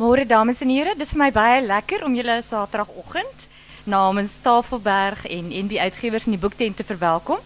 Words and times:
Môre 0.00 0.24
dames 0.24 0.62
en 0.64 0.70
here, 0.72 0.94
dis 0.96 1.10
vir 1.12 1.18
my 1.20 1.26
baie 1.28 1.56
lekker 1.60 2.06
om 2.06 2.14
julle 2.16 2.38
Saterdagoggend 2.40 3.42
namens 3.84 4.32
Tafelberg 4.40 5.26
en 5.28 5.50
NB 5.52 5.76
Uitgewers 5.76 6.24
in 6.24 6.32
die 6.32 6.40
boektent 6.40 6.78
te 6.78 6.86
verwelkom. 6.88 7.36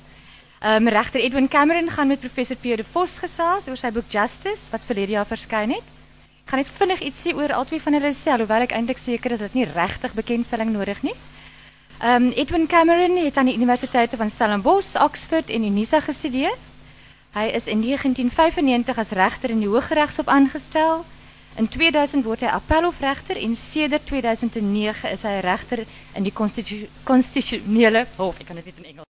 Um, 0.62 0.86
Regter 0.86 1.18
Edwin 1.18 1.48
Cameron 1.50 1.90
gaan 1.90 2.12
met 2.12 2.20
professor 2.22 2.54
Pierre 2.54 2.84
de 2.84 2.86
Vos 2.86 3.16
gesels 3.18 3.66
oor 3.66 3.80
sy 3.80 3.90
boek 3.90 4.06
Justice 4.06 4.70
wat 4.70 4.86
verlede 4.86 5.16
jaar 5.16 5.26
verskyn 5.26 5.72
het. 5.74 5.88
Ek 6.44 6.52
gaan 6.52 6.62
net 6.62 6.70
vinnig 6.76 7.02
iets 7.08 7.24
sê 7.24 7.32
oor 7.34 7.56
albei 7.56 7.80
van 7.82 7.98
hulle 7.98 8.12
self, 8.14 8.44
hoewel 8.44 8.66
ek 8.68 8.76
eintlik 8.78 9.02
seker 9.02 9.34
is 9.34 9.42
dat 9.42 9.56
nie 9.58 9.66
regtig 9.72 10.14
bekendstelling 10.14 10.70
nodig 10.76 11.02
nie. 11.02 11.16
Um, 12.06 12.30
Edwin 12.38 12.68
Cameron 12.70 13.18
het 13.18 13.34
aan 13.34 13.50
die 13.50 13.56
universiteite 13.58 14.20
van 14.20 14.30
Stellenbosch, 14.30 14.94
Oxford 15.02 15.50
en 15.50 15.66
Unisa 15.72 15.98
gestudeer. 16.06 16.54
Hy 17.34 17.48
is 17.50 17.66
in 17.66 17.82
1995 17.82 19.02
as 19.02 19.10
regter 19.10 19.50
in 19.50 19.66
die 19.66 19.72
Hooggeregshof 19.74 20.30
aangestel. 20.30 21.02
In 21.54 21.68
2000 21.68 22.24
word 22.26 22.42
hy 22.42 22.50
appelhofregter 22.50 23.38
en 23.38 23.52
sedert 23.54 24.06
2009 24.10 25.10
is 25.14 25.22
hy 25.22 25.36
regter 25.44 25.84
in 26.18 26.26
die 26.26 26.32
konstitusionele 26.34 28.06
hof. 28.16 28.40
Ek 28.42 28.48
kan 28.48 28.58
dit 28.58 28.66
net 28.66 28.80
in 28.82 28.88
Engels. 28.90 29.10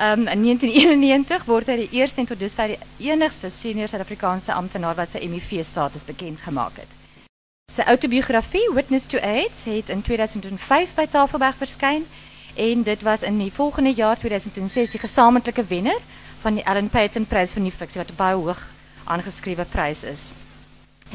Um, 0.00 0.26
in 0.26 0.42
1991 0.42 1.46
word 1.46 1.70
hy 1.70 1.76
die 1.84 2.00
eerste 2.00 2.24
en 2.24 2.26
tot 2.26 2.40
dusver 2.40 2.74
die 2.74 3.06
enigste 3.12 3.50
senior 3.52 3.92
Suid-Afrikaanse 3.92 4.56
amptenaar 4.56 4.98
wat 4.98 5.14
sy 5.14 5.22
MIV-status 5.22 6.08
bekend 6.08 6.42
gemaak 6.42 6.82
het. 6.82 6.98
Sy 7.70 7.86
autobiografie 7.86 8.66
Witness 8.74 9.06
to 9.06 9.22
AIDS 9.22 9.62
het 9.70 9.92
in 9.92 10.02
2005 10.02 10.96
by 10.98 11.06
Tafelberg 11.06 11.60
verskyn 11.62 12.08
en 12.58 12.82
dit 12.82 13.06
was 13.06 13.22
in 13.22 13.38
die 13.38 13.52
volgende 13.54 13.94
jaar 13.94 14.18
2006 14.18 14.96
die 14.96 15.04
gesamentlike 15.06 15.62
wenner 15.70 16.00
van 16.42 16.58
die 16.58 16.66
Ellen 16.66 16.90
Payton 16.90 17.28
Prys 17.30 17.54
vir 17.54 17.62
nuwe 17.62 17.78
fiksie 17.84 18.02
wat 18.02 18.10
'n 18.10 18.18
baie 18.18 18.34
hoog 18.34 18.66
aangeskrewe 19.04 19.66
is. 20.10 20.34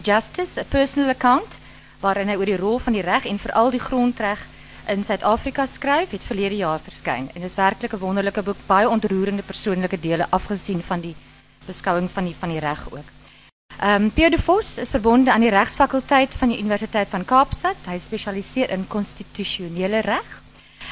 Justice, 0.04 0.60
a 0.60 0.64
personal 0.64 1.10
account, 1.10 1.60
waarin 2.02 2.30
hy 2.30 2.36
oor 2.38 2.46
die 2.46 2.58
rol 2.58 2.80
van 2.80 2.94
die 2.94 3.02
reg 3.06 3.26
en 3.26 3.40
veral 3.42 3.72
die 3.74 3.82
grondreg 3.82 4.44
in 4.88 5.04
Suid-Afrika 5.04 5.66
skryf, 5.66 6.14
het 6.16 6.24
verlede 6.24 6.56
jaar 6.62 6.80
verskyn 6.80 7.30
en 7.36 7.42
is 7.42 7.58
werklik 7.58 7.94
'n 7.94 8.00
wonderlike 8.00 8.42
boek, 8.42 8.58
baie 8.68 8.90
ontroerende 8.90 9.44
persoonlike 9.44 10.00
dele 10.00 10.28
afgesien 10.30 10.82
van 10.82 11.02
die 11.02 11.16
beskouings 11.66 12.12
van 12.12 12.26
die 12.26 12.36
van 12.40 12.50
die 12.50 12.60
reg 12.60 12.82
ook. 12.92 13.08
Ehm 13.80 14.04
um, 14.04 14.12
Pierre 14.12 14.36
de 14.36 14.42
Vos 14.42 14.78
is 14.78 14.90
verbonde 14.90 15.32
aan 15.32 15.42
die 15.42 15.50
regsfakulteit 15.50 16.34
van 16.34 16.50
die 16.50 16.60
Universiteit 16.60 17.08
van 17.10 17.26
Kaapstad. 17.26 17.76
Hy 17.86 17.98
spesialiseer 17.98 18.70
in 18.70 18.88
konstitusionele 18.88 20.00
reg. 20.02 20.42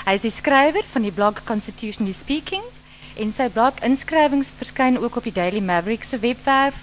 Hy 0.05 0.13
is 0.13 0.21
die 0.21 0.31
skrywer 0.31 0.83
van 0.91 1.01
die 1.01 1.11
blog 1.11 1.43
Constitutionally 1.43 2.13
Speaking 2.13 2.63
en 3.15 3.31
sy 3.33 3.47
blog 3.49 3.79
inskrywings 3.81 4.53
verskyn 4.57 4.99
ook 4.99 5.15
op 5.15 5.23
die 5.23 5.33
Daily 5.33 5.59
Maverick 5.59 6.03
se 6.03 6.19
webwerf 6.19 6.75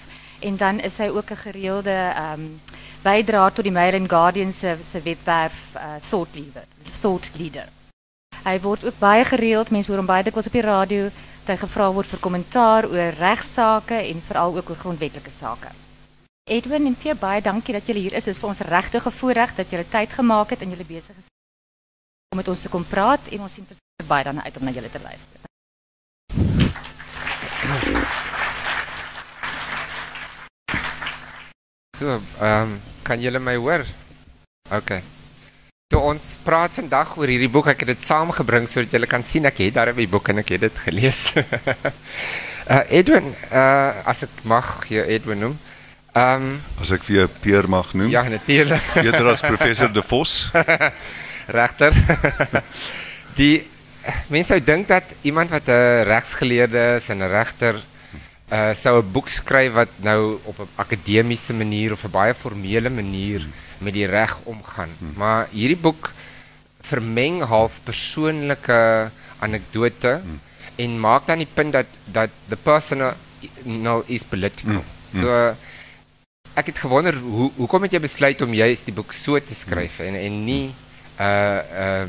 en 0.43 0.57
dan 0.57 0.79
is 0.79 0.97
hy 0.97 1.07
ook 1.07 1.31
'n 1.31 1.43
gereelde 1.45 1.95
ehm 2.15 2.39
um, 2.39 2.61
bydra 3.03 3.49
tot 3.49 3.63
die 3.63 3.71
Mail 3.71 3.93
and 3.99 4.09
Guardian 4.09 4.51
se 4.51 4.77
se 4.83 5.01
uh, 5.05 5.95
Thought 6.09 6.35
Leader, 6.35 6.65
Thought 7.01 7.31
Leader. 7.35 7.67
Hy 8.43 8.59
word 8.59 8.85
ook 8.85 8.99
baie 8.99 9.25
gereeld, 9.25 9.69
mense 9.69 9.91
hoor 9.91 9.97
hom 9.97 10.07
baie 10.07 10.23
dikwels 10.23 10.47
op 10.47 10.51
die 10.51 10.61
radio, 10.61 11.03
dat 11.43 11.47
hy 11.47 11.57
gevra 11.57 11.91
word 11.91 12.07
vir 12.07 12.19
kommentaar 12.19 12.87
oor 12.87 13.13
regsaake 13.19 13.95
en 13.95 14.21
veral 14.27 14.55
ook 14.55 14.69
oor 14.69 14.75
grondwetlike 14.75 15.31
sake. 15.31 15.67
Edwin 16.43 16.85
en 16.85 16.95
Pierre, 16.95 17.19
baie 17.19 17.41
dankie 17.41 17.73
dat 17.73 17.87
julle 17.87 17.99
hier 17.99 18.13
is. 18.13 18.23
Dit 18.23 18.35
is 18.35 18.39
vir 18.39 18.49
ons 18.49 18.59
regtig 18.59 19.05
'n 19.05 19.55
dat 19.55 19.69
julle 19.69 19.85
tyd 19.89 20.09
gemaak 20.09 20.49
het 20.49 20.61
en 20.61 20.69
julle 20.69 20.85
besig 20.85 21.17
is 21.17 21.27
om 22.33 22.37
met 22.37 22.47
ons 22.47 22.61
te 22.61 22.69
kom 22.69 22.85
praat 22.85 23.27
en 23.29 23.41
ons 23.45 23.53
sien 23.53 23.67
baie 24.07 24.23
daarna 24.23 24.43
uit 24.43 24.57
om 24.57 24.63
na 24.65 24.71
julle 24.71 24.89
te 24.89 24.99
luister. 24.99 25.39
So, 32.03 32.19
ehm 32.43 32.61
um, 32.61 32.71
kan 33.07 33.21
julle 33.23 33.39
my 33.39 33.53
hoor? 33.55 33.85
OK. 34.75 34.97
So 35.93 36.01
ons 36.03 36.25
praat 36.43 36.73
vandag 36.75 37.13
oor 37.15 37.31
hierdie 37.31 37.47
boek. 37.47 37.69
Ek 37.71 37.85
het 37.85 37.93
dit 37.93 38.01
saamgebring 38.03 38.65
sodat 38.67 38.91
julle 38.97 39.07
kan 39.07 39.23
sien 39.23 39.47
ek 39.47 39.61
het 39.63 39.77
daar 39.77 39.93
'n 39.93 40.09
boek 40.11 40.27
en 40.33 40.41
ek 40.43 40.49
het 40.51 40.65
dit 40.65 40.81
gelees. 40.83 41.21
uh 42.67 42.83
Edwin, 42.99 43.31
uh 43.51 44.03
as 44.03 44.23
ek 44.27 44.43
mag 44.43 44.83
hier 44.89 45.07
Edwin 45.07 45.39
noem. 45.39 45.55
Ehm 46.11 46.43
um, 46.43 46.61
as 46.81 46.91
ek 46.91 47.07
vir 47.07 47.29
Peer 47.39 47.69
mag 47.71 47.93
noem. 47.93 48.11
Ja, 48.11 48.27
natuurlik. 48.27 48.83
Eerder 49.05 49.31
as 49.31 49.39
professor 49.39 49.87
De 49.87 50.03
Vos. 50.03 50.51
Regter. 51.59 51.93
Die 53.39 53.63
mense 54.27 54.51
sou 54.51 54.59
dink 54.59 54.91
dat 54.91 55.05
iemand 55.21 55.55
wat 55.55 55.71
'n 55.71 56.03
regsgeleerde 56.03 56.99
is 56.99 57.07
en 57.09 57.23
'n 57.23 57.31
regter 57.31 57.79
uh 58.53 58.73
sou 58.77 59.01
'n 59.01 59.11
boek 59.11 59.29
skryf 59.29 59.73
wat 59.73 59.91
nou 59.97 60.39
op 60.43 60.57
'n 60.59 60.69
akademiese 60.75 61.53
manier 61.53 61.91
of 61.91 62.03
'n 62.05 62.11
baie 62.11 62.33
formele 62.33 62.89
manier 62.89 63.41
met 63.77 63.93
die 63.93 64.05
reg 64.05 64.37
omgaan. 64.43 64.91
Hmm. 64.99 65.13
Maar 65.15 65.47
hierdie 65.51 65.81
boek 65.87 66.11
vermeng 66.81 67.41
half 67.41 67.79
persoonlike 67.83 69.09
anekdote 69.39 70.21
hmm. 70.23 70.39
en 70.75 70.99
maak 70.99 71.25
dan 71.27 71.37
die 71.37 71.53
punt 71.53 71.73
dat 71.73 71.87
dat 72.05 72.29
the 72.49 72.55
personal 72.55 73.13
no 73.63 74.03
is 74.07 74.23
political. 74.23 74.83
Hmm. 74.83 75.21
So 75.21 75.55
ek 76.53 76.69
het 76.69 76.77
gewonder 76.77 77.17
hoe 77.17 77.51
hoekom 77.57 77.81
het 77.81 77.95
jy 77.95 77.99
besluit 78.03 78.41
om 78.41 78.53
juist 78.53 78.85
die 78.85 78.93
boek 78.93 79.13
so 79.13 79.39
te 79.39 79.55
skryf 79.57 79.99
en 79.99 80.15
en 80.15 80.45
nie 80.45 80.73
uh 81.19 81.59
uh 81.85 82.05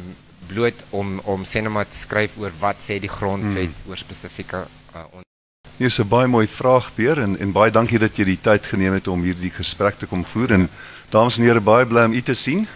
bloot 0.49 0.85
om 0.91 1.21
om 1.25 1.45
sê 1.49 1.65
net 1.65 1.73
maar 1.73 1.89
te 1.89 1.97
skryf 1.97 2.37
oor 2.37 2.53
wat 2.61 2.77
sê 2.77 3.01
die 3.01 3.09
grondwet 3.19 3.73
hmm. 3.73 3.89
oor 3.89 3.97
spesifieke 3.97 4.67
uh, 4.95 5.24
Hier 5.77 5.87
is 5.87 5.99
'n 5.99 6.09
baie 6.09 6.27
mooi 6.27 6.47
vraag 6.47 6.91
weer 6.95 7.19
en 7.19 7.39
en 7.39 7.53
baie 7.53 7.71
dankie 7.71 7.99
dat 7.99 8.17
jy 8.17 8.25
die 8.25 8.41
tyd 8.41 8.67
geneem 8.67 8.93
het 8.93 9.09
om 9.09 9.23
hierdie 9.23 9.51
gesprek 9.51 9.99
te 9.99 10.07
kom 10.07 10.25
voer 10.25 10.53
en 10.53 10.69
dames 11.11 11.39
en 11.39 11.45
here 11.45 11.61
baie 11.61 11.87
bly 11.87 12.05
om 12.05 12.13
u 12.13 12.23
te 12.23 12.35
sien. 12.35 12.69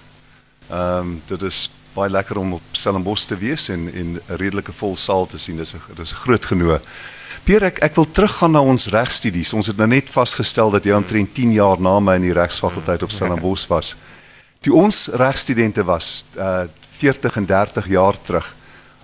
Ehm 0.71 0.99
um, 0.99 1.23
dit 1.27 1.43
is 1.43 1.71
baie 1.95 2.11
lekker 2.11 2.39
om 2.39 2.53
op 2.53 2.63
Stellenbosch 2.73 3.27
te 3.27 3.37
wees 3.37 3.69
en 3.69 3.93
en 3.95 4.15
'n 4.15 4.37
redelike 4.37 4.73
vol 4.73 4.97
saal 4.97 5.27
te 5.27 5.39
sien. 5.39 5.57
Dis 5.57 5.75
'n 5.75 5.81
dis 5.95 6.13
'n 6.13 6.17
groot 6.17 6.47
genoeg. 6.47 6.81
Pierre 7.45 7.67
ek 7.67 7.79
ek 7.79 7.95
wil 7.95 8.11
teruggaan 8.11 8.51
na 8.51 8.61
ons 8.61 8.87
regstudies. 8.87 9.53
Ons 9.53 9.67
het 9.67 9.77
nou 9.77 9.89
net 9.89 10.11
vasgestel 10.11 10.71
dat 10.71 10.85
jy 10.85 10.93
omtrent 10.93 11.35
10 11.35 11.53
jaar 11.53 11.81
na 11.81 12.01
my 12.01 12.15
in 12.15 12.23
die 12.23 12.33
regsfakulteit 12.33 13.03
op 13.03 13.11
Stellenbosch 13.11 13.69
was. 13.69 13.97
Toe 14.61 14.75
ons 14.75 15.09
regstudente 15.13 15.85
was, 15.85 16.27
uh 16.37 16.67
40 16.97 17.37
en 17.37 17.47
30 17.47 17.89
jaar 17.89 18.15
terug, 18.23 18.55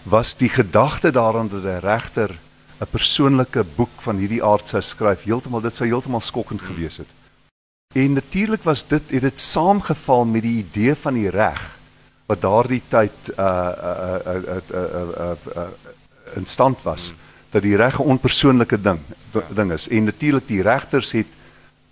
was 0.02 0.36
die 0.36 0.48
gedagte 0.48 1.10
daaraan 1.10 1.48
dat 1.48 1.62
'n 1.62 1.86
regter 1.86 2.38
'n 2.80 2.90
persoonlike 2.90 3.64
boek 3.76 4.02
van 4.02 4.16
hierdie 4.16 4.42
aard 4.42 4.68
sou 4.68 4.82
skryf, 4.82 5.22
heeltemal 5.22 5.62
dit 5.62 5.74
sou 5.74 5.86
heeltemal 5.86 6.20
skokkend 6.20 6.60
hmm. 6.60 6.74
gewees 6.74 6.96
het. 6.96 7.10
En 7.94 8.12
natuurlik 8.12 8.62
was 8.62 8.86
dit 8.86 9.02
het 9.10 9.22
dit 9.22 9.40
saamgeval 9.40 10.24
met 10.24 10.42
die 10.42 10.58
idee 10.64 10.94
van 10.94 11.14
die 11.14 11.30
reg 11.30 11.62
wat 12.26 12.40
daardie 12.40 12.82
tyd 12.88 13.30
uh 13.38 13.44
uh 13.44 14.18
uh 14.26 14.58
uh 14.70 14.84
uh 15.26 15.36
uh 15.56 15.68
in 16.34 16.46
stand 16.46 16.82
was 16.82 17.08
hmm. 17.10 17.18
dat 17.50 17.62
die 17.62 17.76
reg 17.76 17.98
'n 18.00 18.10
onpersoonlike 18.16 18.80
ding 18.80 19.00
ding 19.54 19.72
is 19.72 19.88
en 19.88 20.04
natuurlik 20.04 20.46
die 20.46 20.62
regters 20.62 21.12
het 21.12 21.30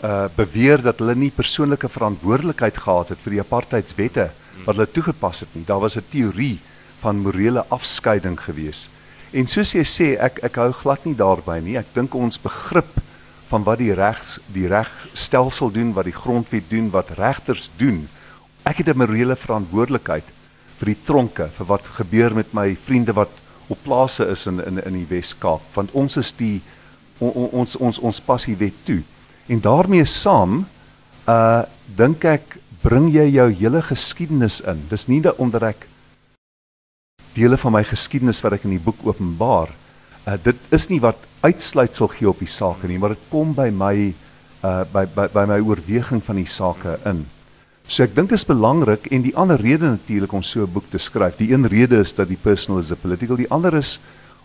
uh 0.04 0.24
beweer 0.34 0.82
dat 0.82 0.98
hulle 0.98 1.14
nie 1.14 1.30
persoonlike 1.30 1.88
verantwoordelikheid 1.88 2.78
gehad 2.78 3.08
het 3.08 3.18
vir 3.22 3.30
die 3.30 3.40
apartheidswette 3.40 4.30
wat 4.64 4.76
hulle 4.76 4.90
toegepas 4.90 5.40
het 5.40 5.54
nie. 5.54 5.64
Daar 5.64 5.80
was 5.80 5.96
'n 5.96 6.08
teorie 6.08 6.58
van 7.00 7.16
morele 7.16 7.64
afskeiding 7.68 8.40
geweest. 8.40 8.90
En 9.32 9.48
soos 9.48 9.72
jy 9.72 9.84
sê, 9.88 10.06
ek 10.20 10.42
ek 10.44 10.58
hou 10.60 10.72
glad 10.76 11.06
nie 11.08 11.16
daarby 11.16 11.56
nie. 11.64 11.78
Ek 11.80 11.88
dink 11.96 12.14
ons 12.14 12.40
begrip 12.42 12.98
van 13.48 13.64
wat 13.64 13.80
die 13.80 13.94
regs 13.96 14.38
die 14.52 14.68
regstelsel 14.68 15.72
doen, 15.72 15.94
wat 15.96 16.08
die 16.08 16.16
grondwet 16.16 16.68
doen, 16.68 16.90
wat 16.92 17.14
regters 17.16 17.70
doen. 17.80 18.08
Ek 18.68 18.84
het 18.84 18.88
'n 18.88 18.98
morele 18.98 19.36
verantwoordelikheid 19.36 20.24
vir 20.78 20.86
die 20.86 21.00
tronke, 21.04 21.48
vir 21.48 21.66
wat 21.66 21.84
gebeur 21.96 22.34
met 22.34 22.52
my 22.52 22.76
vriende 22.84 23.12
wat 23.12 23.30
op 23.68 23.78
plase 23.84 24.26
is 24.28 24.46
in 24.46 24.60
in 24.60 24.78
in 24.84 24.94
die 25.00 25.08
Wes-Kaap, 25.08 25.62
want 25.74 25.92
ons 25.92 26.16
is 26.16 26.32
die 26.32 26.60
on, 27.18 27.30
on, 27.30 27.48
ons 27.52 27.76
ons 27.76 27.98
ons 27.98 28.20
passie 28.20 28.56
wet 28.56 28.84
toe. 28.84 29.02
En 29.48 29.60
daarmee 29.60 30.04
saam 30.04 30.66
uh 31.28 31.62
dink 31.96 32.24
ek 32.24 32.58
bring 32.82 33.10
jy 33.12 33.28
jou 33.30 33.48
hele 33.52 33.82
geskiedenis 33.82 34.60
in. 34.60 34.86
Dis 34.88 35.06
nie 35.08 35.20
dat 35.20 35.36
omdat 35.36 35.62
ek 35.62 35.86
dele 37.34 37.56
van 37.56 37.72
my 37.72 37.84
geskiedenis 37.84 38.40
wat 38.44 38.58
ek 38.58 38.66
in 38.68 38.76
die 38.76 38.82
boek 38.82 39.00
openbaar. 39.06 39.72
Uh 40.26 40.38
dit 40.42 40.58
is 40.70 40.88
nie 40.88 41.00
wat 41.02 41.18
uitsluitsel 41.42 42.10
gee 42.14 42.28
op 42.28 42.38
die 42.38 42.50
saak 42.50 42.84
nie, 42.86 42.98
maar 42.98 43.16
dit 43.16 43.30
kom 43.30 43.54
by 43.54 43.70
my 43.74 43.94
uh 44.62 44.82
by 44.92 45.06
by 45.14 45.28
by 45.32 45.46
my 45.50 45.60
oorweging 45.60 46.22
van 46.22 46.38
die 46.38 46.48
sake 46.48 46.98
in. 47.08 47.24
So 47.86 48.04
ek 48.04 48.14
dink 48.14 48.30
dit 48.30 48.38
is 48.38 48.46
belangrik 48.46 49.08
en 49.10 49.24
die 49.24 49.34
ander 49.36 49.60
rede 49.60 49.90
natuurlik 49.90 50.32
om 50.32 50.42
so 50.42 50.62
'n 50.62 50.72
boek 50.72 50.90
te 50.90 50.98
skryf. 50.98 51.36
Die 51.36 51.52
een 51.52 51.66
rede 51.66 51.98
is 51.98 52.14
dat 52.14 52.28
die 52.28 52.38
personal 52.40 52.80
is 52.80 52.92
a 52.92 52.94
political, 52.94 53.36
die 53.36 53.50
ander 53.50 53.74
is 53.74 53.98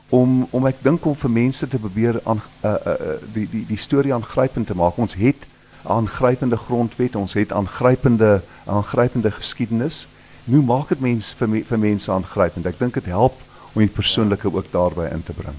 om 0.10 0.48
om 0.51 0.66
ek 0.66 0.81
dink 0.83 1.06
om 1.06 1.16
vir 1.16 1.30
mense 1.30 1.68
te 1.68 1.78
probeer 1.78 2.19
aan 2.24 2.42
uh, 2.63 2.72
uh 2.72 2.95
die 3.33 3.48
die 3.50 3.66
die 3.68 3.78
storie 3.78 4.13
aangrypend 4.13 4.68
te 4.68 4.75
maak. 4.75 4.98
Ons 4.98 5.13
het 5.13 5.48
aangrypende 5.83 6.57
grondwet, 6.57 7.16
ons 7.16 7.33
het 7.33 7.51
aangrypende 7.51 8.42
aangrypende 8.66 9.31
geskiedenis 9.31 10.07
hoe 10.47 10.63
maak 10.63 10.89
dit 10.94 11.03
mense 11.03 11.35
vir 11.39 11.63
vir 11.67 11.81
mense 11.81 12.11
aangrypend? 12.11 12.67
Ek 12.69 12.79
dink 12.79 12.97
dit 12.99 13.09
help 13.11 13.39
om 13.73 13.83
die 13.83 13.91
persoonlike 13.91 14.49
ook 14.49 14.71
daarbey 14.71 15.09
in 15.11 15.23
te 15.23 15.35
bring. 15.35 15.55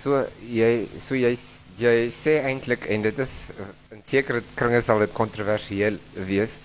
So 0.00 0.24
jy 0.48 0.88
so 0.98 1.18
jy 1.18 1.36
jy 1.80 2.10
sê 2.12 2.40
eintlik 2.44 2.86
en 2.92 3.04
dit 3.06 3.20
is 3.22 3.34
in 3.92 4.02
sekere 4.08 4.42
kringe 4.56 4.82
sal 4.84 5.00
dit 5.04 5.12
kontroversieel 5.16 5.96
wees 6.28 6.56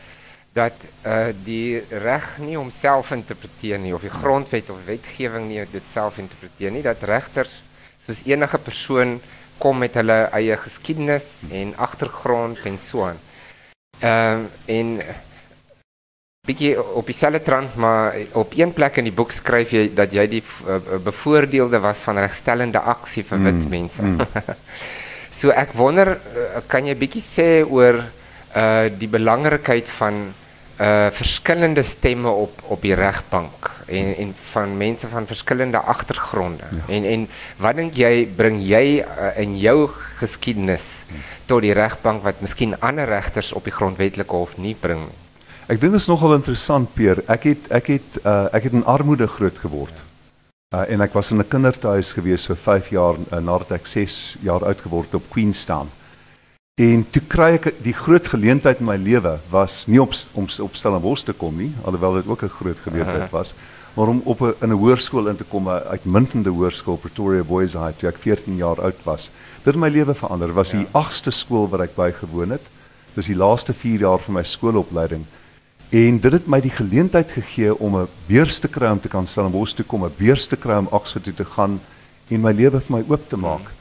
dat 0.55 0.75
uh, 1.03 1.31
die 1.45 1.81
reg 2.03 2.27
nie 2.39 2.55
homself 2.55 3.11
interpreteer 3.11 3.79
nie 3.79 3.93
of 3.95 4.03
die 4.07 4.11
grondwet 4.11 4.71
of 4.71 4.83
wetgewing 4.87 5.49
nie 5.49 5.63
dit 5.71 5.87
self 5.91 6.19
interpreteer 6.23 6.71
nie 6.71 6.83
dat 6.83 7.03
regters 7.07 7.53
soos 8.05 8.21
enige 8.27 8.59
persoon 8.63 9.17
kom 9.59 9.79
met 9.83 9.95
hulle 9.99 10.25
eie 10.35 10.55
geskiedenis 10.59 11.29
en 11.51 11.71
agtergrond 11.79 12.59
en 12.67 12.79
so 12.79 13.07
aan. 13.07 13.19
Ehm 13.99 14.47
uh, 14.47 14.75
en 14.75 14.97
bietjie 16.45 16.75
op 16.77 17.07
dieselfde 17.09 17.41
trant 17.45 17.75
maar 17.81 18.15
op 18.37 18.53
een 18.57 18.73
plek 18.73 18.99
in 19.01 19.09
die 19.09 19.15
boek 19.15 19.33
skryf 19.33 19.73
jy 19.73 19.87
dat 19.97 20.13
jy 20.13 20.27
die 20.37 20.43
uh, 20.43 20.77
bevoordeelde 21.03 21.81
was 21.83 22.03
van 22.05 22.21
regstellende 22.21 22.81
aksie 22.81 23.25
vir 23.25 23.41
wit 23.41 23.61
mm, 23.63 23.69
mense. 23.73 24.01
Mm. 24.01 24.21
so 25.39 25.53
ek 25.55 25.73
wonder 25.77 26.15
uh, 26.15 26.61
kan 26.69 26.85
jy 26.85 26.95
bietjie 26.99 27.25
sê 27.25 27.49
oor 27.65 28.03
uh 28.55 28.87
die 28.87 29.09
belangrikheid 29.11 29.89
van 29.97 30.21
uh 30.79 31.09
verskillende 31.11 31.83
stemme 31.83 32.29
op 32.29 32.61
op 32.71 32.85
die 32.85 32.95
regbank 32.95 33.71
en 33.87 34.13
en 34.15 34.31
van 34.53 34.77
mense 34.77 35.09
van 35.11 35.27
verskillende 35.27 35.81
agtergronde. 35.81 36.63
Ja. 36.71 36.85
En 36.95 37.09
en 37.09 37.27
wat 37.59 37.81
dink 37.81 37.99
jy 37.99 38.29
bring 38.37 38.61
jy 38.63 39.01
uh, 39.01 39.33
in 39.41 39.57
jou 39.59 39.89
geskiedenis 40.21 40.87
tot 41.49 41.65
die 41.65 41.75
regbank 41.75 42.23
wat 42.23 42.39
miskien 42.41 42.79
ander 42.79 43.09
regters 43.09 43.51
op 43.51 43.67
die 43.67 43.75
grondwetlike 43.75 44.35
hof 44.35 44.57
nie 44.57 44.77
bring 44.79 45.07
nie? 45.09 45.24
Ek 45.65 45.79
dink 45.81 45.95
dit 45.95 45.97
is 45.97 46.05
nogal 46.05 46.35
interessant 46.35 46.91
Peer. 46.93 47.23
Ek 47.25 47.47
het 47.49 47.71
ek 47.73 47.87
het 47.89 48.17
uh, 48.21 48.45
ek 48.53 48.67
het 48.67 48.73
in 48.77 48.83
armoede 48.85 49.25
groot 49.25 49.55
geword. 49.57 49.93
Uh, 50.69 50.83
en 50.93 51.01
ek 51.01 51.15
was 51.17 51.31
in 51.33 51.41
'n 51.41 51.47
kindertuis 51.49 52.11
gewees 52.13 52.43
vir 52.45 52.55
5 52.55 52.89
jaar 52.93 53.15
uh, 53.17 53.39
nadat 53.41 53.71
ek 53.79 53.87
6 53.89 54.37
jaar 54.45 54.61
oud 54.61 54.77
geword 54.77 55.15
op 55.17 55.25
Queenstown. 55.33 55.89
En 56.77 57.01
toe 57.09 57.21
kry 57.25 57.55
ek 57.57 57.81
die 57.81 57.95
groot 57.97 58.27
geleentheid 58.27 58.79
in 58.79 58.85
my 58.85 58.97
lewe 58.97 59.39
was 59.49 59.87
nie 59.87 59.97
op 59.97 60.13
om 60.37 60.45
op 60.45 60.75
Stellenbosch 60.75 61.25
te 61.25 61.33
kom 61.33 61.57
nie, 61.57 61.71
alhoewel 61.81 62.21
dit 62.21 62.27
ook 62.27 62.43
'n 62.43 62.57
groot 62.61 62.79
geleentheid 62.85 63.31
was, 63.31 63.55
maar 63.95 64.07
om 64.13 64.21
op 64.25 64.41
'n 64.41 64.53
in 64.61 64.69
'n 64.69 64.77
hoërskool 64.77 65.29
in 65.33 65.37
te 65.37 65.49
kom, 65.49 65.65
'n 65.65 65.89
uitmuntende 65.97 66.49
hoërskool 66.49 66.97
Pretoria 66.97 67.43
Boys 67.43 67.73
High 67.73 67.97
toe 67.97 68.09
ek 68.09 68.21
14 68.21 68.55
jaar 68.55 68.81
oud 68.81 69.01
was. 69.03 69.31
Dit 69.63 69.73
het 69.73 69.81
my 69.81 69.89
lewe 69.89 70.13
verander. 70.13 70.53
Was 70.53 70.71
ja. 70.71 70.77
die 70.77 70.87
8ste 70.93 71.31
skool 71.31 71.69
wat 71.69 71.79
ek 71.79 71.95
bygewoon 71.95 72.51
het. 72.51 72.69
Dis 73.15 73.25
die 73.25 73.35
laaste 73.35 73.73
4 73.73 73.99
jaar 73.99 74.19
van 74.19 74.33
my 74.33 74.43
skoolopleiding. 74.43 75.25
En 75.95 76.17
dit 76.19 76.31
het 76.31 76.47
my 76.51 76.57
die 76.59 76.73
geleentheid 76.75 77.29
gegee 77.31 77.71
om 77.79 77.95
'n 77.97 78.07
beurs 78.27 78.59
te 78.59 78.67
kry 78.67 78.89
om 78.91 78.99
te 78.99 79.07
kan 79.07 79.27
Stellenbosch 79.27 79.75
toe 79.75 79.85
kom, 79.85 80.03
'n 80.03 80.17
beurs 80.17 80.47
te 80.47 80.57
kry 80.57 80.75
om 80.77 80.87
Oxford 80.91 81.23
toe 81.23 81.33
te 81.33 81.45
gaan 81.45 81.79
en 82.27 82.41
my 82.41 82.51
lewe 82.51 82.81
vir 82.81 82.95
my 82.97 83.03
oop 83.07 83.29
te 83.29 83.37
maak. 83.37 83.71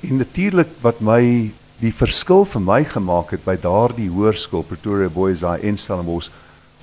En 0.00 0.16
natuurlik 0.16 0.66
wat 0.80 1.00
my 1.00 1.52
die 1.78 1.94
verskil 1.94 2.44
vir 2.44 2.60
my 2.60 2.84
gemaak 2.84 3.30
het 3.30 3.44
by 3.44 3.56
daardie 3.56 4.10
hoërskool 4.10 4.62
Pretoria 4.62 5.08
Boys 5.08 5.40
High 5.40 5.64
in 5.64 5.76
Stellenbosch, 5.76 6.30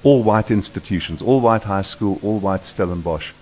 all 0.04 0.24
white 0.24 0.54
institutions, 0.54 1.22
all 1.22 1.42
white 1.42 1.68
high 1.68 1.86
school, 1.86 2.20
all 2.24 2.40
white 2.40 2.66
Stellenbosch. 2.66 3.34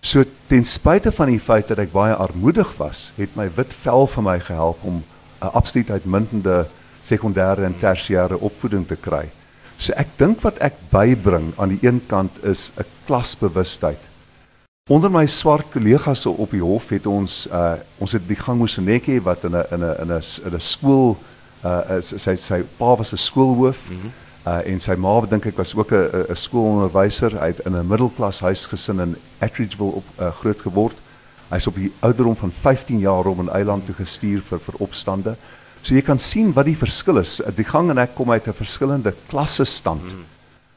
So 0.00 0.24
ten 0.46 0.64
spyte 0.64 1.12
van 1.12 1.28
die 1.28 1.40
feit 1.40 1.68
dat 1.68 1.78
ek 1.78 1.92
baie 1.92 2.14
armoedig 2.14 2.76
was, 2.76 3.12
het 3.16 3.36
my 3.36 3.50
wit 3.54 3.74
vel 3.82 4.06
vir 4.06 4.22
my 4.22 4.40
gehelp 4.40 4.78
om 4.82 5.04
'n 5.42 5.52
absoluut 5.52 5.90
uitmuntende 5.90 6.66
sekondêre 7.02 7.64
en 7.64 7.74
tersiêre 7.78 8.40
opvoeding 8.40 8.86
te 8.86 8.96
kry. 8.96 9.28
So 9.78 9.92
ek 9.92 10.08
dink 10.16 10.40
wat 10.40 10.58
ek 10.64 10.76
bybring 10.90 11.52
aan 11.60 11.74
die 11.74 11.82
een 11.84 12.00
kant 12.08 12.44
is 12.44 12.72
'n 12.76 12.84
klasbewustheid. 13.06 14.08
Onder 14.88 15.10
my 15.10 15.26
swart 15.26 15.70
kollegas 15.70 16.26
op 16.26 16.50
die 16.50 16.62
hof 16.62 16.88
het 16.88 17.06
ons 17.06 17.46
uh 17.52 17.74
ons 17.98 18.12
het 18.12 18.28
die 18.28 18.36
gang 18.36 18.58
Mosonetjie 18.58 19.22
wat 19.22 19.44
in 19.44 19.56
'n 19.56 19.64
in 19.70 19.80
'n 19.80 19.96
in 20.02 20.12
'n 20.12 20.22
in 20.46 20.54
'n 20.54 20.60
skool 20.60 21.16
uh 21.64 21.96
is 21.96 22.14
sy 22.22 22.34
sy 22.34 22.62
pa 22.78 22.96
was 22.96 23.12
'n 23.12 23.16
skoolhoof. 23.16 23.78
Mm 23.90 24.00
-hmm. 24.00 24.12
Uh 24.46 24.72
en 24.72 24.80
sy 24.80 24.94
ma 24.94 25.20
dink 25.20 25.46
ek 25.46 25.56
was 25.56 25.74
ook 25.74 25.92
'n 25.92 26.30
'n 26.30 26.34
skoolonderwyser. 26.34 27.40
Hy 27.40 27.46
het 27.46 27.66
in 27.66 27.76
'n 27.76 27.86
middelklas 27.86 28.40
huisgesin 28.40 29.00
in 29.00 29.16
Attridgeville 29.38 29.92
op 29.92 30.04
uh, 30.20 30.28
groot 30.28 30.60
geword. 30.60 30.96
Hy's 31.48 31.66
op 31.66 31.74
die 31.74 31.92
ouderdom 32.00 32.36
van 32.36 32.52
15 32.52 32.98
jaar 32.98 33.26
om 33.26 33.40
'n 33.40 33.48
eiland 33.48 33.86
toe 33.86 33.94
gestuur 33.94 34.42
vir 34.42 34.60
vir 34.60 34.74
opstande. 34.78 35.36
So 35.86 35.94
jy 35.94 36.02
kan 36.02 36.18
sien 36.18 36.50
wat 36.56 36.66
die 36.66 36.74
verskil 36.78 37.20
is. 37.20 37.38
Die 37.54 37.66
gang 37.66 37.92
en 37.92 38.00
ek 38.02 38.16
kom 38.18 38.32
uit 38.34 38.48
'n 38.48 38.52
verskillende 38.52 39.12
klasse 39.30 39.64
stand. 39.64 40.02
Mm. 40.02 40.24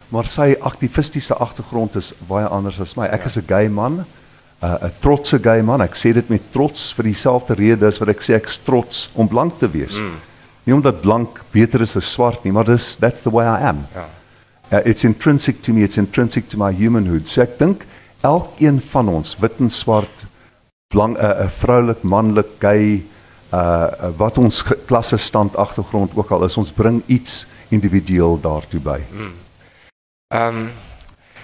Maar 0.10 0.28
sy 0.28 0.56
aktivistiese 0.62 1.34
agtergrond 1.34 1.96
is 1.96 2.14
baie 2.28 2.46
anders 2.46 2.80
as 2.80 2.96
my. 2.96 3.08
Ek 3.08 3.26
ja. 3.26 3.26
is 3.26 3.38
'n 3.38 3.48
gay 3.48 3.68
man, 3.68 4.06
'n 4.62 4.66
uh, 4.66 4.90
trotse 5.02 5.40
gay 5.40 5.62
man. 5.62 5.82
Ek 5.82 5.96
sê 5.96 6.14
dit 6.14 6.30
met 6.30 6.52
trots 6.52 6.94
vir 6.94 7.04
dieselfde 7.04 7.56
rede 7.56 7.88
as 7.88 8.00
wat 8.00 8.10
ek 8.10 8.22
sê 8.22 8.36
ek's 8.36 8.60
trots 8.60 9.10
om 9.16 9.28
blank 9.28 9.58
te 9.60 9.68
wees. 9.68 9.98
Mm. 9.98 10.20
Nie 10.66 10.76
omdat 10.76 11.02
blank 11.02 11.42
beter 11.52 11.82
is 11.82 11.96
as 11.96 12.12
swart 12.12 12.44
nie, 12.44 12.52
maar 12.52 12.66
dis 12.66 12.98
that's 12.98 13.22
the 13.22 13.32
way 13.32 13.46
I 13.46 13.66
am. 13.66 13.88
Ja. 13.96 14.06
Uh, 14.72 14.82
it's 14.86 15.04
intrinsic 15.04 15.64
to 15.64 15.74
me, 15.74 15.82
it's 15.82 15.98
intrinsic 15.98 16.48
to 16.50 16.58
my 16.58 16.72
humanhood. 16.72 17.28
So 17.28 17.42
ek 17.42 17.58
dink 17.58 17.86
elkeen 18.22 18.80
van 18.92 19.10
ons, 19.10 19.38
wit 19.40 19.58
en 19.60 19.70
swart, 19.70 20.26
blank 20.94 21.18
'n 21.18 21.26
uh, 21.26 21.46
uh, 21.46 21.50
vroulik, 21.50 22.04
manlik, 22.04 22.60
gay 22.60 23.02
uh 23.54 24.12
wat 24.18 24.38
ons 24.38 24.64
klasse 24.90 25.18
stand 25.18 25.56
agtergrond 25.58 26.12
ook 26.16 26.32
al 26.32 26.44
is 26.46 26.58
ons 26.58 26.72
bring 26.72 27.02
iets 27.08 27.48
individueel 27.70 28.38
daartoe 28.42 28.80
by. 28.80 29.00
Hmm. 29.10 29.34
Ehm 30.34 30.58
um, 30.58 30.72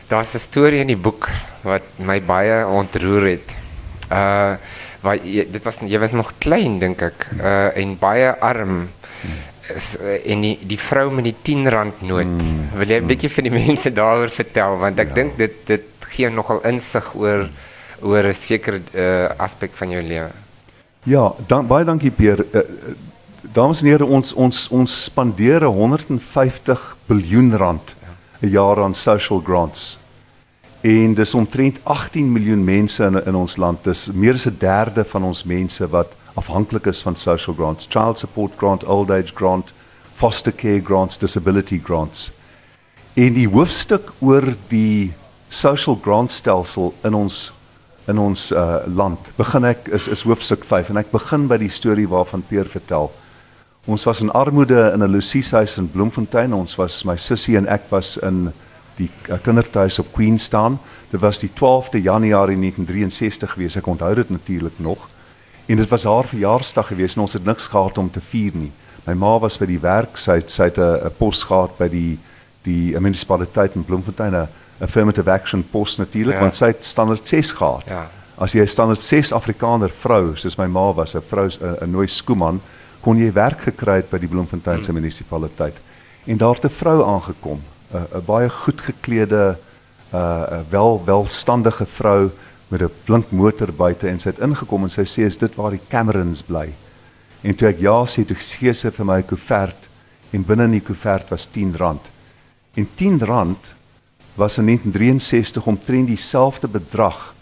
daar's 0.08 0.34
'n 0.36 0.40
storie 0.40 0.80
in 0.80 0.88
die 0.88 1.04
boek 1.08 1.30
wat 1.64 1.82
my 1.98 2.22
baie 2.22 2.68
ontroer 2.68 3.26
het. 3.28 3.50
Uh 4.12 4.56
wat 5.02 5.24
dit 5.24 5.64
was 5.64 5.78
jy 5.82 6.00
was 6.00 6.12
nog 6.12 6.34
klein 6.38 6.80
dink 6.80 7.02
ek 7.02 7.28
uh 7.42 7.78
en 7.78 7.98
baie 7.98 8.30
arm 8.40 8.90
is 9.76 9.98
en 10.26 10.42
die 10.42 10.58
die 10.62 10.80
vrou 10.80 11.10
met 11.12 11.24
die 11.24 11.36
10 11.42 11.70
rand 11.70 12.02
noot. 12.02 12.26
Hmm. 12.26 12.70
Wil 12.78 12.90
jy 12.90 13.00
'n 13.02 13.08
bietjie 13.08 13.30
vir 13.30 13.44
die 13.44 13.58
mense 13.66 13.90
daaroor 13.92 14.30
vertel 14.30 14.78
want 14.78 15.00
ek 15.00 15.10
ja. 15.10 15.14
dink 15.14 15.38
dit 15.38 15.56
dit 15.66 15.86
gee 16.16 16.30
nogal 16.30 16.62
insig 16.64 17.16
oor 17.16 17.50
oor 18.02 18.24
'n 18.28 18.34
sekere 18.34 18.82
uh, 18.94 19.30
aspek 19.38 19.72
van 19.74 19.90
jou 19.90 20.02
lewe. 20.04 20.45
Ja, 21.06 21.36
dan, 21.46 21.68
baie 21.70 21.86
dankie 21.86 22.10
Peer. 22.10 22.40
Uh, 22.50 22.62
dames 23.54 23.84
en 23.84 23.88
here, 23.92 24.06
ons 24.06 24.34
ons 24.34 24.62
ons 24.74 24.94
spandeer 25.04 25.62
150 25.62 26.86
miljard 27.06 27.60
rand 27.62 27.96
'n 28.42 28.50
jaar 28.50 28.82
aan 28.82 28.94
social 28.94 29.40
grants. 29.40 30.00
En 30.82 31.14
dis 31.14 31.34
omtrent 31.34 31.78
18 31.84 32.32
miljoen 32.32 32.64
mense 32.64 33.04
in 33.04 33.26
in 33.26 33.36
ons 33.36 33.58
land. 33.58 33.84
Dis 33.84 34.10
meer 34.14 34.34
as 34.34 34.48
'n 34.48 34.58
derde 34.58 35.06
van 35.06 35.24
ons 35.24 35.44
mense 35.44 35.88
wat 35.90 36.08
afhanklik 36.34 36.86
is 36.86 37.02
van 37.02 37.16
social 37.16 37.56
grants, 37.56 37.86
child 37.90 38.18
support 38.18 38.52
grant, 38.58 38.84
old 38.84 39.12
age 39.12 39.34
grant, 39.36 39.74
foster 40.16 40.52
care 40.52 40.82
grants, 40.82 41.18
disability 41.18 41.80
grants. 41.84 42.32
En 43.14 43.34
die 43.34 43.48
hoofstuk 43.48 44.12
oor 44.20 44.56
die 44.68 45.14
social 45.50 46.00
grant 46.02 46.32
stelsel 46.32 46.94
in 47.04 47.14
ons 47.14 47.54
in 48.08 48.18
ons 48.18 48.52
uh, 48.52 48.78
land. 48.86 49.32
Begin 49.38 49.66
ek 49.66 49.88
is 49.94 50.08
is 50.08 50.24
hoofstuk 50.28 50.66
5 50.66 50.90
en 50.90 51.02
ek 51.02 51.12
begin 51.12 51.48
by 51.48 51.58
die 51.58 51.72
storie 51.72 52.08
waarvan 52.10 52.44
Peer 52.46 52.70
vertel. 52.70 53.12
Ons 53.86 54.06
was 54.06 54.22
in 54.22 54.32
armoede 54.34 54.92
in 54.94 55.04
'n 55.04 55.12
Lucieshuis 55.12 55.78
in 55.78 55.92
Bloemfontein. 55.92 56.54
Ons 56.54 56.76
was 56.76 57.04
my 57.04 57.16
sussie 57.18 57.58
en 57.58 57.68
ek 57.68 57.90
was 57.90 58.18
in 58.18 58.52
die 58.98 59.10
uh, 59.30 59.38
kindertuis 59.42 60.00
op 60.00 60.14
Queenstown. 60.14 60.80
Dit 61.12 61.22
was 61.22 61.40
die 61.40 61.50
12de 61.50 62.02
Januarie 62.02 62.58
1963 62.58 63.52
gewees. 63.54 63.76
Ek 63.76 63.88
onthou 63.88 64.16
dit 64.16 64.30
natuurlik 64.30 64.80
nog. 64.80 65.10
En 65.66 65.76
dit 65.78 65.90
was 65.90 66.04
haar 66.04 66.26
verjaarsdag 66.26 66.88
gewees 66.88 67.16
en 67.16 67.22
ons 67.22 67.34
het 67.34 67.46
niks 67.46 67.68
gehad 67.68 67.98
om 67.98 68.10
te 68.12 68.22
vier 68.22 68.52
nie. 68.54 68.72
My 69.06 69.14
ma 69.14 69.40
was 69.40 69.58
by 69.58 69.66
die 69.66 69.82
werk. 69.82 70.18
Sy 70.18 70.40
het, 70.42 70.50
sy 70.50 70.64
het 70.64 70.78
'n 70.78 71.12
pos 71.18 71.44
gehad 71.44 71.78
by 71.78 71.88
die 71.90 72.20
die 72.66 73.00
munisipaliteit 73.00 73.76
in 73.76 73.86
Bloemfontein. 73.86 74.34
'n 74.34 74.48
affirmative 74.80 75.32
action 75.32 75.64
pos 75.72 75.98
natuurlik 75.98 76.36
ja. 76.36 76.42
want 76.42 76.56
sy 76.56 76.72
het 76.74 76.84
standaard 76.84 77.28
6 77.28 77.52
gehad. 77.52 77.88
Ja. 77.88 78.08
As 78.36 78.54
jy 78.54 78.66
standaard 78.68 79.02
6 79.02 79.32
Afrikaner 79.34 79.90
vrou 79.90 80.36
soos 80.36 80.58
my 80.58 80.68
ma 80.68 80.92
was, 80.94 81.16
'n 81.16 81.22
vrou 81.22 81.48
'n 81.48 81.92
nooi 81.92 82.08
skooman, 82.08 82.62
kon 83.02 83.18
jy 83.18 83.32
werk 83.32 83.60
gekry 83.60 83.96
het 84.02 84.10
by 84.10 84.18
die 84.18 84.28
Bloemfontein 84.28 84.82
se 84.82 84.92
hmm. 84.92 85.00
munisipaliteit. 85.00 85.78
En 86.26 86.38
daar 86.38 86.56
het 86.56 86.66
'n 86.66 86.70
vrou 86.70 87.04
aangekom, 87.04 87.62
'n 87.94 88.26
baie 88.26 88.50
goed 88.50 88.82
geklede 88.82 89.58
'n 90.12 90.66
wel 90.70 91.02
welstandige 91.06 91.86
vrou 91.86 92.30
met 92.68 92.82
'n 92.82 92.92
blink 93.06 93.32
motor 93.32 93.72
buite 93.74 94.10
en 94.10 94.20
sy 94.20 94.30
het 94.30 94.40
ingekom 94.40 94.84
en 94.84 94.90
sy 94.90 95.04
sê 95.04 95.26
is 95.26 95.38
dit 95.38 95.56
waar 95.56 95.72
die 95.72 95.88
Camerons 95.90 96.42
bly. 96.42 96.74
En 97.42 97.56
toe 97.56 97.68
ek 97.68 97.80
ja 97.80 98.06
sê, 98.06 98.26
toe 98.26 98.36
gee 98.36 98.74
sy 98.74 98.90
vir 98.90 99.06
my 99.06 99.18
'n 99.18 99.26
koevert 99.26 99.90
en 100.32 100.44
binne 100.44 100.64
in 100.64 100.72
die 100.72 100.82
koevert 100.82 101.30
was 101.30 101.48
R10. 101.48 102.00
En 102.76 102.88
R10 102.88 103.18
was 104.36 104.58
in 104.58 104.66
1963 104.66 105.66
omtrent 105.66 106.08
dieselfde 106.08 106.68
bedrag 106.68 107.34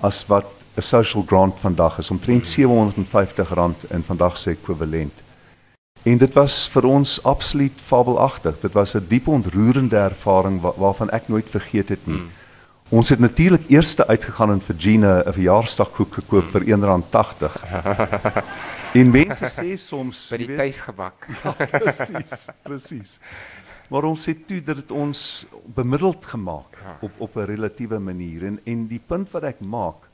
as 0.00 0.26
wat 0.26 0.46
'n 0.74 0.82
social 0.82 1.22
grant 1.26 1.54
vandag 1.60 1.98
is, 1.98 2.10
omtrent 2.10 2.46
R750 2.46 3.90
in 3.90 4.02
vandag 4.02 4.38
se 4.38 4.50
ekwivalent. 4.50 5.22
En 6.02 6.18
dit 6.18 6.32
was 6.32 6.68
vir 6.72 6.84
ons 6.84 7.22
absoluut 7.22 7.80
fabelagtig. 7.84 8.60
Dit 8.60 8.72
was 8.72 8.94
'n 8.94 9.04
diep 9.08 9.28
ontroerende 9.28 9.96
ervaring 9.96 10.60
wa 10.60 10.72
waarvan 10.76 11.10
ek 11.10 11.28
nooit 11.28 11.50
vergeet 11.50 11.88
het 11.88 12.06
nie. 12.06 12.16
Hmm. 12.16 12.30
Ons 12.88 13.08
het 13.08 13.18
natuurlik 13.18 13.68
eers 13.68 13.96
uitgegaan 13.96 14.52
in 14.52 14.60
Virginia 14.60 15.22
'n 15.26 15.32
verjaarsdagkoek 15.32 16.14
gekoop 16.14 16.50
vir 16.50 16.62
R1.80. 16.62 17.52
En 18.92 19.10
mense 19.10 19.46
sê 19.46 19.76
soms 19.78 20.18
by 20.32 20.38
die 20.40 20.56
tuisgebak. 20.58 21.28
ja, 21.44 21.52
presies, 21.70 22.48
presies. 22.66 23.12
Maar 23.90 24.04
ons 24.06 24.26
het 24.30 24.44
toe 24.46 24.60
dat 24.62 24.76
dit 24.76 24.90
ons 24.90 25.46
bemiddeld 25.74 26.24
gemaak 26.24 26.78
Ja. 26.82 26.96
op 27.00 27.10
op 27.18 27.36
'n 27.36 27.44
relatiewe 27.44 27.98
manier 27.98 28.44
en 28.46 28.60
en 28.64 28.86
die 28.86 29.00
punt 29.06 29.30
wat 29.30 29.42
ek 29.42 29.60
maak 29.60 30.08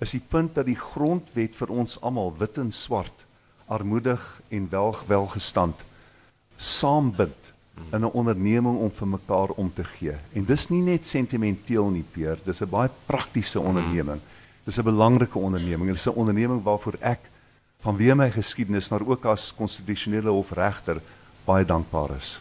is 0.00 0.10
die 0.10 0.22
punt 0.28 0.54
dat 0.54 0.66
die 0.66 0.78
grondwet 0.78 1.54
vir 1.54 1.68
ons 1.68 2.00
almal 2.00 2.34
wit 2.38 2.58
en 2.58 2.72
swart 2.72 3.26
armoedig 3.66 4.40
en 4.48 4.68
wel 4.70 4.96
welgestand 5.06 5.76
saambind 6.56 7.52
in 7.92 8.00
'n 8.04 8.10
onderneming 8.12 8.78
om 8.78 8.90
vir 8.90 9.06
mekaar 9.08 9.48
om 9.56 9.72
te 9.74 9.84
gee. 9.84 10.14
En 10.32 10.44
dis 10.44 10.68
nie 10.68 10.82
net 10.82 11.06
sentimenteel 11.06 11.90
nie, 11.90 12.04
Peer, 12.12 12.38
dis 12.44 12.60
'n 12.62 12.68
baie 12.70 12.90
praktiese 13.06 13.60
onderneming. 13.60 14.20
Dis 14.64 14.78
'n 14.78 14.82
belangrike 14.84 15.38
onderneming. 15.38 15.90
Dis 15.92 16.06
'n 16.06 16.10
onderneming 16.14 16.62
waarvoor 16.62 16.94
ek 17.00 17.20
vanweë 17.84 18.14
my 18.14 18.30
geskiedenis 18.30 18.88
maar 18.90 19.06
ook 19.06 19.24
as 19.24 19.54
konstitusionele 19.54 20.28
hofregter 20.30 21.00
baie 21.44 21.64
dankbaar 21.64 22.10
is. 22.16 22.40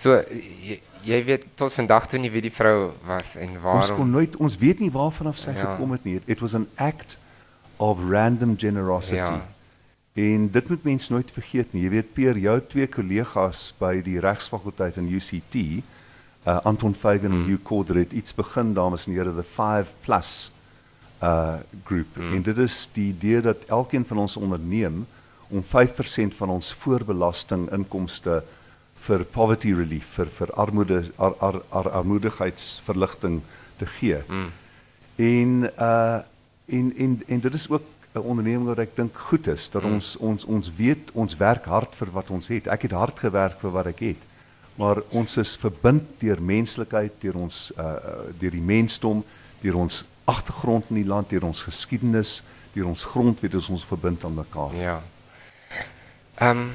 So 0.00 0.16
jy, 0.64 0.78
jy 1.04 1.18
weet 1.28 1.44
tot 1.60 1.74
vandag 1.76 2.06
toe 2.08 2.18
nie 2.22 2.30
wie 2.32 2.42
die 2.46 2.52
vrou 2.54 2.92
was 3.08 3.34
en 3.36 3.56
Ons 3.58 3.60
kon 3.60 3.70
waarom 3.98 4.10
nooit 4.14 4.36
ons 4.40 4.56
weet 4.60 4.80
nie 4.80 4.90
waarvan 4.94 5.26
af 5.32 5.38
sy 5.38 5.52
Ja. 5.52 5.74
gekom 5.74 5.92
het 5.92 6.04
nie. 6.04 6.20
It 6.26 6.40
was 6.40 6.54
an 6.54 6.68
act 6.76 7.18
of 7.76 7.98
random 8.10 8.56
generosity. 8.58 9.16
Ja. 9.16 9.42
En 10.14 10.48
dit 10.50 10.68
moet 10.68 10.84
mens 10.84 11.08
nooit 11.08 11.30
vergeet 11.30 11.72
nie. 11.72 11.82
Jy 11.82 11.90
weet 11.90 12.12
Peer, 12.14 12.38
jou 12.38 12.60
twee 12.68 12.86
kollegas 12.86 13.74
by 13.78 14.00
die 14.02 14.18
regsfakulteit 14.20 14.96
in 14.96 15.08
UCT, 15.08 15.54
uh, 16.46 16.58
Anton 16.64 16.94
Fagan 16.94 17.30
en 17.30 17.42
Mm. 17.42 17.46
Hugh 17.48 17.62
Corder 17.62 17.96
het 17.96 18.12
iets 18.12 18.34
begin 18.34 18.72
dames 18.74 19.06
en 19.06 19.12
here, 19.14 19.34
the 19.34 19.42
5 19.42 19.92
plus 20.04 20.50
uh 21.22 21.56
groep. 21.84 22.16
Mm. 22.16 22.34
En 22.34 22.42
dit 22.42 22.58
is 22.58 22.88
die 22.92 23.08
idee 23.12 23.40
dat 23.40 23.64
elkeen 23.68 24.04
van 24.06 24.18
ons 24.18 24.36
onderneem 24.36 25.06
om 25.48 25.62
5% 25.62 26.34
van 26.36 26.48
ons 26.48 26.72
voorbelasting 26.72 27.70
inkomste 27.72 28.42
vir 29.06 29.24
poverty 29.24 29.72
relief 29.74 30.06
vir 30.16 30.28
vir 30.38 30.52
armoede 30.54 31.00
ar, 31.18 31.34
ar, 31.40 31.62
ar, 31.70 31.88
armoedigheidsverligting 32.00 33.40
te 33.78 33.86
gee. 33.98 34.20
Mm. 34.28 34.50
En 35.16 35.70
uh 35.78 36.20
en 36.70 36.92
en 36.96 37.22
en 37.26 37.40
dit 37.40 37.54
is 37.54 37.70
ook 37.70 37.82
'n 38.14 38.18
onderneming 38.18 38.66
wat 38.66 38.78
ek 38.78 38.96
dink 38.96 39.16
goed 39.16 39.46
is 39.46 39.70
dat 39.70 39.82
Mm. 39.82 39.92
ons 39.92 40.16
ons 40.16 40.44
ons 40.44 40.72
weet 40.76 41.10
ons 41.12 41.36
werk 41.36 41.64
hard 41.64 41.94
vir 41.94 42.10
wat 42.10 42.30
ons 42.30 42.46
het. 42.48 42.66
Ek 42.66 42.82
het 42.82 42.90
hard 42.92 43.18
gewerk 43.18 43.60
vir 43.60 43.70
wat 43.70 43.86
ek 43.86 43.98
het. 43.98 44.22
Maar 44.74 45.02
ons 45.08 45.36
is 45.36 45.56
verbind 45.56 46.02
deur 46.18 46.42
menslikheid, 46.42 47.12
deur 47.20 47.36
ons 47.36 47.72
uh 47.78 47.84
uh, 47.84 48.32
deur 48.38 48.50
die 48.50 48.60
mensdom, 48.60 49.24
deur 49.60 49.76
ons 49.76 50.04
agtergrond 50.24 50.84
in 50.90 50.96
die 50.96 51.08
land, 51.08 51.28
deur 51.28 51.44
ons 51.44 51.62
geskiedenis, 51.62 52.42
deur 52.72 52.86
ons 52.86 53.04
grondwet 53.04 53.54
is 53.54 53.68
ons 53.68 53.84
verbind 53.84 54.24
aan 54.24 54.34
mekaar. 54.34 54.74
Ja. 54.74 55.02
Ehm 56.38 56.68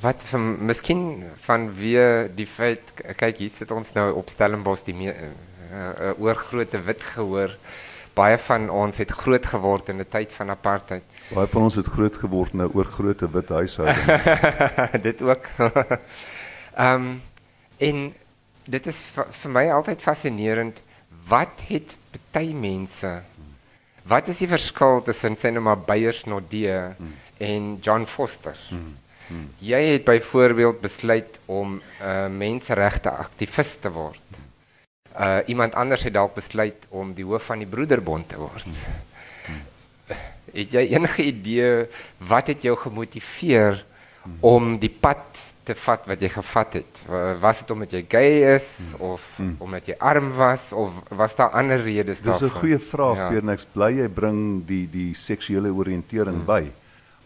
wat 0.00 0.24
van 0.30 0.66
miskien 0.66 1.24
van 1.46 1.68
wie 1.78 1.98
die 2.36 2.46
feit 2.46 2.92
kyk 3.16 3.36
hier 3.40 3.50
sit 3.50 3.70
ons 3.70 3.92
nou 3.96 4.12
op 4.20 4.28
Stellenbosch 4.28 4.84
die 4.84 4.94
me- 4.94 5.14
uh, 5.14 5.30
uh, 5.76 6.12
oorgrootte 6.22 6.80
wit 6.86 7.02
gehoor. 7.02 7.56
Baie 8.16 8.38
van 8.38 8.70
ons 8.70 8.96
het 8.98 9.10
groot 9.10 9.46
geword 9.46 9.88
in 9.88 10.00
'n 10.00 10.08
tyd 10.08 10.30
van 10.32 10.50
apartheid. 10.50 11.02
Baie 11.34 11.46
van 11.46 11.62
ons 11.62 11.74
het 11.74 11.86
groot 11.86 12.16
geword 12.16 12.54
nou 12.54 12.70
oor 12.74 12.84
groote 12.84 13.28
wit 13.30 13.48
huishoudings. 13.48 15.02
dit 15.08 15.22
ook. 15.22 15.44
Ehm 16.76 17.16
en 17.78 18.14
dit 18.64 18.86
is 18.86 19.04
vir 19.42 19.50
my 19.50 19.68
altyd 19.70 20.00
fascinerend 20.02 20.80
wat 21.28 21.60
het 21.68 21.96
party 22.10 22.52
mense 22.52 23.22
Wat 24.06 24.28
is 24.28 24.38
die 24.38 24.46
verskil 24.48 25.02
tussen 25.02 25.34
sê 25.36 25.50
nou 25.50 25.60
maar 25.66 25.78
Beyers 25.82 26.24
Nordee 26.24 26.94
en 27.38 27.78
John 27.82 28.04
Foster? 28.06 28.54
Jy 29.58 29.80
het 29.92 30.04
byvoorbeeld 30.04 30.80
besluit 30.80 31.38
om 31.46 31.74
'n 31.74 31.82
uh, 32.02 32.26
menseregte 32.28 33.10
aktivis 33.10 33.76
te 33.80 33.90
word. 33.90 34.20
Uh 35.18 35.38
iemand 35.46 35.74
anders 35.74 36.02
het 36.02 36.12
dalk 36.14 36.34
besluit 36.34 36.76
om 36.88 37.14
die 37.14 37.24
hoof 37.24 37.42
van 37.42 37.58
die 37.58 37.66
broederbond 37.66 38.28
te 38.28 38.36
word. 38.36 38.64
Het 40.52 40.70
jy 40.72 40.84
enige 40.94 41.22
idee 41.26 41.86
wat 42.18 42.46
het 42.46 42.62
jou 42.62 42.76
gemotiveer 42.78 43.84
om 44.40 44.78
die 44.78 44.90
pad 45.00 45.18
te 45.66 45.74
vat 45.74 46.06
wat 46.06 46.20
jy 46.22 46.28
gevat 46.28 46.72
het? 46.78 47.00
Wa- 47.06 47.34
Was 47.42 47.58
dit 47.58 47.70
omdat 47.70 47.90
jy 47.90 48.04
gay 48.08 48.54
is 48.54 48.94
of 48.98 49.22
omdat 49.58 49.86
jy 49.86 49.94
arm 49.98 50.32
was 50.36 50.72
of 50.72 50.92
was 51.10 51.34
daar 51.36 51.50
ander 51.50 51.82
redes 51.82 52.20
Dis 52.22 52.26
'n 52.26 52.30
daarvoor? 52.30 52.60
goeie 52.60 52.78
vraag, 52.78 53.16
Ja. 53.16 53.28
Peer, 53.28 53.42
en 53.42 53.48
ek's 53.48 53.66
bly 53.72 53.90
jy 53.98 54.08
bring 54.08 54.64
die 54.66 54.86
die 54.90 55.14
seksuele 55.14 55.68
oriëntering 55.72 56.36
mm. 56.38 56.44
by. 56.46 56.70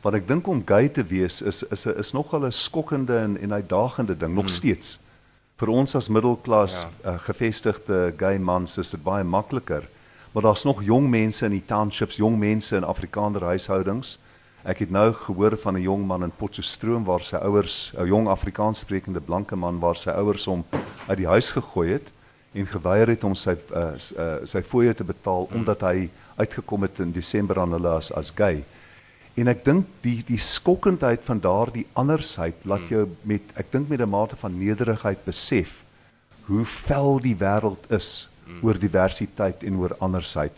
Want 0.00 0.16
ek 0.16 0.28
dink 0.28 0.46
om 0.48 0.62
gay 0.64 0.88
te 0.88 1.02
wees 1.04 1.42
is 1.42 1.62
is 1.62 1.86
'n 1.86 1.98
is 1.98 2.12
nogal 2.12 2.46
'n 2.46 2.52
skokkende 2.52 3.16
en 3.18 3.36
en 3.40 3.52
uitdagende 3.52 4.16
ding 4.16 4.34
nog 4.34 4.48
steeds. 4.50 4.98
Vir 5.56 5.68
ons 5.68 5.94
as 5.94 6.08
middelklas 6.08 6.80
ja. 6.80 7.10
uh, 7.10 7.18
gevestigde 7.20 8.14
gay 8.16 8.38
mans 8.38 8.78
is 8.78 8.90
dit 8.90 9.02
baie 9.02 9.24
makliker. 9.24 9.88
Maar 10.32 10.42
daar's 10.42 10.64
nog 10.64 10.82
jong 10.82 11.10
mense 11.10 11.44
in 11.44 11.50
die 11.50 11.64
townships, 11.66 12.16
jong 12.16 12.38
mense 12.38 12.76
in 12.76 12.84
Afrikaner 12.84 13.44
huishoudings. 13.44 14.18
Ek 14.62 14.78
het 14.78 14.90
nou 14.90 15.12
gehoor 15.12 15.56
van 15.58 15.74
'n 15.74 15.82
jong 15.82 16.06
man 16.06 16.22
in 16.22 16.32
Potchefstroom 16.36 17.04
waar 17.04 17.20
sy 17.20 17.36
ouers, 17.36 17.92
'n 17.98 18.06
jong 18.06 18.28
Afrikaans 18.28 18.78
sprekende 18.78 19.20
blanke 19.20 19.56
man 19.56 19.78
waar 19.78 19.96
sy 19.96 20.10
ouers 20.10 20.44
hom 20.44 20.64
uit 21.08 21.18
die 21.18 21.26
huis 21.26 21.52
gegooi 21.52 21.92
het 21.92 22.10
en 22.52 22.66
geweier 22.66 23.08
het 23.08 23.24
om 23.24 23.34
sy 23.34 23.56
uh, 23.74 23.92
uh, 24.18 24.36
sy 24.44 24.62
fooie 24.62 24.94
te 24.94 25.04
betaal 25.04 25.46
mm. 25.50 25.56
omdat 25.56 25.80
hy 25.80 26.10
uitgekom 26.36 26.82
het 26.82 26.98
in 26.98 27.12
Desember 27.12 27.60
aan 27.60 27.72
hulle 27.72 27.88
as 27.88 28.12
as 28.12 28.32
gay. 28.34 28.64
En 29.36 29.48
ek 29.48 29.64
dink 29.64 29.86
die 30.02 30.22
die 30.26 30.38
skokkendheid 30.38 31.20
van 31.24 31.40
daardie 31.40 31.86
andersheid 31.92 32.54
laat 32.64 32.88
jou 32.90 33.06
met 33.24 33.42
ek 33.56 33.70
dink 33.72 33.88
met 33.88 34.00
'n 34.00 34.08
mate 34.10 34.36
van 34.36 34.58
nederigheid 34.58 35.24
besef 35.24 35.82
hoe 36.46 36.64
vel 36.64 37.20
die 37.20 37.36
wêreld 37.36 37.90
is 37.90 38.28
oor 38.62 38.74
diversiteit 38.78 39.62
en 39.62 39.76
oor 39.78 39.94
andersheid. 40.00 40.52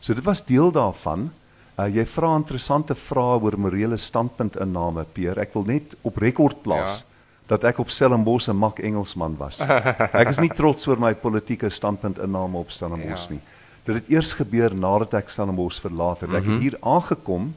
So 0.00 0.14
dit 0.14 0.24
was 0.24 0.44
deel 0.44 0.70
daarvan. 0.72 1.30
Uh, 1.78 1.86
jy 1.88 2.04
vra 2.06 2.36
interessante 2.36 2.94
vrae 2.94 3.38
oor 3.40 3.56
morele 3.58 3.96
standpuntinname, 3.96 5.04
Peer. 5.12 5.38
Ek 5.38 5.54
wil 5.54 5.64
net 5.64 5.94
op 6.02 6.16
rekord 6.16 6.62
plaas 6.62 6.98
Ja. 6.98 7.04
dat 7.46 7.64
ek 7.64 7.78
op 7.78 7.88
Stellenbosch 7.90 8.48
'n 8.48 8.56
mak 8.56 8.78
Engelsman 8.80 9.36
was. 9.38 9.60
ek 10.12 10.28
is 10.28 10.38
nie 10.40 10.48
trots 10.50 10.86
oor 10.86 10.98
my 10.98 11.14
politieke 11.14 11.68
standpuntinname 11.70 12.56
op 12.58 12.70
Stellenbosch 12.70 13.28
Ja. 13.28 13.34
nie. 13.34 13.40
Dit 13.84 13.94
het 13.94 14.08
eers 14.10 14.34
gebeur 14.34 14.74
nadat 14.74 15.14
ek 15.14 15.28
Stellenbosch 15.28 15.80
verlaat 15.80 16.20
het. 16.20 16.34
Ek 16.34 16.44
Mhm. 16.44 16.52
het 16.52 16.60
hier 16.62 16.76
aangekom 16.82 17.54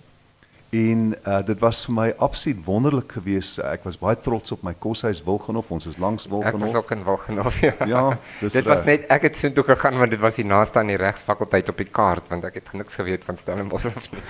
en 0.74 1.02
uh, 1.28 1.40
dit 1.46 1.60
was 1.62 1.84
vir 1.86 1.94
my 1.94 2.06
absoluut 2.26 2.62
wonderlik 2.66 3.12
geweest. 3.20 3.60
Ek 3.62 3.84
was 3.86 3.98
baie 4.02 4.18
trots 4.26 4.52
op 4.56 4.64
my 4.66 4.74
koshuis 4.82 5.20
Wilgenhof. 5.26 5.70
Ons 5.76 5.86
is 5.92 6.00
langs 6.02 6.26
Ek 6.26 6.32
was 6.34 6.42
Wilgenhof. 6.50 6.76
ook 6.82 6.92
in 6.96 7.04
Wilgenhof. 7.06 7.60
Ja. 7.62 7.74
Ja, 7.88 8.04
dit 8.42 8.66
was 8.66 8.82
reg. 8.82 8.86
net 8.90 9.06
ek 9.14 9.28
het 9.30 9.38
sin 9.38 9.54
toe 9.54 9.64
gegaan 9.68 10.00
want 10.02 10.12
dit 10.16 10.20
was 10.24 10.40
die 10.42 10.46
naaste 10.50 10.82
aan 10.82 10.90
die 10.90 10.98
regsfakulteit 10.98 11.70
op 11.70 11.78
die 11.78 11.90
kaart 11.94 12.26
want 12.34 12.44
ek 12.50 12.58
het 12.62 12.74
niks 12.74 12.98
geweet 12.98 13.24
van 13.30 13.38
Stellenbosch 13.38 13.86
af 13.92 14.10
nie. 14.12 14.22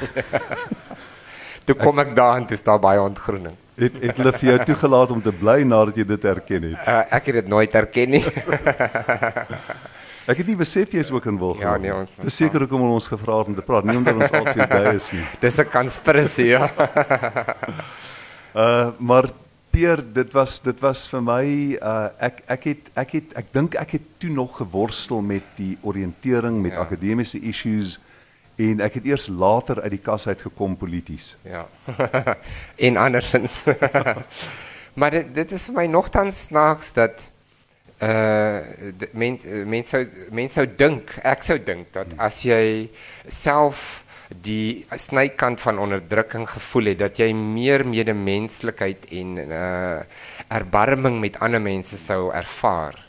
toe 1.65 1.75
kom 1.79 1.99
ek 2.03 2.11
daar 2.15 2.41
en 2.41 2.45
dis 2.49 2.63
daar 2.63 2.79
baie 2.83 2.99
ontgroening. 3.01 3.55
Het 3.79 3.95
het 4.03 4.17
hulle 4.19 4.33
vir 4.37 4.49
jou 4.49 4.57
toegelaat 4.73 5.09
om 5.15 5.21
te 5.23 5.31
bly 5.33 5.61
nadat 5.65 5.95
jy 5.97 6.03
dit 6.11 6.25
erken 6.29 6.67
het? 6.73 6.81
Uh, 6.83 6.99
ek 7.17 7.31
het 7.31 7.39
dit 7.39 7.47
nooit 7.55 7.73
herken 7.73 8.09
nie. 8.17 8.23
Ek 10.27 10.37
het 10.39 10.47
nie 10.47 10.55
besef 10.55 10.91
jy 10.95 10.99
is 11.03 11.11
ook 11.11 11.25
in 11.25 11.37
Wilgenhof. 11.37 11.61
Ja, 11.63 11.77
nee, 11.77 11.91
ons- 11.95 12.15
Dis 12.23 12.35
seker 12.35 12.59
hoekom 12.63 12.79
hulle 12.85 12.93
ons 12.93 13.07
gevra 13.11 13.37
het 13.41 13.47
om 13.51 13.55
te 13.55 13.61
praat, 13.61 13.83
nie 13.83 13.97
omdat 13.97 14.15
ons 14.15 14.31
altyd 14.31 14.69
by 14.69 14.93
is 14.95 15.11
nie. 15.11 15.23
Dis 15.43 15.57
'n 15.59 15.69
konspirasie, 15.69 16.47
ja. 16.47 16.69
Uh 18.55 18.89
maar 18.99 19.29
Peer, 19.73 20.03
dit 20.13 20.31
was 20.33 20.59
dit 20.61 20.79
was 20.79 21.07
vir 21.09 21.21
my 21.25 21.45
uh 21.81 22.09
ek 22.21 22.43
ek 22.47 22.63
het 22.69 22.91
ek 22.95 23.11
het 23.17 23.31
ek 23.41 23.45
dink 23.53 23.73
ek 23.81 23.91
het 23.97 24.03
toe 24.21 24.29
nog 24.29 24.57
geworstel 24.61 25.21
met 25.25 25.43
die 25.57 25.77
oriëntering 25.81 26.61
met 26.61 26.71
Ja. 26.71 26.77
ja. 26.77 26.83
akademiese 26.85 27.39
issues 27.41 27.99
en 28.55 28.79
ek 28.85 28.93
het 28.93 29.05
eers 29.09 29.27
later 29.27 29.81
uit 29.81 29.89
die 29.89 30.01
kas 30.05 30.27
uit 30.27 30.41
gekom 30.41 30.77
polities. 30.77 31.35
Ja. 31.41 31.65
en 32.87 32.97
andersins. 32.97 33.63
maar 34.93 35.09
dit 35.11 35.33
dit 35.33 35.51
is 35.51 35.65
vir 35.65 35.73
my 35.75 35.85
nogtans 35.87 36.41
snaaks 36.45 36.93
dat 36.93 37.17
uh 38.03 39.07
mense 39.13 39.63
mense 39.65 39.95
sou 39.95 40.29
mense 40.31 40.59
sou 40.59 40.65
dink, 40.65 41.13
ek 41.23 41.43
sou 41.43 41.57
dink 41.57 41.91
dat 41.95 42.15
as 42.17 42.41
jy 42.45 42.89
self 43.27 44.03
die 44.43 44.85
snykant 44.97 45.61
van 45.61 45.79
onderdrukking 45.79 46.47
gevoel 46.49 46.91
het 46.93 46.99
dat 47.03 47.19
jy 47.21 47.29
meer 47.37 47.85
medemenslikheid 47.85 49.07
en 49.11 49.39
uh 49.45 50.03
erbarming 50.53 51.19
met 51.21 51.39
ander 51.39 51.61
mense 51.61 51.97
sou 51.97 52.31
ervaar. 52.33 52.99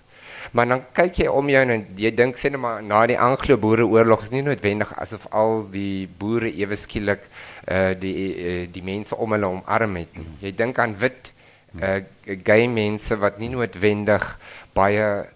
Maar 0.54 0.68
dan 0.68 0.82
kyk 0.94 1.18
jy 1.18 1.28
om 1.28 1.48
jou 1.50 1.62
en 1.64 1.84
jy 1.98 2.10
dink 2.14 2.38
sê 2.38 2.50
net 2.52 2.60
maar 2.62 2.82
na 2.84 3.00
die 3.10 3.18
Anglo-Boereoorlog 3.18 4.22
is 4.22 4.30
nie 4.30 4.44
noodwendig 4.46 4.92
asof 5.02 5.26
al 5.34 5.64
die 5.72 6.06
boere 6.20 6.52
ewe 6.52 6.78
skielik 6.78 7.24
uh 7.66 7.92
die 7.98 8.14
uh, 8.30 8.64
die 8.70 8.84
mense 8.84 9.16
om 9.16 9.34
hulle 9.34 9.50
omarm 9.56 9.96
het. 9.98 10.14
nie. 10.14 10.28
Jy 10.44 10.54
dink 10.62 10.78
aan 10.78 10.94
wit 11.00 11.33
uh 11.82 12.00
gay 12.44 12.66
mense 12.68 13.16
wat 13.18 13.38
nie 13.38 13.50
noodwendig 13.52 14.24
baie 14.72 15.26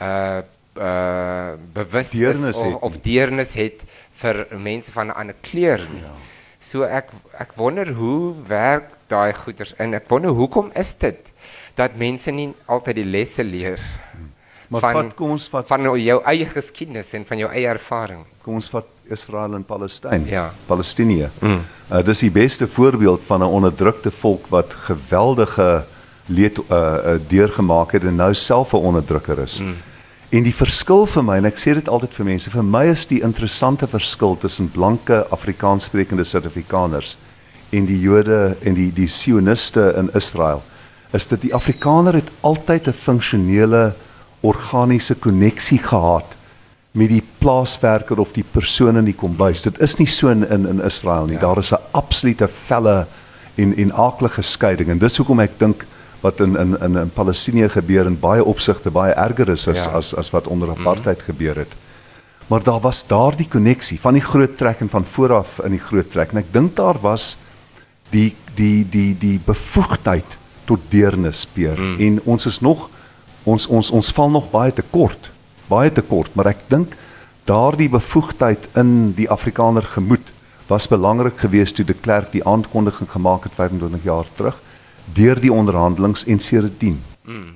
uh 0.00 0.40
uh 0.78 1.52
bewus 1.74 2.12
is 2.12 2.18
Deernis 2.18 2.56
of, 2.56 2.64
het 2.64 2.82
of 2.82 2.98
deernis 3.02 3.54
het 3.54 3.82
vir 4.22 4.46
mense 4.58 4.92
van 4.92 5.06
'n 5.06 5.18
ander 5.18 5.36
kleur 5.40 5.82
nie. 5.92 6.02
Ja. 6.02 6.14
So 6.58 6.82
ek 6.82 7.10
ek 7.38 7.52
wonder 7.54 7.92
hoe 7.94 8.34
werk 8.46 8.90
daai 9.06 9.32
goeters 9.32 9.74
in. 9.78 9.94
Ek 9.94 10.08
wonder 10.08 10.30
hoekom 10.30 10.70
is 10.74 10.94
dit 10.98 11.32
dat 11.74 11.96
mense 11.96 12.30
nie 12.30 12.54
altyd 12.66 12.94
die 12.94 13.04
lesse 13.04 13.44
leer 13.44 13.78
Maar 14.68 14.80
van 14.80 14.92
vat, 14.92 15.14
kom 15.16 15.30
ons 15.30 15.48
vat 15.48 15.66
van 15.66 15.86
jou 15.96 16.18
eie 16.28 16.46
geskiedenis 16.46 17.12
en 17.16 17.24
van 17.28 17.40
jou 17.40 17.50
eie 17.50 17.68
ervaring. 17.70 18.24
kom 18.44 18.58
ons 18.60 18.68
vat 18.72 18.88
Israel 19.08 19.54
en 19.54 19.64
Palestyn. 19.64 20.26
Ja. 20.26 20.52
Palestinië. 20.66 21.28
Mm. 21.40 21.60
Uh, 21.92 22.04
dis 22.04 22.18
die 22.18 22.30
beste 22.30 22.68
voorbeeld 22.68 23.20
van 23.26 23.40
'n 23.40 23.52
onderdrukte 23.58 24.10
volk 24.10 24.46
wat 24.46 24.74
geweldige 24.74 25.84
leed 26.26 26.58
uh, 26.58 26.64
uh, 26.76 27.14
deurgemaak 27.28 27.92
het 27.92 28.04
en 28.04 28.16
nou 28.16 28.34
self 28.34 28.72
'n 28.72 28.76
onderdrukker 28.76 29.38
is. 29.38 29.60
Mm. 29.60 29.74
En 30.28 30.42
die 30.42 30.54
verskil 30.54 31.06
vir 31.06 31.24
my 31.24 31.36
en 31.36 31.44
ek 31.48 31.56
sê 31.58 31.72
dit 31.74 31.88
altyd 31.88 32.14
vir 32.14 32.24
mense, 32.24 32.50
vir 32.50 32.64
my 32.64 32.84
is 32.86 33.06
die 33.06 33.22
interessante 33.22 33.86
verskil 33.86 34.36
tussen 34.36 34.70
blanke 34.70 35.26
Afrikaanssprekende 35.30 36.24
Suid-Afrikaners 36.24 37.16
en 37.70 37.86
die 37.86 38.00
Jode 38.00 38.56
en 38.62 38.74
die 38.74 38.92
die 38.92 39.08
Sioniste 39.08 39.94
in 39.96 40.10
Israel 40.14 40.62
is 41.12 41.26
dat 41.26 41.40
die 41.40 41.54
Afrikaner 41.54 42.14
het 42.14 42.30
altyd 42.40 42.88
'n 42.88 42.92
funksionele 42.92 43.94
organiese 44.40 45.14
koneksie 45.14 45.78
gehad 45.78 46.36
met 46.98 47.12
die 47.12 47.22
plaaswerker 47.38 48.18
of 48.18 48.32
die 48.34 48.44
persoon 48.44 48.98
in 49.00 49.06
die 49.08 49.16
kombuis. 49.16 49.62
Dit 49.66 49.78
is 49.84 49.96
nie 50.00 50.08
so 50.10 50.32
in 50.34 50.44
in, 50.48 50.66
in 50.66 50.82
Israel 50.84 51.28
nie. 51.30 51.38
Ja. 51.38 51.46
Daar 51.46 51.62
is 51.62 51.72
'n 51.72 51.82
absolute 51.92 52.48
felle 52.48 53.06
en 53.54 53.76
en 53.76 53.92
aaklige 53.92 54.42
skeiding 54.42 54.90
en 54.90 54.98
dis 54.98 55.16
hoekom 55.16 55.40
ek 55.40 55.58
dink 55.58 55.86
wat 56.20 56.40
in 56.40 56.56
in 56.56 56.76
in, 56.82 56.96
in 56.96 57.10
Palestina 57.10 57.68
gebeur 57.68 58.06
in 58.06 58.18
baie 58.20 58.44
opsigte 58.44 58.90
baie 58.90 59.12
erger 59.14 59.48
is 59.48 59.68
as 59.68 59.84
Ja. 59.84 59.90
as 59.98 60.14
as 60.14 60.30
wat 60.30 60.46
onder 60.46 60.70
apartheid 60.70 61.18
mm. 61.18 61.24
gebeur 61.24 61.56
het. 61.56 61.72
Maar 62.46 62.62
daar 62.62 62.80
was 62.80 63.06
daardie 63.06 63.48
koneksie 63.48 64.00
van 64.00 64.14
die 64.14 64.24
groot 64.24 64.56
trek 64.56 64.80
en 64.80 64.88
van 64.88 65.04
vooraf 65.04 65.60
in 65.64 65.70
die 65.70 65.86
groot 65.90 66.10
trek 66.10 66.32
en 66.32 66.38
ek 66.38 66.52
dink 66.52 66.76
daar 66.76 66.98
was 67.00 67.36
die 68.10 68.34
die 68.54 68.86
die 68.90 69.14
die 69.18 69.40
bevoegdheid 69.44 70.38
tot 70.64 70.80
deernis 70.88 71.46
peer 71.52 71.78
mm. 71.78 71.98
en 72.00 72.20
ons 72.24 72.46
is 72.46 72.60
nog 72.60 72.88
ons 73.44 73.66
ons 73.66 73.90
ons 73.90 74.12
val 74.12 74.30
nog 74.30 74.50
baie 74.50 74.72
te 74.72 74.82
kort 74.90 75.30
baie 75.68 75.92
te 75.92 76.02
kort 76.02 76.34
maar 76.34 76.46
ek 76.46 76.64
dink 76.68 76.96
daardie 77.48 77.88
bevoegdheid 77.88 78.68
in 78.76 79.12
die 79.16 79.28
Afrikaner 79.30 79.82
gemoed 79.82 80.32
was 80.68 80.88
belangrik 80.88 81.38
geweest 81.40 81.76
toe 81.76 81.84
de 81.84 81.94
Klerk 81.94 82.32
die 82.32 82.44
aankondiging 82.44 83.08
gemaak 83.10 83.44
het 83.48 83.52
25 83.56 84.04
jaar 84.04 84.26
terug 84.36 84.58
deur 85.16 85.40
die 85.40 85.52
onderhandelings 85.52 86.26
en 86.28 86.38
sedertdien. 86.38 86.98
Mm. 87.24 87.54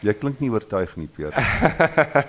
Jy 0.00 0.14
klink 0.14 0.38
nie 0.40 0.50
oortuig 0.50 0.92
nie, 0.96 1.08
Peter. 1.10 1.34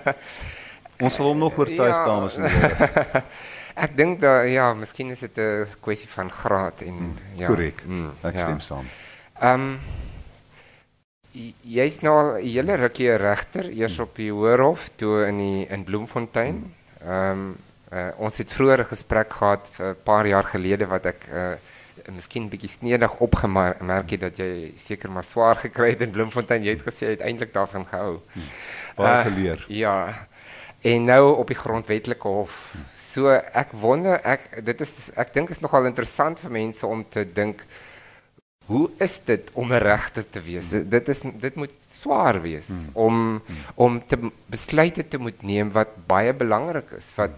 ons 1.04 1.16
sal 1.16 1.30
hom 1.30 1.38
nog 1.38 1.58
oortuig, 1.58 1.88
Ja. 1.94 2.06
dames 2.06 2.36
en 2.38 2.50
here. 2.50 3.22
Ek 3.86 3.94
dink 3.96 4.20
dat 4.22 4.50
ja, 4.52 4.74
miskien 4.74 5.14
is 5.14 5.20
dit 5.24 5.38
'n 5.38 5.68
kwessie 5.80 6.10
van 6.10 6.32
graad 6.32 6.82
en 6.82 7.18
ja. 7.38 7.48
Korrek. 7.48 7.84
Mm, 7.86 8.12
Ek 8.22 8.36
ja. 8.36 8.42
stem 8.42 8.60
saam. 8.60 8.86
Ehm 9.40 9.62
um, 9.62 9.80
jy's 11.64 12.02
nou 12.02 12.14
al 12.18 12.30
'n 12.38 12.46
hele 12.46 12.76
rukkie 12.76 13.16
regter, 13.16 13.66
eers 13.72 14.00
op 14.00 14.16
die 14.16 14.32
Hoërhof, 14.32 14.90
toe 14.96 15.26
in 15.28 15.38
die 15.38 15.68
in 15.70 15.84
Bloemfontein. 15.84 16.74
Ehm 17.02 17.32
um, 17.32 17.58
uh, 17.92 18.10
ons 18.18 18.38
het 18.38 18.52
vroeër 18.52 18.80
'n 18.80 18.92
gesprek 18.94 19.34
gehad 19.34 19.70
'n 19.80 19.96
paar 20.04 20.28
jaar 20.28 20.44
gelede 20.44 20.88
wat 20.88 21.06
ek 21.06 21.28
uh, 21.32 21.54
miskien 22.10 22.50
bietjie 22.50 22.70
snedig 22.70 23.20
opgemerk 23.20 24.10
het 24.10 24.22
dat 24.22 24.38
jy 24.38 24.74
seker 24.88 25.12
maar 25.12 25.24
swaar 25.24 25.56
gekry 25.56 25.90
het 25.90 26.02
in 26.02 26.12
Bloemfontein. 26.12 26.64
Jy 26.64 26.78
het 26.78 26.86
gesê 26.88 27.06
jy 27.06 27.16
het 27.18 27.26
eintlik 27.28 27.54
daarvan 27.54 27.86
gehou. 27.86 28.22
Baie 28.96 29.20
Eh, 29.20 29.26
geleer. 29.26 29.66
Ja. 29.68 30.28
En 30.82 31.04
nou 31.04 31.38
op 31.38 31.48
die 31.48 31.58
grondwetlike 31.58 32.28
hof. 32.28 32.76
So 32.98 33.30
ek 33.30 33.72
wonder 33.72 34.22
ek 34.24 34.66
dit 34.66 34.82
is 34.82 35.12
ek 35.16 35.34
dink 35.34 35.50
is 35.50 35.60
nogal 35.60 35.86
interessant 35.86 36.40
vir 36.40 36.52
mense 36.52 36.88
om 36.88 37.06
te 37.10 37.26
dink 37.34 37.66
hoe 38.72 38.90
is 39.04 39.20
dit 39.26 39.50
om 39.54 39.72
'n 39.74 39.84
regter 39.84 40.26
te 40.30 40.42
wees? 40.42 40.70
Dit, 40.70 40.92
dit 40.92 41.10
is 41.10 41.22
dit 41.46 41.56
moet 41.56 41.74
swaar 42.02 42.42
wees 42.42 42.70
om 42.94 43.42
om 43.76 44.02
te 44.08 44.18
besluite 44.46 45.08
te 45.08 45.18
moet 45.18 45.42
neem 45.44 45.72
wat 45.72 45.92
baie 46.08 46.34
belangrik 46.34 46.92
is 46.98 47.14
wat 47.16 47.36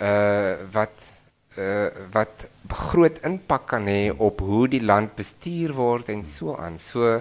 uh 0.00 0.54
wat 0.72 0.94
uh 1.58 1.88
wat 2.12 2.46
groot 2.68 3.18
impak 3.22 3.66
kan 3.72 3.86
hê 3.86 4.12
op 4.16 4.40
hoe 4.40 4.68
die 4.68 4.82
land 4.82 5.14
bestuur 5.14 5.72
word 5.72 6.08
en 6.08 6.24
so 6.24 6.56
aan. 6.56 6.78
So 6.78 7.20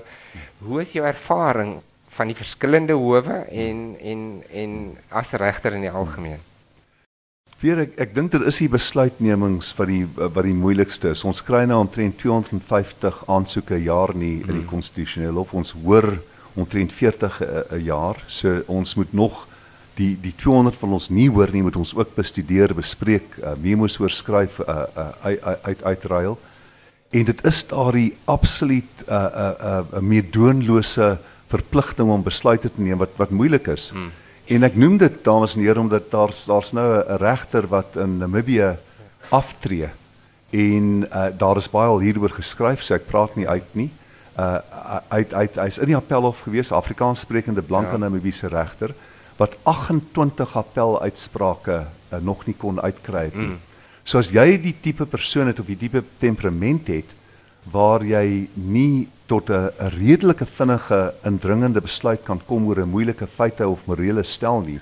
hoe 0.65 0.82
is 0.82 0.95
jou 0.97 1.06
ervaring 1.06 1.82
van 2.13 2.30
die 2.30 2.38
verskillende 2.38 2.93
howe 2.93 3.45
en 3.49 3.95
en 3.99 4.43
en 4.49 4.97
as 5.10 5.32
regter 5.32 5.73
in 5.73 5.88
die 5.88 5.95
algemeen? 6.01 6.41
Weer 7.63 7.80
ek 7.86 7.93
ek 8.04 8.10
dink 8.12 8.34
dit 8.34 8.43
is 8.43 8.58
die 8.60 8.67
besluitnemings 8.67 9.69
wat 9.78 9.88
die 9.88 10.04
wat 10.19 10.43
die 10.43 10.56
moeilikste 10.56 11.13
is. 11.13 11.21
Ons 11.23 11.39
kry 11.47 11.62
nou 11.69 11.78
omtrent 11.80 12.17
250 12.19 13.21
aansoeke 13.32 13.78
'n 13.78 13.86
jaar 13.86 14.12
nie 14.13 14.43
in 14.43 14.58
die 14.60 14.67
konstitusionele 14.67 15.39
hof. 15.39 15.54
Ons 15.54 15.71
hoor 15.71 16.19
omtrent 16.60 16.91
40 16.91 17.39
'n 17.39 17.78
'n 17.78 17.84
jaar. 17.86 18.17
So 18.28 18.63
ons 18.67 18.95
moet 18.95 19.13
nog 19.13 19.47
die 19.95 20.17
die 20.19 20.34
200 20.36 20.76
van 20.76 20.91
ons 20.91 21.10
nie 21.10 21.30
hoor 21.30 21.52
nie, 21.54 21.63
moet 21.63 21.76
ons 21.76 21.95
ook 21.95 22.15
bestudeer, 22.15 22.76
bespreek, 22.76 23.38
uh, 23.39 23.54
memos 23.56 23.99
oorskryf, 23.99 24.60
uh, 24.60 24.84
uh, 24.97 25.08
uit 25.23 25.39
uit 25.63 25.84
uitruil. 25.84 26.39
En 27.12 27.23
dit 27.26 27.45
is 27.45 27.67
daardie 27.67 28.17
absoluut 28.26 29.08
'n 29.08 29.12
uh, 29.12 29.15
'n 29.15 29.56
uh, 29.63 29.80
'n 29.80 29.95
uh, 29.95 30.02
meedoenlose 30.02 31.17
verpligting 31.47 32.10
om 32.10 32.23
besluite 32.23 32.67
te 32.67 32.82
neem 32.82 32.97
wat 32.97 33.15
wat 33.15 33.30
moeilik 33.30 33.67
is. 33.67 33.89
Hmm. 33.89 34.12
En 34.45 34.63
ek 34.63 34.75
noem 34.75 34.97
dit 34.97 35.23
dames 35.23 35.56
en 35.56 35.63
here 35.63 35.79
omdat 35.79 36.12
daar's 36.12 36.45
daar's 36.45 36.73
nou 36.75 36.88
'n 36.99 37.17
regter 37.17 37.67
wat 37.67 37.95
in 37.95 38.17
Namibië 38.17 38.75
aftree. 39.29 39.89
En 40.49 41.08
uh, 41.10 41.25
daar 41.38 41.58
is 41.58 41.69
baie 41.69 41.88
al 41.88 41.99
hieroor 41.99 42.29
geskryf, 42.29 42.82
so 42.82 42.93
ek 42.93 43.08
praat 43.08 43.36
nie 43.36 43.47
uit 43.47 43.69
nie. 43.71 43.89
Uh 44.38 44.58
uit 45.10 45.34
uit 45.34 45.56
hy's 45.56 45.77
in 45.77 45.86
die 45.86 45.95
appelhof 45.95 46.41
gewees, 46.41 46.71
Afrikaans 46.71 47.19
sprekende 47.19 47.62
blanke 47.62 47.91
ja. 47.91 47.97
Namibiese 47.97 48.47
regter 48.47 48.93
wat 49.38 49.58
28 49.63 50.58
appeluitsprake 50.58 51.86
uh, 52.13 52.19
nog 52.21 52.45
nie 52.45 52.56
kon 52.58 52.82
uitkry 52.82 53.23
het 53.23 53.36
nie. 53.36 53.47
Mm. 53.47 53.60
So 54.03 54.17
as 54.17 54.29
jy 54.34 54.58
die 54.62 54.75
tipe 54.82 55.06
persoon 55.06 55.47
het 55.47 55.60
of 55.60 55.65
die 55.65 55.77
tipe 55.77 56.03
temperament 56.17 56.88
het 56.88 57.15
waar 57.71 58.03
jy 58.06 58.49
nie 58.53 59.08
tot 59.25 59.49
'n 59.49 59.71
redelike 59.77 60.45
vinnige 60.45 61.13
indringende 61.23 61.81
besluit 61.81 62.23
kan 62.23 62.41
kom 62.45 62.67
oor 62.67 62.79
'n 62.79 62.89
moeilike 62.89 63.27
feite 63.27 63.67
of 63.67 63.86
morele 63.86 64.23
stel 64.23 64.62
nie, 64.62 64.79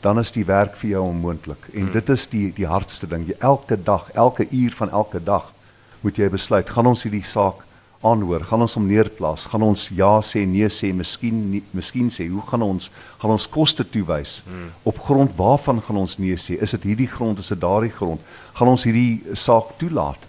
dan 0.00 0.18
is 0.18 0.32
die 0.32 0.44
werk 0.44 0.76
vir 0.76 0.90
jou 0.90 1.02
onmoontlik. 1.08 1.68
En 1.74 1.84
mm. 1.84 1.92
dit 1.92 2.08
is 2.08 2.26
die 2.26 2.52
die 2.52 2.66
hardste 2.66 3.06
ding. 3.06 3.26
Jy 3.26 3.36
elke 3.38 3.82
dag, 3.82 4.10
elke 4.12 4.46
uur 4.50 4.72
van 4.76 4.90
elke 4.90 5.22
dag 5.24 5.52
moet 6.00 6.16
jy 6.16 6.28
besluit, 6.28 6.70
gaan 6.70 6.86
ons 6.86 7.02
hierdie 7.02 7.24
saak 7.24 7.64
aanhoor, 8.04 8.44
gaan 8.44 8.60
ons 8.60 8.74
hom 8.76 8.86
neerplaas, 8.86 9.46
gaan 9.48 9.62
ons 9.62 9.88
ja 9.96 10.20
sê, 10.20 10.44
nee 10.46 10.68
sê, 10.68 10.92
miskien 10.92 11.38
nie, 11.50 11.62
miskien 11.72 12.10
sê, 12.12 12.26
hoe 12.28 12.42
gaan 12.50 12.62
ons 12.62 12.90
gaan 13.22 13.30
ons 13.30 13.48
koste 13.48 13.86
toewys? 13.88 14.42
Hmm. 14.44 14.68
Op 14.84 15.00
grond 15.06 15.32
waarvan 15.36 15.80
gaan 15.80 16.02
ons 16.02 16.18
nee 16.18 16.36
sê? 16.36 16.58
Is 16.60 16.76
dit 16.76 16.82
hierdie 16.90 17.08
grond, 17.08 17.38
is 17.38 17.48
dit 17.54 17.60
daardie 17.60 17.92
grond? 17.94 18.20
Gaan 18.58 18.68
ons 18.74 18.84
hierdie 18.84 19.22
saak 19.32 19.72
toelaat? 19.80 20.28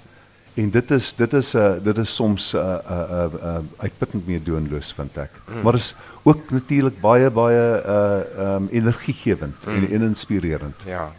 En 0.56 0.70
dit 0.72 0.92
is 0.92 1.14
dit 1.16 1.34
is 1.34 1.54
'n 1.54 1.58
uh, 1.58 1.84
dit 1.84 1.98
is 1.98 2.16
soms 2.16 2.54
'n 2.54 2.58
uh, 2.58 2.64
'n 2.64 2.92
uh, 2.92 3.24
'n 3.24 3.36
uh, 3.36 3.44
uh, 3.44 3.60
uitputtend 3.78 4.28
meer 4.28 4.44
doenloos 4.44 4.94
vind 4.94 5.18
ek. 5.18 5.32
Hmm. 5.46 5.62
Maar 5.62 5.74
is 5.74 5.96
ook 6.24 6.52
natuurlik 6.52 7.00
baie 7.00 7.30
baie 7.30 7.82
uh 7.86 8.56
um 8.56 8.68
energiegewend 8.72 9.56
hmm. 9.64 9.76
en, 9.76 9.92
en 9.92 10.02
inspirerend. 10.02 10.76
Ja. 10.86 11.12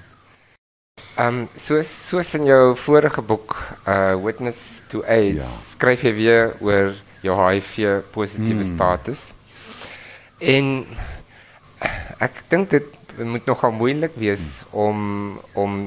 Ehm 1.17 1.35
um, 1.35 1.49
soos 1.57 2.09
soos 2.09 2.35
in 2.35 2.45
jou 2.45 2.77
vorige 2.77 3.23
boek 3.23 3.57
uh 3.89 4.17
Witness 4.25 4.83
to 4.89 5.03
AIDS 5.03 5.45
ja. 5.45 5.49
skryf 5.69 6.03
jy 6.03 6.15
weer 6.15 6.57
oor 6.61 6.95
jou 7.21 7.37
HIV 7.41 8.01
positiewe 8.11 8.65
mm. 8.65 8.75
status. 8.75 9.33
En 10.39 10.87
ek 12.19 12.43
dink 12.49 12.71
dit 12.71 12.93
moet 13.25 13.47
nogal 13.49 13.73
moeilik 13.73 14.17
wees 14.21 14.45
mm. 14.45 14.77
om 14.77 14.99
om 15.53 15.79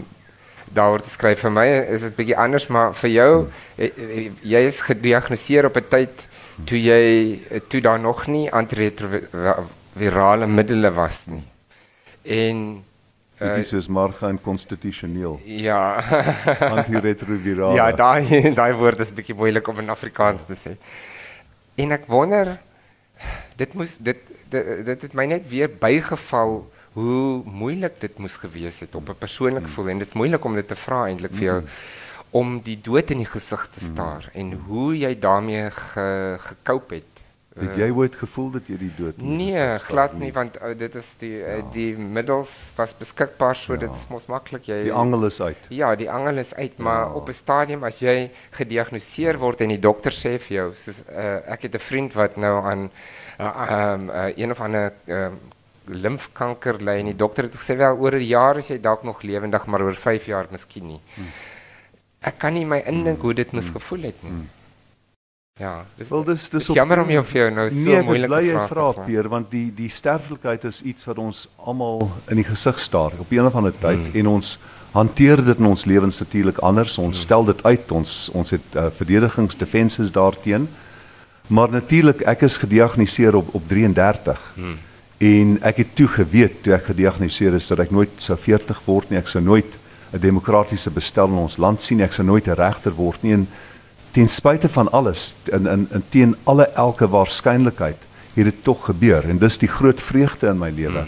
daaroor 0.74 1.02
te 1.02 1.10
skryf. 1.10 1.40
Vir 1.46 1.52
my 1.52 1.68
is 1.96 2.02
dit 2.08 2.16
bietjie 2.16 2.38
anders, 2.38 2.68
maar 2.68 2.94
vir 2.94 3.10
jou 3.10 3.32
mm. 3.78 4.36
jy 4.42 4.66
is 4.68 4.82
gediagnoseer 4.86 5.66
op 5.70 5.78
'n 5.78 5.90
tyd 5.90 6.28
toe 6.66 6.82
jy 6.82 7.40
toe 7.70 7.82
daar 7.82 8.00
nog 8.00 8.28
nie 8.28 8.52
antiretrovirale 8.52 10.48
middele 10.48 10.92
was 10.92 11.26
nie. 11.28 11.44
En 12.24 12.84
Dit 13.40 13.72
is 13.72 13.88
marga 13.88 14.28
en 14.28 14.42
konstitusioneel. 14.42 15.40
Ja. 15.46 16.04
Antiretrovirale. 16.76 17.76
Ja, 17.76 17.92
daai 17.92 18.52
daai 18.60 18.74
woord 18.76 19.00
is 19.00 19.14
bietjie 19.16 19.36
moeilik 19.36 19.68
om 19.68 19.80
in 19.80 19.90
Afrikaans 19.90 20.44
te 20.44 20.58
sê. 20.60 20.76
En 21.80 21.96
ek 21.96 22.10
wonder 22.12 22.58
dit 23.56 23.74
moes 23.74 23.96
dit 23.98 24.20
dit, 24.50 24.86
dit 24.86 25.02
het 25.08 25.16
my 25.16 25.26
net 25.30 25.48
weer 25.48 25.72
bygeval 25.72 26.62
hoe 27.00 27.42
moeilik 27.46 28.00
dit 28.04 28.18
moes 28.18 28.38
gewees 28.44 28.80
het 28.84 28.96
op 28.96 29.10
'n 29.10 29.22
persoonlike 29.26 29.68
mm. 29.68 29.74
voel 29.76 29.90
en 29.90 30.04
dit 30.04 30.08
is 30.08 30.20
moeilik 30.22 30.46
om 30.46 30.56
dit 30.56 30.68
te 30.68 30.80
vra 30.86 31.06
eintlik 31.08 31.36
vir 31.40 31.48
jou 31.52 31.60
mm. 31.62 31.68
om 32.42 32.60
die 32.62 32.80
dood 32.90 33.12
in 33.12 33.24
die 33.24 33.32
gesig 33.36 33.70
te 33.74 33.86
staar 33.92 34.24
mm. 34.28 34.40
en 34.40 34.60
hoe 34.68 34.98
jy 34.98 35.14
daarmee 35.20 35.70
ge, 35.72 36.10
gekoop 36.50 36.90
het. 36.90 37.08
Het 37.60 37.76
jy 37.76 37.90
ooit 37.92 38.16
gevoel 38.16 38.52
dat 38.52 38.68
jy 38.72 38.78
die 38.80 38.92
dood 38.96 39.18
in 39.18 39.26
die 39.26 39.36
Nee, 39.36 39.52
gesig 39.52 39.80
staar 39.84 39.88
glad 39.90 40.14
nie 40.20 40.32
want 40.32 40.56
uh, 40.62 40.72
dit 40.78 40.96
is 40.96 41.10
die 41.20 41.40
uh, 41.42 41.58
die 41.74 41.98
middels 41.98 42.54
was 42.78 42.94
beskikbaar 43.00 43.56
so 43.56 43.76
dit 43.76 43.92
is 43.92 44.08
mos 44.08 44.28
maklik 44.32 44.70
jy 44.70 44.84
Die 44.84 44.94
angel 44.94 45.26
is 45.26 45.42
uit. 45.42 45.68
Ja, 45.70 45.96
die 45.96 46.10
angel 46.12 46.38
is 46.38 46.54
uit, 46.54 46.78
maar 46.78 47.06
Ja. 47.06 47.14
op 47.20 47.28
'n 47.28 47.34
stadium 47.34 47.84
as 47.84 48.00
jy 48.00 48.32
gediagnoseer 48.52 49.38
word 49.38 49.62
en 49.62 49.70
die 49.70 49.80
dokter 49.80 50.12
sê 50.12 50.40
vir 50.40 50.56
jou, 50.56 50.74
soos 50.74 51.04
uh, 51.10 51.52
ek 51.52 51.62
het 51.62 51.76
'n 51.76 51.86
vriend 51.90 52.14
wat 52.14 52.38
nou 52.38 52.56
aan 52.64 52.92
uh, 53.40 53.94
um, 53.94 54.10
uh, 54.10 54.38
een 54.38 54.52
of 54.52 54.60
ander 54.60 54.94
uh, 55.06 55.28
limfkanker 55.90 56.82
ly 56.84 57.00
en 57.00 57.06
die 57.06 57.16
dokter 57.16 57.44
het 57.44 57.56
gesê 57.56 57.78
wel 57.78 57.98
oor 57.98 58.16
'n 58.16 58.28
jaar 58.28 58.58
is 58.58 58.68
jy 58.68 58.80
dalk 58.82 59.04
nog 59.04 59.22
lewendig, 59.22 59.66
maar 59.66 59.82
oor 59.82 59.96
5 59.96 60.26
jaar 60.26 60.48
miskien 60.52 60.88
nie. 60.88 61.00
Ek 62.22 62.38
kan 62.40 62.54
nie 62.54 62.66
my 62.66 62.84
indink 62.86 63.22
hoe 63.22 63.34
dit 63.34 63.52
moes 63.52 63.70
gevoel 63.70 64.02
het 64.02 64.24
nie. 64.24 64.32
Ja, 65.60 65.86
dis 65.98 66.08
Wel 66.10 66.24
dis 66.24 66.50
dis 66.50 66.66
dis 66.68 66.76
jammer 66.76 67.02
om 67.02 67.10
jou 67.10 67.24
vir 67.24 67.42
jou 67.42 67.52
nou 67.52 67.70
so 67.70 67.76
nee, 67.76 68.04
vrae 68.28 68.68
te 68.68 68.68
vra. 68.74 68.92
Peer 69.06 69.28
want 69.30 69.52
die 69.52 69.72
die 69.76 69.90
sterflikheid 69.90 70.64
is 70.64 70.82
iets 70.82 71.06
wat 71.06 71.18
ons 71.18 71.50
almal 71.58 72.12
in 72.30 72.36
die 72.36 72.46
gesig 72.48 72.80
staar 72.80 73.12
op 73.20 73.32
'n 73.32 73.46
of 73.46 73.56
ander 73.56 73.74
tyd 73.78 73.98
Hmm. 74.00 74.16
en 74.16 74.28
ons 74.28 74.58
hanteer 74.94 75.44
dit 75.46 75.58
in 75.58 75.66
ons 75.66 75.86
lewens 75.86 76.20
natuurlik 76.20 76.58
anders. 76.58 76.98
Ons 76.98 77.16
Hmm. 77.16 77.24
stel 77.24 77.46
dit 77.46 77.64
uit. 77.64 77.92
Ons 77.92 78.30
ons 78.34 78.50
het 78.50 78.62
uh, 78.76 78.86
verdedigings 78.96 79.58
defenses 79.58 80.12
daarteen. 80.12 80.70
Maar 81.48 81.70
natuurlik 81.72 82.22
ek 82.22 82.42
is 82.42 82.58
gediagnoseer 82.58 83.36
op 83.36 83.54
op 83.54 83.68
33. 83.68 84.40
Hmm. 84.56 84.78
En 85.20 85.58
ek 85.68 85.82
het 85.84 85.96
toe 86.00 86.08
geweet 86.08 86.62
toe 86.64 86.74
ek 86.78 86.86
gediagnoseer 86.94 87.58
is 87.58 87.68
dat 87.68 87.82
ek 87.84 87.92
nooit 87.92 88.12
sou 88.24 88.38
40 88.40 88.78
word 88.86 89.10
nie. 89.12 89.18
Ek 89.20 89.28
sou 89.28 89.42
nooit 89.44 89.68
'n 90.16 90.20
demokratiese 90.20 90.90
bestel 90.90 91.28
in 91.28 91.44
ons 91.44 91.58
land 91.58 91.82
sien. 91.82 92.02
Ek 92.02 92.12
sou 92.12 92.24
nooit 92.26 92.48
'n 92.48 92.56
regter 92.56 92.96
word 92.96 93.24
nie. 93.24 93.34
En 93.34 93.48
ten 94.12 94.28
spyte 94.28 94.70
van 94.70 94.92
alles 94.92 95.36
in 95.52 95.68
in, 95.68 95.88
in 95.92 96.04
teen 96.10 96.36
alle 96.46 96.72
elke 96.74 97.08
waarskynlikheid 97.08 98.08
het 98.34 98.46
dit 98.46 98.64
tog 98.64 98.86
gebeur 98.86 99.30
en 99.30 99.38
dis 99.38 99.58
die 99.58 99.68
groot 99.68 100.00
vreugde 100.00 100.48
in 100.48 100.58
my 100.58 100.70
lewe. 100.70 101.06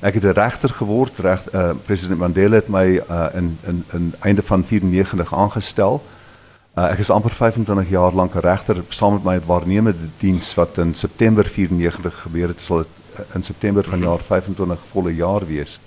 Ek 0.00 0.14
het 0.14 0.24
'n 0.24 0.36
regter 0.36 0.68
geword. 0.68 1.18
Reg 1.18 1.52
uh, 1.54 1.70
president 1.84 2.18
Mandela 2.18 2.54
het 2.54 2.68
my 2.68 3.00
uh, 3.10 3.26
in 3.34 3.58
in 3.66 3.84
in 3.92 4.14
einde 4.20 4.42
van 4.42 4.64
94 4.64 5.34
aangestel. 5.34 6.02
Uh, 6.74 6.90
ek 6.92 6.98
is 6.98 7.10
amper 7.10 7.30
25 7.30 7.88
jaar 7.88 8.12
lank 8.12 8.34
'n 8.34 8.44
regter 8.44 8.84
saam 8.88 9.12
met 9.12 9.24
my 9.24 9.40
waarnemende 9.46 10.08
diens 10.18 10.54
wat 10.54 10.78
in 10.78 10.94
September 10.94 11.44
94 11.44 12.20
gebeur 12.22 12.48
het. 12.48 12.60
Sal 12.60 12.76
dit 12.76 12.86
uh, 12.86 13.05
in 13.34 13.42
September 13.42 13.84
van 13.84 14.00
jaar 14.00 14.22
25 14.26 14.78
volle 14.92 15.14
jaar 15.14 15.46
wees. 15.46 15.78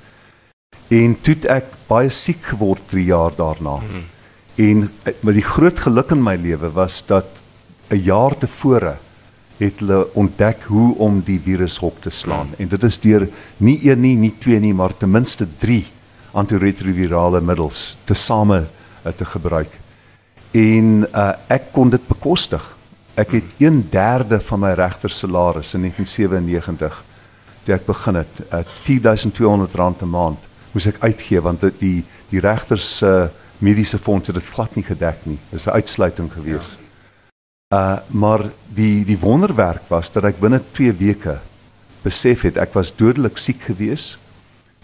En 0.89 1.17
toe 1.21 1.33
het 1.33 1.45
ek 1.45 1.73
baie 1.87 2.09
siek 2.09 2.41
geword 2.51 2.81
3 2.89 3.03
jaar 3.05 3.35
daarna. 3.37 3.77
Hmm. 3.81 4.07
En 4.55 4.89
eh, 5.03 5.13
maar 5.21 5.37
die 5.37 5.45
groot 5.45 5.79
geluk 5.79 6.11
in 6.15 6.23
my 6.23 6.35
lewe 6.35 6.71
was 6.73 7.03
dat 7.05 7.43
'n 7.89 8.01
jaar 8.03 8.37
tevore 8.37 8.97
het 9.57 9.79
hulle 9.79 10.07
ontdek 10.13 10.63
hoe 10.63 10.95
om 10.97 11.21
die 11.21 11.39
virus 11.39 11.77
hok 11.77 12.01
te 12.01 12.09
slaan. 12.09 12.47
Hmm. 12.47 12.57
En 12.57 12.67
dit 12.67 12.83
is 12.83 12.99
deur 12.99 13.29
nie 13.57 13.89
een 13.89 13.99
nie, 13.99 14.15
nie 14.15 14.33
twee 14.39 14.59
nie, 14.59 14.73
maar 14.73 14.97
ten 14.97 15.11
minste 15.11 15.47
3 15.57 15.85
antiretrovirale 16.31 17.41
middels 17.41 17.97
tesame 18.03 18.63
uh, 19.05 19.11
te 19.11 19.25
gebruik. 19.25 19.69
En 20.51 21.07
uh, 21.15 21.31
ek 21.47 21.71
kon 21.71 21.89
dit 21.89 22.07
bekostig. 22.07 22.63
Ek 23.13 23.31
het 23.31 23.57
1/3 23.57 24.41
van 24.45 24.59
my 24.59 24.73
regtersalaris 24.73 25.73
in 25.73 25.81
1997 25.81 27.03
toe 27.69 27.77
ek 27.77 27.85
begin 27.85 28.17
het, 28.17 28.41
uh, 28.49 28.63
R4200 28.65 30.01
'n 30.01 30.09
maand 30.09 30.41
moes 30.73 30.87
ek 30.89 31.01
uitgee 31.01 31.41
want 31.41 31.61
dit 31.61 31.79
die 31.79 32.03
die 32.29 32.41
regters 32.41 32.97
se 32.97 33.05
uh, 33.05 33.29
mediese 33.59 33.97
fonds 33.97 34.27
het 34.27 34.35
dit 34.35 34.53
glad 34.53 34.75
nie 34.75 34.85
gedek 34.85 35.25
nie. 35.25 35.37
Dis 35.51 35.65
'n 35.65 35.77
uitsluiting 35.77 36.31
gewees. 36.31 36.77
Ja. 36.77 36.85
Uh 37.69 37.99
maar 38.07 38.49
die 38.73 39.05
die 39.05 39.19
wonderwerk 39.19 39.89
was 39.89 40.11
dat 40.11 40.23
ek 40.23 40.39
binne 40.39 40.61
2 40.73 40.93
weke 40.93 41.39
besef 42.03 42.41
het 42.41 42.57
ek 42.57 42.73
was 42.73 42.95
dodelik 42.95 43.37
siek 43.37 43.61
gewees. 43.61 44.17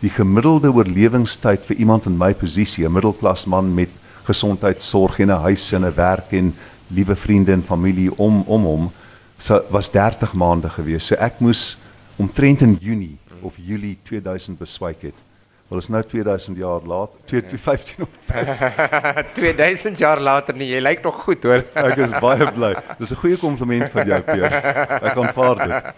Die 0.01 0.09
gemiddelde 0.09 0.69
oorlewingstyd 0.69 1.65
vir 1.65 1.75
iemand 1.75 2.05
in 2.05 2.17
my 2.17 2.33
posisie, 2.33 2.85
'n 2.85 2.91
middelklas 2.91 3.45
man 3.45 3.73
met 3.73 3.89
gesondheidsorg 4.25 5.19
en 5.19 5.31
'n 5.31 5.41
huis 5.41 5.71
en 5.71 5.85
'n 5.85 5.95
werk 5.95 6.31
en 6.31 6.53
liewe 6.87 7.15
vriende 7.15 7.51
en 7.51 7.63
familie 7.63 8.11
om 8.17 8.43
om 8.45 8.63
hom, 8.63 8.91
so 9.37 9.61
was 9.69 9.91
30 9.91 10.33
maande 10.33 10.69
gewees. 10.69 11.05
So 11.05 11.15
ek 11.15 11.39
moes 11.39 11.77
omtrent 12.15 12.61
in 12.61 12.77
Junie 12.81 13.17
of 13.41 13.57
Julie 13.57 13.97
2000 14.03 14.57
beswyk 14.57 15.01
het. 15.01 15.17
Wel 15.67 15.79
is 15.81 15.87
nou 15.89 16.03
2000 16.03 16.57
jaar 16.57 16.81
later, 16.85 17.15
2015. 17.25 18.05
2000 19.33 19.97
jaar 19.97 20.19
later 20.21 20.55
nie, 20.55 20.67
jy 20.69 20.81
lyk 20.81 21.01
nog 21.03 21.23
goed 21.25 21.43
hoor. 21.43 21.63
Ek 21.89 21.97
is 22.05 22.13
baie 22.21 22.45
bly. 22.53 22.73
Dis 22.99 23.11
'n 23.11 23.21
goeie 23.23 23.37
kompliment 23.41 23.89
van 23.89 24.05
jou, 24.05 24.21
Peer. 24.21 24.45
Ek 25.01 25.17
aanvaar 25.23 25.63
dit. 25.67 25.93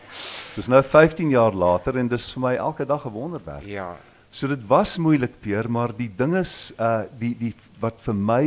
Dis 0.56 0.70
nou 0.72 0.84
15 0.84 1.30
jaar 1.36 1.52
later 1.54 2.00
en 2.00 2.08
dis 2.08 2.30
vir 2.34 2.42
my 2.42 2.54
elke 2.56 2.86
dag 2.88 3.06
'n 3.06 3.12
wonderwerk. 3.12 3.66
Ja. 3.68 3.98
So 4.32 4.48
dit 4.48 4.64
was 4.68 4.98
moeilik, 4.98 5.36
Peer, 5.42 5.72
maar 5.72 5.92
die 5.96 6.12
ding 6.16 6.36
is 6.36 6.74
uh 6.80 7.04
die 7.20 7.36
die 7.36 7.54
wat 7.80 8.00
vir 8.08 8.16
my 8.16 8.46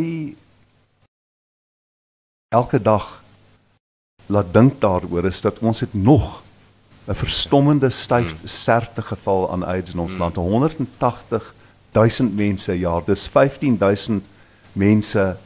elke 2.49 2.81
dag 2.83 3.23
laat 4.27 4.53
dink 4.53 4.81
daaroor 4.81 5.27
is 5.27 5.41
dat 5.41 5.59
ons 5.59 5.81
het 5.81 5.95
nog 5.95 6.43
'n 7.11 7.15
verstommende 7.15 7.91
styf 7.91 8.35
sterfte 8.45 9.03
geval 9.03 9.51
aan 9.53 9.65
AIDS 9.67 9.93
in 9.93 9.99
ons 9.99 10.17
land. 10.17 10.37
180 10.37 11.55
000 11.93 12.31
mense 12.35 12.71
per 12.71 12.75
jaar. 12.79 13.03
Dis 13.05 13.29
15000 13.29 14.25
mense 14.73 15.37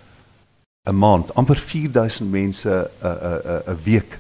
'n 0.83 0.99
maand, 0.99 1.35
amper 1.35 1.57
4000 1.57 2.31
mense 2.31 2.91
'n 3.03 3.09
'n 3.09 3.41
'n 3.45 3.63
'n 3.67 3.79
week 3.85 4.19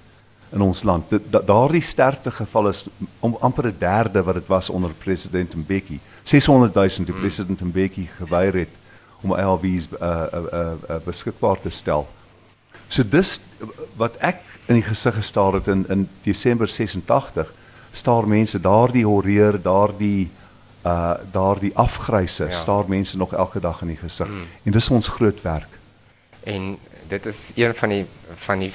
in 0.50 0.60
ons 0.60 0.82
land. 0.82 1.10
Da, 1.30 1.40
daardie 1.40 1.82
sterftegeval 1.82 2.68
is 2.68 2.86
om 3.20 3.36
amper 3.40 3.66
'n 3.66 3.76
derde 3.78 4.22
wat 4.22 4.34
dit 4.34 4.46
was 4.46 4.70
onder 4.70 4.94
president 4.94 5.54
Mbeki. 5.54 6.00
600 6.22 6.74
000 6.74 6.88
toe 6.88 7.14
president 7.14 7.60
Mbeki 7.60 8.08
geweier 8.16 8.54
het 8.54 8.74
om 9.20 9.32
ARVs 9.32 9.88
uh, 10.00 10.00
uh, 10.00 10.42
uh, 10.52 10.72
uh, 10.90 10.96
beskikbaar 11.04 11.58
te 11.58 11.68
stel. 11.68 12.08
So 12.88 13.08
dis 13.08 13.40
wat 13.96 14.16
ek 14.16 14.40
in 14.66 14.74
die 14.74 14.82
gesig 14.82 15.14
gestaar 15.14 15.52
het 15.52 15.68
in 15.68 15.84
in 15.88 16.08
Desember 16.22 16.68
86 16.68 17.52
staar 17.92 18.26
mense 18.28 18.60
daardie 18.60 19.04
horreur, 19.06 19.62
daardie 19.62 20.30
uh 20.86 21.14
daardie 21.32 21.72
afgryse, 21.74 22.44
Ja. 22.44 22.50
staar 22.50 22.84
mense 22.88 23.16
nog 23.16 23.32
elke 23.34 23.60
dag 23.60 23.80
in 23.80 23.88
die 23.88 23.96
gesig. 23.96 24.28
Mm. 24.28 24.46
En 24.62 24.72
dis 24.72 24.90
ons 24.90 25.08
groot 25.08 25.42
werk. 25.42 25.78
En 26.44 26.78
dit 27.08 27.26
is 27.26 27.50
een 27.54 27.74
van 27.74 27.88
die 27.88 28.06
van 28.34 28.58
die 28.58 28.72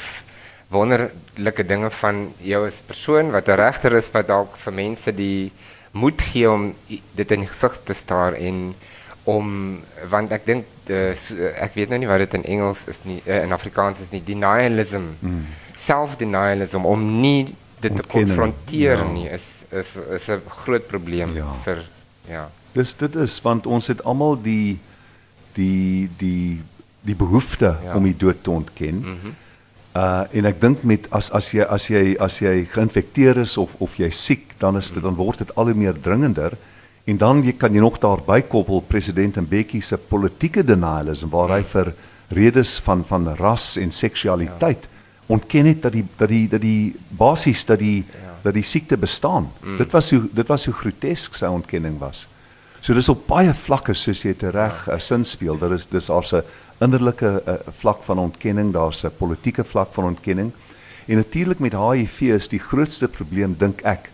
wonderlike 0.69 1.65
dinge 1.65 1.89
van 1.91 2.33
jou 2.37 2.65
as 2.67 2.81
persoon 2.85 3.31
wat 3.31 3.47
'n 3.47 3.55
regter 3.55 3.93
is 3.93 4.11
wat 4.11 4.27
dalk 4.27 4.57
vir 4.57 4.73
mense 4.73 5.15
die 5.15 5.51
moed 5.91 6.21
gee 6.21 6.49
om 6.51 6.75
dit 7.15 7.31
in 7.31 7.39
die 7.39 7.49
gesig 7.49 7.79
te 7.83 7.93
staar 7.93 8.33
en 8.33 8.75
om 9.23 9.79
want 10.09 10.31
ek 10.31 10.45
dink 10.45 10.65
uh, 10.89 11.13
ek 11.61 11.73
weet 11.73 11.89
nou 11.89 11.99
nie 11.99 12.07
wat 12.07 12.17
dit 12.17 12.33
in 12.33 12.43
Engels 12.43 12.85
is 12.87 12.99
nie 13.03 13.21
uh, 13.25 13.43
in 13.43 13.53
Afrikaans 13.53 13.99
is 13.99 14.11
nie 14.11 14.21
denialism 14.25 15.01
mm. 15.19 15.45
Self-denialism 15.79 16.85
om 16.85 17.21
nie 17.21 17.55
dit 17.79 17.95
te 17.95 18.03
konfronteer 18.03 18.97
ja. 18.97 19.11
nie 19.11 19.27
is 19.29 19.45
is 19.71 19.95
is 20.17 20.29
'n 20.29 20.41
groot 20.63 20.87
probleem 20.87 21.35
Ja. 21.35 21.53
vir 21.63 21.85
ja 22.27 22.49
Dis 22.73 22.93
dit 22.93 23.15
is 23.15 23.41
want 23.41 23.65
ons 23.65 23.87
het 23.87 24.03
almal 24.03 24.37
die 24.41 24.79
die 25.57 26.09
die 26.17 26.61
die 27.01 27.15
behoefte 27.15 27.65
Ja. 27.65 27.91
ja. 27.91 27.95
om 27.95 28.03
die 28.03 28.17
dood 28.17 28.43
te 28.43 28.51
ontken. 28.51 28.99
Mhm. 28.99 29.09
Mm 29.09 29.19
-hmm. 29.21 29.35
Uh 29.95 30.23
en 30.31 30.45
ek 30.45 30.61
dink 30.61 30.83
met 30.83 31.07
as 31.09 31.31
as 31.31 31.51
jy 31.51 31.63
as 31.65 31.87
jy 31.87 32.15
as 32.19 32.39
jy 32.39 32.67
geïnfekteer 32.71 33.37
is 33.37 33.57
of 33.57 33.69
of 33.77 33.95
jy 33.97 34.09
siek, 34.09 34.53
dan 34.57 34.77
is 34.77 34.91
dit 34.91 35.03
dan 35.03 35.15
word 35.15 35.37
dit 35.37 35.55
al 35.55 35.65
hoe 35.65 35.73
meer 35.73 35.97
dringender. 36.01 36.53
En 37.03 37.17
dan 37.17 37.43
jy 37.43 37.53
kan 37.57 37.73
jy 37.73 37.79
nog 37.79 37.97
daarby 37.97 38.41
koppel 38.41 38.81
president 38.87 39.35
Mbeki 39.35 39.81
se 39.81 39.97
politieke 39.97 40.63
denialism 40.63 41.29
waar 41.29 41.49
hy 41.49 41.63
vir 41.63 41.93
redes 42.27 42.79
van 42.79 43.03
van 43.05 43.35
ras 43.35 43.77
en 43.77 43.91
seksualiteit 43.91 44.81
ja. 44.83 44.98
Ontken 45.29 45.65
het 45.65 45.81
dat 45.81 45.93
die 45.93 46.05
dat 46.17 46.29
die 46.29 46.47
dat 46.49 46.61
die 46.61 46.95
basies 47.09 47.65
dat 47.65 47.79
die 47.79 48.03
ja. 48.07 48.35
dat 48.41 48.53
die 48.53 48.63
siekte 48.63 48.97
bestaan. 48.97 49.51
Mm. 49.61 49.77
Dit 49.77 49.91
was 49.91 50.09
hoe 50.09 50.23
dit 50.33 50.47
was 50.47 50.65
hoe 50.65 50.73
grotesk 50.73 51.35
sy 51.37 51.45
ontkenning 51.45 51.99
was. 52.01 52.27
So 52.81 52.93
dis 52.93 53.09
op 53.11 53.27
baie 53.27 53.53
vlakke 53.53 53.93
soos 53.93 54.23
jy 54.23 54.33
tereg 54.33 54.85
ja. 54.87 54.95
uh, 54.95 54.99
sin 54.99 55.25
speel. 55.25 55.59
Daar 55.59 55.75
is 55.75 55.87
dis 55.87 56.09
daar's 56.09 56.33
'n 56.33 56.43
innerlike 56.79 57.43
uh, 57.45 57.53
vlak 57.81 58.03
van 58.03 58.19
ontkenning, 58.19 58.73
daar's 58.73 59.03
'n 59.03 59.11
politieke 59.17 59.63
vlak 59.63 59.93
van 59.93 60.03
ontkenning. 60.03 60.51
En 61.05 61.15
natuurlik 61.15 61.59
met 61.59 61.73
HIV 61.73 62.21
is 62.21 62.47
die 62.47 62.59
grootste 62.59 63.07
probleem 63.07 63.55
dink 63.57 63.81
ek 63.81 64.09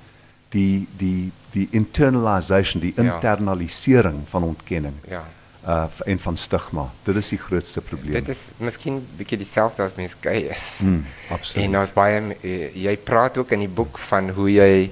die 0.49 0.87
die 0.97 1.31
die 1.51 1.67
internalization, 1.71 2.81
die 2.81 2.93
Ja. 2.95 3.15
internalisering 3.15 4.27
van 4.29 4.43
ontkenning 4.43 4.95
ja 5.07 5.23
uh 5.65 5.85
en 6.05 6.19
van 6.19 6.37
stigma. 6.37 6.85
Dit 7.03 7.15
is 7.15 7.29
die 7.29 7.39
grootste 7.41 7.81
probleem. 7.81 8.13
dit 8.13 8.29
is 8.29 8.49
miskien 8.57 8.99
bietjie 9.17 9.37
dieselfde 9.41 9.83
as 9.83 9.95
mens 9.97 10.15
gay 10.21 10.51
is 10.53 10.79
mm, 10.79 11.03
absoluut. 11.29 11.65
En 11.65 11.77
daar's 11.79 11.93
baie 11.93 12.37
jy 12.73 12.97
praat 12.97 13.37
ook 13.37 13.51
in 13.51 13.65
die 13.65 13.71
boek 13.81 13.97
van 14.09 14.29
hoe 14.29 14.49
jy 14.51 14.91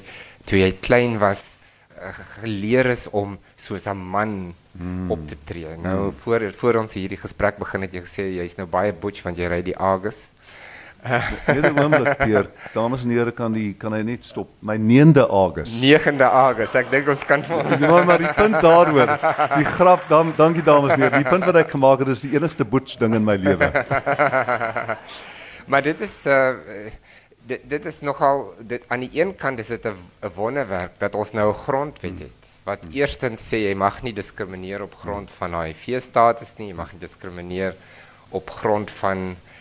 toe 0.49 0.59
jy 0.59 0.71
klein 0.81 1.19
was 1.21 1.43
eh, 1.99 2.09
geleer 2.39 2.89
is 2.95 3.05
om 3.11 3.37
soos 3.55 3.85
'n 3.85 3.97
man 3.97 4.53
mm. 4.71 5.11
op 5.11 5.27
te 5.29 5.37
tree. 5.43 5.77
Nou 5.77 5.99
mm. 6.09 6.15
voor 6.23 6.53
voor 6.57 6.81
ons 6.81 6.93
hierdie 6.93 7.21
gesprek 7.21 7.57
begin 7.57 7.81
het 7.81 7.93
jy 7.93 8.01
gesê 8.01 8.27
jy's 8.41 8.57
nou 8.57 8.67
baie 8.67 8.93
butch 8.93 9.21
want 9.21 9.37
jy 9.37 9.47
ry 9.47 9.61
die 9.61 9.77
Argus. 9.77 10.25
Hierdie 11.03 11.71
oomblik 11.75 12.17
Pier, 12.21 12.47
dames 12.73 13.03
en 13.03 13.11
here 13.11 13.31
kan 13.35 13.53
die 13.55 13.73
kan 13.79 13.93
hy 13.95 14.01
net 14.07 14.23
stop. 14.27 14.49
My 14.63 14.77
9de 14.79 15.25
Augustus. 15.27 15.81
9de 15.83 16.29
Augustus. 16.29 16.77
Ek 16.79 16.91
dink 16.93 17.11
ons 17.11 17.25
kan 17.27 17.43
Ja, 17.43 17.97
maar 18.07 18.21
die 18.21 18.31
punt 18.37 18.59
daaroor, 18.63 19.11
die 19.57 19.67
grap, 19.75 20.07
dan 20.11 20.31
dankie 20.37 20.63
dames 20.63 20.95
en 20.95 21.03
here. 21.03 21.19
Die 21.19 21.27
punt 21.27 21.47
wat 21.49 21.59
ek 21.59 21.73
gemaak 21.75 22.05
het 22.05 22.13
is 22.15 22.23
die 22.23 22.33
enigste 22.37 22.67
boets 22.67 22.95
ding 23.01 23.17
in 23.19 23.27
my 23.27 23.35
lewe. 23.35 23.67
maar 25.71 25.83
dit 25.83 26.07
is 26.07 26.15
uh 26.27 26.91
dit 27.43 27.59
dit 27.67 27.85
is 27.91 27.97
nogal 28.07 28.45
dit 28.63 28.83
aan 28.87 29.01
die 29.03 29.11
een 29.19 29.33
kant 29.35 29.59
is 29.59 29.67
dit 29.67 29.85
'n 29.85 29.97
'n 30.23 30.31
wonderwerk 30.35 30.95
dat 30.99 31.15
ons 31.15 31.33
nou 31.33 31.51
'n 31.51 31.59
grondwet 31.67 32.19
het 32.19 32.39
wat 32.63 32.79
eerstens 32.91 33.43
sê 33.43 33.67
jy 33.67 33.75
mag 33.75 34.01
nie 34.03 34.13
diskrimineer 34.13 34.81
op 34.81 34.95
grond 34.95 35.31
van 35.37 35.51
HIV 35.51 35.99
status 35.99 36.53
nie, 36.57 36.67
jy 36.67 36.75
mag 36.75 36.93
nie 36.93 36.99
diskrimineer 36.99 37.75
op 38.31 38.49
grond 38.49 38.91
van 38.91 39.35
uh 39.35 39.52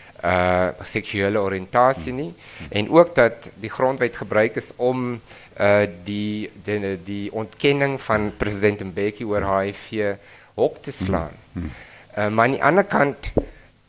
seksuele 0.87 1.39
oriëntasie 1.39 2.13
nie 2.15 2.31
en 2.69 2.89
ook 2.89 3.15
dat 3.15 3.49
die 3.59 3.69
grondwet 3.69 4.15
gebruik 4.15 4.55
is 4.55 4.71
om 4.75 5.19
uh 5.59 5.83
die 6.05 6.49
die 6.65 6.95
die 7.03 7.31
ontkenning 7.31 7.99
van 8.01 8.31
president 8.37 8.79
Mbeki 8.79 9.25
oor 9.25 9.43
HIV 9.43 10.15
hok 10.55 10.79
te 10.81 10.91
slaan. 10.91 11.35
Uh 11.53 12.29
maar 12.29 12.45
aan 12.45 12.55
die 12.57 12.63
ander 12.63 12.87
kant 12.87 13.31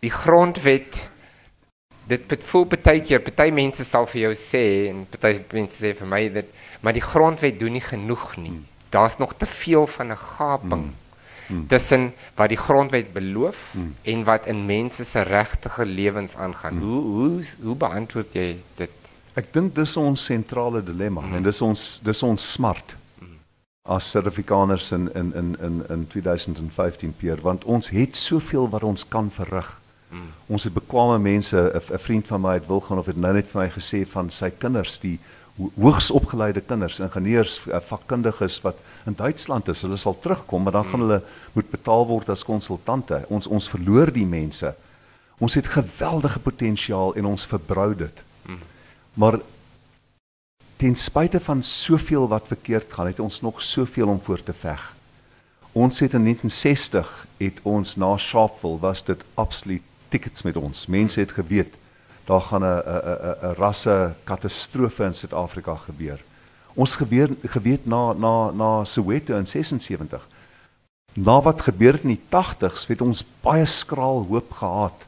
die 0.01 0.11
grondwet 0.11 1.09
dit 2.07 2.31
het 2.31 2.45
voel 2.45 2.67
baie 2.67 3.01
keer 3.01 3.23
party 3.25 3.51
mense 3.51 3.85
sal 3.85 4.07
vir 4.07 4.21
jou 4.27 4.35
sê 4.35 4.65
en 4.91 5.07
party 5.09 5.39
mense 5.53 5.79
sê 5.81 5.95
vir 5.97 6.11
my 6.11 6.29
dat 6.35 6.51
maar 6.81 6.93
die 6.93 7.05
grondwet 7.05 7.59
doen 7.61 7.73
nie 7.73 7.85
genoeg 7.85 8.37
nie. 8.37 8.59
Daar's 8.91 9.17
nog 9.19 9.35
te 9.37 9.47
veel 9.47 9.87
van 9.87 10.13
'n 10.13 10.17
gaping 10.17 10.83
hmm. 10.83 11.04
Tussen 11.69 12.13
wat 12.35 12.49
die 12.49 12.59
grondwet 12.59 13.13
beloof 13.13 13.57
hmm. 13.73 13.95
en 14.03 14.25
wat 14.25 14.47
in 14.47 14.67
mense 14.67 15.05
se 15.05 15.23
regte 15.23 15.71
lewens 15.85 16.37
aangaan. 16.37 16.79
Hmm. 16.79 16.89
Hoe 16.89 17.03
hoe 17.03 17.45
hoe 17.63 17.77
beantwoord 17.77 18.33
jy 18.33 18.57
dit? 18.77 18.91
Ek 19.35 19.53
dink 19.53 19.75
dis 19.75 19.97
ons 19.97 20.25
sentrale 20.25 20.83
dilemma 20.83 21.21
hmm. 21.21 21.35
en 21.35 21.43
dis 21.43 21.61
ons 21.63 21.87
dis 22.03 22.23
ons 22.23 22.53
smart. 22.53 22.97
As 23.85 24.11
Suid-Afrikaners 24.11 24.93
in 24.97 25.11
in 25.15 25.33
in 25.37 25.57
in 25.61 25.83
in 25.93 26.07
2015 26.09 27.15
peer 27.21 27.41
want 27.45 27.65
ons 27.65 27.91
het 27.93 28.17
soveel 28.17 28.69
wat 28.73 28.83
ons 28.83 29.09
kan 29.09 29.31
verrig. 29.31 29.81
Mm. 30.09 30.31
Ons 30.47 30.65
het 30.65 30.73
bekwame 30.73 31.19
mense, 31.19 31.57
'n 31.93 31.99
vriend 31.99 32.27
van 32.27 32.41
my 32.41 32.53
het 32.55 32.67
wil 32.67 32.81
gaan 32.81 32.99
of 32.99 33.07
het 33.07 33.17
nou 33.17 33.33
net 33.35 33.47
vir 33.47 33.61
my 33.61 33.69
gesê 33.69 34.07
van 34.07 34.31
sy 34.31 34.51
kinders 34.51 34.99
die 34.99 35.19
hoogs 35.57 36.11
opgeleide 36.11 36.61
kinders, 36.61 36.99
ingenieurs, 36.99 37.61
eh, 37.67 37.81
vakkundiges 37.81 38.61
wat 38.65 38.77
in 39.07 39.15
Duitsland 39.15 39.69
is, 39.69 39.83
hulle 39.83 39.97
sal 39.97 40.19
terugkom, 40.19 40.63
maar 40.63 40.73
dan 40.73 40.85
gaan 40.85 41.01
mm. 41.01 41.09
hulle 41.09 41.23
moet 41.53 41.71
betaal 41.71 42.07
word 42.07 42.29
as 42.29 42.45
konsultante. 42.45 43.23
Ons 43.29 43.47
ons 43.47 43.69
verloor 43.71 44.11
die 44.13 44.27
mense. 44.27 44.75
Ons 45.39 45.55
het 45.55 45.71
geweldige 45.71 46.39
potensiaal 46.39 47.15
en 47.15 47.31
ons 47.35 47.47
verbrou 47.47 47.95
dit. 47.95 48.25
Mm. 48.47 48.59
Maar 49.15 49.39
ten 50.77 50.95
spyte 50.95 51.41
van 51.41 51.63
soveel 51.63 52.29
wat 52.29 52.51
verkeerd 52.51 52.93
gaan, 52.93 53.07
het 53.07 53.21
ons 53.21 53.41
nog 53.41 53.63
soveel 53.63 54.09
om 54.09 54.21
voor 54.25 54.43
te 54.43 54.53
veg. 54.53 54.91
Ons 55.73 56.01
het 56.01 56.15
in 56.15 56.23
1960 56.23 57.27
het 57.39 57.59
ons 57.63 57.97
na 57.97 58.17
Sharpeville 58.17 58.79
was 58.79 59.05
dit 59.05 59.25
absoluut 59.35 59.83
tickets 60.09 60.43
met 60.43 60.57
ons. 60.57 60.87
Mense 60.87 61.21
het 61.21 61.33
geweet 61.33 61.79
daar 62.25 62.41
gaan 62.41 62.65
'n 62.65 62.83
'n 62.83 63.37
'n 63.43 63.55
rasse 63.55 64.13
katastrofe 64.25 65.05
in 65.05 65.15
Suid-Afrika 65.15 65.75
gebeur. 65.75 66.19
Ons 66.75 66.97
gebeur 66.97 67.29
geweet 67.43 67.87
na 67.87 68.13
na 68.13 68.51
na 68.51 68.85
Soweto 68.85 69.37
in 69.37 69.47
76. 69.47 70.29
Na 71.13 71.41
wat 71.41 71.61
gebeur 71.61 71.93
het 71.93 72.03
in 72.03 72.09
die 72.09 72.25
80s, 72.29 72.87
het 72.87 73.01
ons 73.01 73.25
baie 73.41 73.67
skraal 73.67 74.27
hoop 74.29 74.51
gehad. 74.53 75.07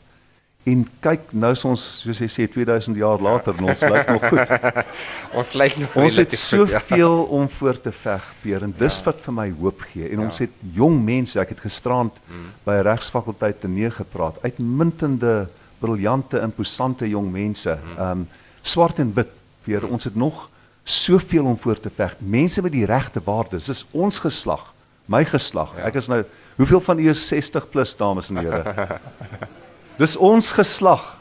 En 0.66 0.80
kyk, 1.00 1.28
nou 1.30 1.52
is 1.54 1.62
ons 1.64 1.82
soos 2.02 2.18
jy 2.18 2.26
sê 2.26 2.46
2000 2.50 2.96
jaar 2.98 3.22
later 3.22 3.54
en 3.54 3.68
ons 3.70 3.82
lyk 3.86 4.08
nog 4.10 4.24
goed. 4.32 4.54
ons 5.38 5.52
lyk 5.52 5.76
nog 5.78 5.92
Ons 6.02 6.16
het 6.18 6.34
ja. 6.34 6.38
soveel 6.40 7.14
ja. 7.20 7.26
om 7.38 7.46
voor 7.48 7.78
te 7.80 7.92
veg, 7.94 8.24
Peer, 8.42 8.66
en 8.66 8.74
dis 8.78 8.98
ja. 8.98 9.04
wat 9.06 9.20
vir 9.22 9.36
my 9.36 9.46
hoop 9.60 9.84
gee. 9.92 10.08
En 10.08 10.18
ja. 10.18 10.24
ons 10.24 10.40
het 10.42 10.56
jong 10.74 10.98
mense, 11.06 11.38
ek 11.38 11.54
het 11.54 11.62
gisterand 11.68 12.18
hmm. 12.26 12.48
by 12.66 12.80
'n 12.80 12.86
regsfakulteit 12.88 13.60
te 13.62 13.70
neer 13.70 13.94
gepraat, 13.94 14.42
uitmuntende, 14.42 15.46
briljante, 15.86 16.42
imposante 16.42 17.08
jong 17.08 17.30
mense. 17.32 17.78
Ehm 17.96 18.26
um, 18.26 18.28
swart 18.66 18.98
en 18.98 19.12
wit, 19.14 19.30
Peer, 19.62 19.84
ons 19.86 20.04
het 20.04 20.16
nog 20.18 20.48
soveel 20.82 21.44
om 21.46 21.58
voor 21.58 21.78
te 21.80 21.90
veg. 21.90 22.16
Mense 22.18 22.62
met 22.62 22.72
die 22.74 22.86
regte 22.86 23.20
waardes. 23.24 23.70
Dis 23.70 23.84
ons 23.90 24.18
geslag, 24.18 24.72
my 25.06 25.24
geslag. 25.24 25.76
Ja. 25.78 25.86
Ek 25.86 25.98
is 26.02 26.10
nou 26.10 26.24
Hoeveel 26.56 26.80
van 26.80 26.98
u 26.98 27.08
is 27.08 27.28
60 27.28 27.68
plus 27.68 27.96
dames 27.96 28.28
en 28.28 28.36
here? 28.36 28.98
Dis 30.00 30.16
ons 30.16 30.52
geslag 30.52 31.18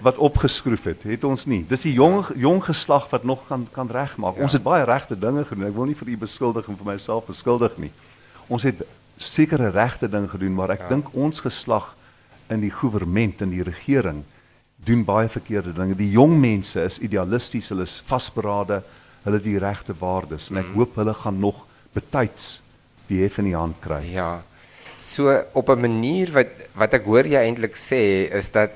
wat 0.00 0.16
opgeskroef 0.16 0.84
het, 0.84 1.02
het 1.02 1.24
ons 1.24 1.46
nie. 1.48 1.62
Dis 1.68 1.84
die 1.88 1.94
jong 1.96 2.26
jong 2.36 2.60
geslag 2.64 3.08
wat 3.12 3.24
nog 3.24 3.46
kan 3.48 3.66
kan 3.72 3.88
regmaak. 3.92 4.36
Ja. 4.36 4.44
Ons 4.44 4.56
het 4.56 4.64
baie 4.64 4.84
regte 4.84 5.16
dinge 5.18 5.44
gedoen. 5.48 5.68
Ek 5.68 5.76
wil 5.76 5.88
nie 5.88 5.96
vir 5.96 6.12
u 6.12 6.16
beskuldig 6.20 6.68
en 6.68 6.76
vir 6.76 6.90
myself 6.92 7.28
beskuldig 7.28 7.76
nie. 7.80 7.90
Ons 8.52 8.68
het 8.68 8.84
sekere 9.16 9.68
regte 9.72 10.08
ding 10.08 10.28
gedoen, 10.30 10.54
maar 10.56 10.72
ek 10.76 10.84
ja. 10.86 10.92
dink 10.92 11.08
ons 11.16 11.40
geslag 11.44 11.90
in 12.50 12.60
die 12.60 12.72
regering 12.72 13.40
en 13.40 13.50
die 13.50 13.62
regering 13.62 14.24
doen 14.84 15.04
baie 15.04 15.28
verkeerde 15.28 15.72
dinge. 15.76 15.94
Die 15.94 16.10
jong 16.10 16.38
mense 16.40 16.82
is 16.82 17.00
idealisties, 17.04 17.68
hulle 17.72 17.84
is 17.88 18.00
vasberade, 18.08 18.82
hulle 19.24 19.40
het 19.40 19.44
die 19.44 19.58
regte 19.60 19.94
waardes 20.00 20.50
en 20.50 20.62
ek 20.62 20.70
mm. 20.70 20.78
hoop 20.78 20.96
hulle 21.00 21.14
gaan 21.14 21.40
nog 21.40 21.66
betyds 21.94 22.60
die 23.10 23.20
hef 23.24 23.40
in 23.42 23.50
die 23.50 23.58
hand 23.58 23.80
kry. 23.84 24.00
Ja. 24.14 24.42
So 25.00 25.32
op 25.52 25.68
'n 25.68 25.80
manier 25.80 26.32
wat 26.32 26.52
wat 26.74 26.94
ek 26.94 27.04
hoor 27.04 27.26
jy 27.26 27.40
eintlik 27.40 27.76
sê 27.76 28.30
is 28.32 28.50
dat 28.50 28.72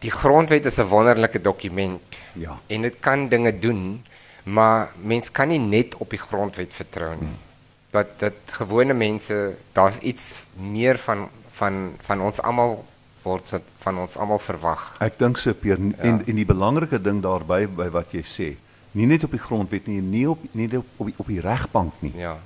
die 0.00 0.10
grondwet 0.10 0.66
is 0.66 0.78
'n 0.78 0.88
wonderlike 0.88 1.40
dokument. 1.40 2.02
Ja. 2.32 2.58
En 2.66 2.82
dit 2.82 2.96
kan 3.00 3.28
dinge 3.28 3.58
doen, 3.58 4.04
maar 4.44 4.90
mens 5.02 5.30
kan 5.30 5.48
nie 5.48 5.58
net 5.58 5.94
op 5.96 6.10
die 6.10 6.18
grondwet 6.18 6.72
vertrou 6.72 7.14
nie. 7.14 7.28
Hmm. 7.28 7.42
Dat 7.90 8.18
dat 8.18 8.34
gewone 8.46 8.94
mense, 8.94 9.56
daar's 9.72 9.98
iets 9.98 10.34
meer 10.52 10.98
van 10.98 11.28
van 11.58 11.94
van 12.06 12.20
ons 12.20 12.40
almal 12.42 12.84
word 13.22 13.54
van 13.84 13.98
ons 13.98 14.16
almal 14.16 14.38
verwag. 14.38 14.96
Ek 15.00 15.18
dink 15.18 15.38
so 15.38 15.54
Peer 15.54 15.78
ja. 15.78 15.92
en 16.00 16.22
en 16.26 16.36
die 16.36 16.48
belangrike 16.48 17.00
ding 17.02 17.22
daarbey 17.22 17.66
by 17.66 17.88
wat 17.94 18.12
jy 18.12 18.22
sê, 18.22 18.48
nie 18.92 19.06
net 19.06 19.24
op 19.24 19.30
die 19.30 19.42
grondwet 19.42 19.86
nie, 19.86 20.00
nie 20.00 20.26
op 20.28 20.42
nie 20.52 20.68
op 20.76 20.86
op 20.98 21.06
die, 21.06 21.16
die 21.36 21.40
regbank 21.44 22.02
nie. 22.04 22.12
Ja 22.20 22.36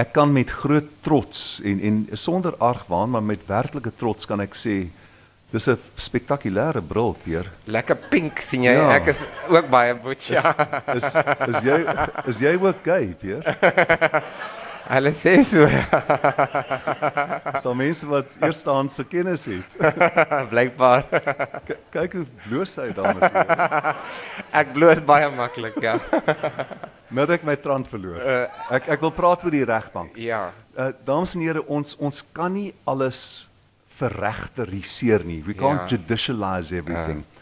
ek 0.00 0.14
kan 0.16 0.32
met 0.32 0.50
groot 0.50 0.88
trots 1.04 1.60
en 1.66 1.80
en 1.80 2.08
sonder 2.12 2.56
argwaan 2.56 3.10
maar 3.10 3.22
met 3.22 3.46
werklike 3.46 3.92
trots 3.96 4.26
kan 4.26 4.40
ek 4.40 4.54
sê 4.54 4.76
dis 5.50 5.66
'n 5.68 5.78
spektakulêre 5.96 6.82
bril 6.92 7.16
peer 7.24 7.50
lekker 7.66 7.96
pink 8.10 8.38
sien 8.38 8.62
jy 8.62 8.72
ja. 8.72 8.88
ek 8.94 9.08
is 9.08 9.24
ook 9.48 9.68
baie 9.70 9.94
butch 9.94 10.30
ja 10.30 10.54
is, 10.94 11.04
is 11.04 11.14
is 11.48 11.62
jy 11.64 11.78
is 12.26 12.38
jy 12.38 12.54
ook 12.54 12.84
gay 12.84 13.06
peer 13.20 13.42
Hulle 14.88 15.12
sê 15.14 15.34
so. 15.46 15.66
so 17.62 17.74
mense 17.78 18.06
wat 18.08 18.38
eerstehandse 18.40 19.04
kennis 19.10 19.44
het. 19.50 19.76
Blykbaar. 20.52 21.04
Kyk 21.94 22.16
hoe 22.18 22.24
bloos 22.46 22.74
hy 22.80 22.88
dames 22.96 23.26
en 23.26 23.36
here. 23.36 23.94
Ek 24.62 24.72
bloos 24.74 25.02
baie 25.06 25.28
maklik, 25.34 25.78
ja. 25.84 25.98
Nou 27.10 27.26
dat 27.26 27.40
ek 27.40 27.46
my 27.46 27.56
trant 27.58 27.88
verloor. 27.90 28.18
Uh, 28.22 28.66
ek 28.76 28.88
ek 28.94 29.02
wil 29.02 29.12
praat 29.14 29.42
met 29.46 29.54
die 29.54 29.64
regbank. 29.66 30.18
Ja. 30.18 30.48
Uh 30.78 30.90
dames 31.06 31.34
en 31.34 31.42
here, 31.42 31.62
ons 31.66 31.96
ons 31.98 32.22
kan 32.34 32.52
nie 32.54 32.70
alles 32.88 33.48
verregteriseer 34.00 35.26
nie. 35.26 35.40
We 35.46 35.54
can't 35.58 35.90
ja. 35.90 35.96
judicialize 35.96 36.74
everything. 36.76 37.24
Uh. 37.26 37.40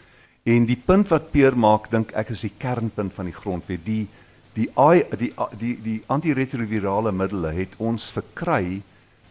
En 0.49 0.65
die 0.65 0.77
punt 0.79 1.09
wat 1.13 1.29
Peer 1.33 1.57
maak, 1.57 1.89
dink 1.91 2.13
ek 2.17 2.31
is 2.33 2.45
die 2.47 2.53
kernpunt 2.57 3.13
van 3.13 3.29
die 3.29 3.35
grondwet. 3.35 3.83
Die 3.85 4.07
die 4.53 4.69
die 5.17 5.33
die 5.57 5.81
die 5.81 6.03
antiretrovirale 6.07 7.11
middele 7.11 7.51
het 7.55 7.73
ons 7.77 8.11
verkry 8.11 8.81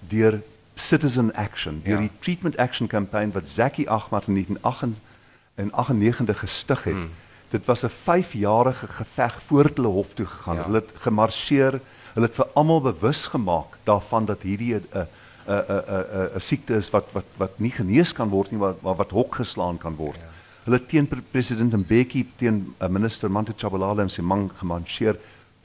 deur 0.09 0.43
citizen 0.75 1.35
action, 1.35 1.81
deur 1.85 2.01
ja. 2.01 2.07
die 2.07 2.11
treatment 2.21 2.57
action 2.57 2.87
campaign 2.87 3.31
wat 3.35 3.49
Zaki 3.49 3.87
Ahmad 3.87 4.29
in 4.29 4.35
1998 4.35 6.39
gestig 6.39 6.85
het. 6.85 6.95
Hmm. 6.95 7.11
Dit 7.51 7.65
was 7.65 7.85
'n 7.85 7.89
5-jarige 7.89 8.87
geveg 8.87 9.43
voor 9.47 9.71
hulle 9.75 9.89
hof 9.89 10.07
toe 10.15 10.27
gegaan. 10.27 10.57
Ja. 10.57 10.65
Hulle 10.65 10.77
het 10.77 10.91
gemarseer, 10.95 11.81
hulle 12.15 12.27
het 12.27 12.35
vir 12.35 12.47
almal 12.55 12.81
bewus 12.81 13.27
gemaak 13.27 13.77
daarvan 13.85 14.25
dat 14.25 14.43
hierdie 14.43 14.75
'n 14.75 14.87
'n 14.93 15.07
'n 15.47 15.49
'n 15.49 16.31
'n 16.35 16.41
siekte 16.41 16.75
is 16.75 16.91
wat 16.91 17.07
wat 17.13 17.25
wat 17.37 17.59
nie 17.59 17.71
genees 17.71 18.13
kan 18.13 18.29
word 18.29 18.51
nie, 18.51 18.61
maar 18.61 18.97
wat 18.97 19.11
hok 19.11 19.35
geslaan 19.35 19.79
kan 19.79 19.95
word. 19.95 20.17
Ja 20.17 20.38
hulle 20.69 20.85
teen 20.85 21.09
president 21.33 21.73
Mbeki 21.73 22.27
teen 22.37 22.75
uh, 22.77 22.89
minister 22.93 23.31
Manto 23.33 23.55
Chabalala 23.57 24.05
en 24.05 24.13
sy 24.13 24.23
man 24.23 24.51
gemancheer. 24.61 25.17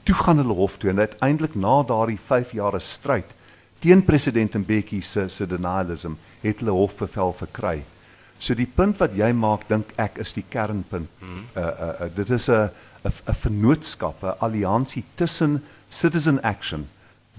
Toe 0.04 0.16
gaan 0.16 0.40
hulle 0.40 0.56
hof 0.56 0.78
toe 0.80 0.90
en 0.90 1.02
uiteindelik 1.04 1.56
na 1.60 1.82
daardie 1.84 2.20
5 2.28 2.54
jaar 2.56 2.80
stryd 2.80 3.34
teen 3.84 4.00
president 4.04 4.54
Mbeki 4.56 5.02
se 5.04 5.28
se 5.28 5.46
denialism 5.46 6.16
het 6.40 6.62
hulle 6.62 6.72
hofbevel 6.72 7.34
verkry. 7.36 7.82
So 8.38 8.56
die 8.56 8.66
punt 8.66 8.96
wat 9.02 9.12
jy 9.16 9.28
maak 9.36 9.68
dink 9.68 9.92
ek 10.00 10.16
is 10.24 10.32
die 10.36 10.44
kernpunt. 10.48 11.10
Hmm. 11.20 11.44
Uh, 11.52 11.60
uh 11.60 11.90
uh 12.06 12.08
dit 12.16 12.30
is 12.30 12.48
'n 12.48 12.70
'n 13.04 13.34
vennootskap, 13.42 14.22
'n 14.22 14.38
alliansie 14.40 15.04
tussen 15.14 15.62
citizen 15.88 16.40
action, 16.42 16.88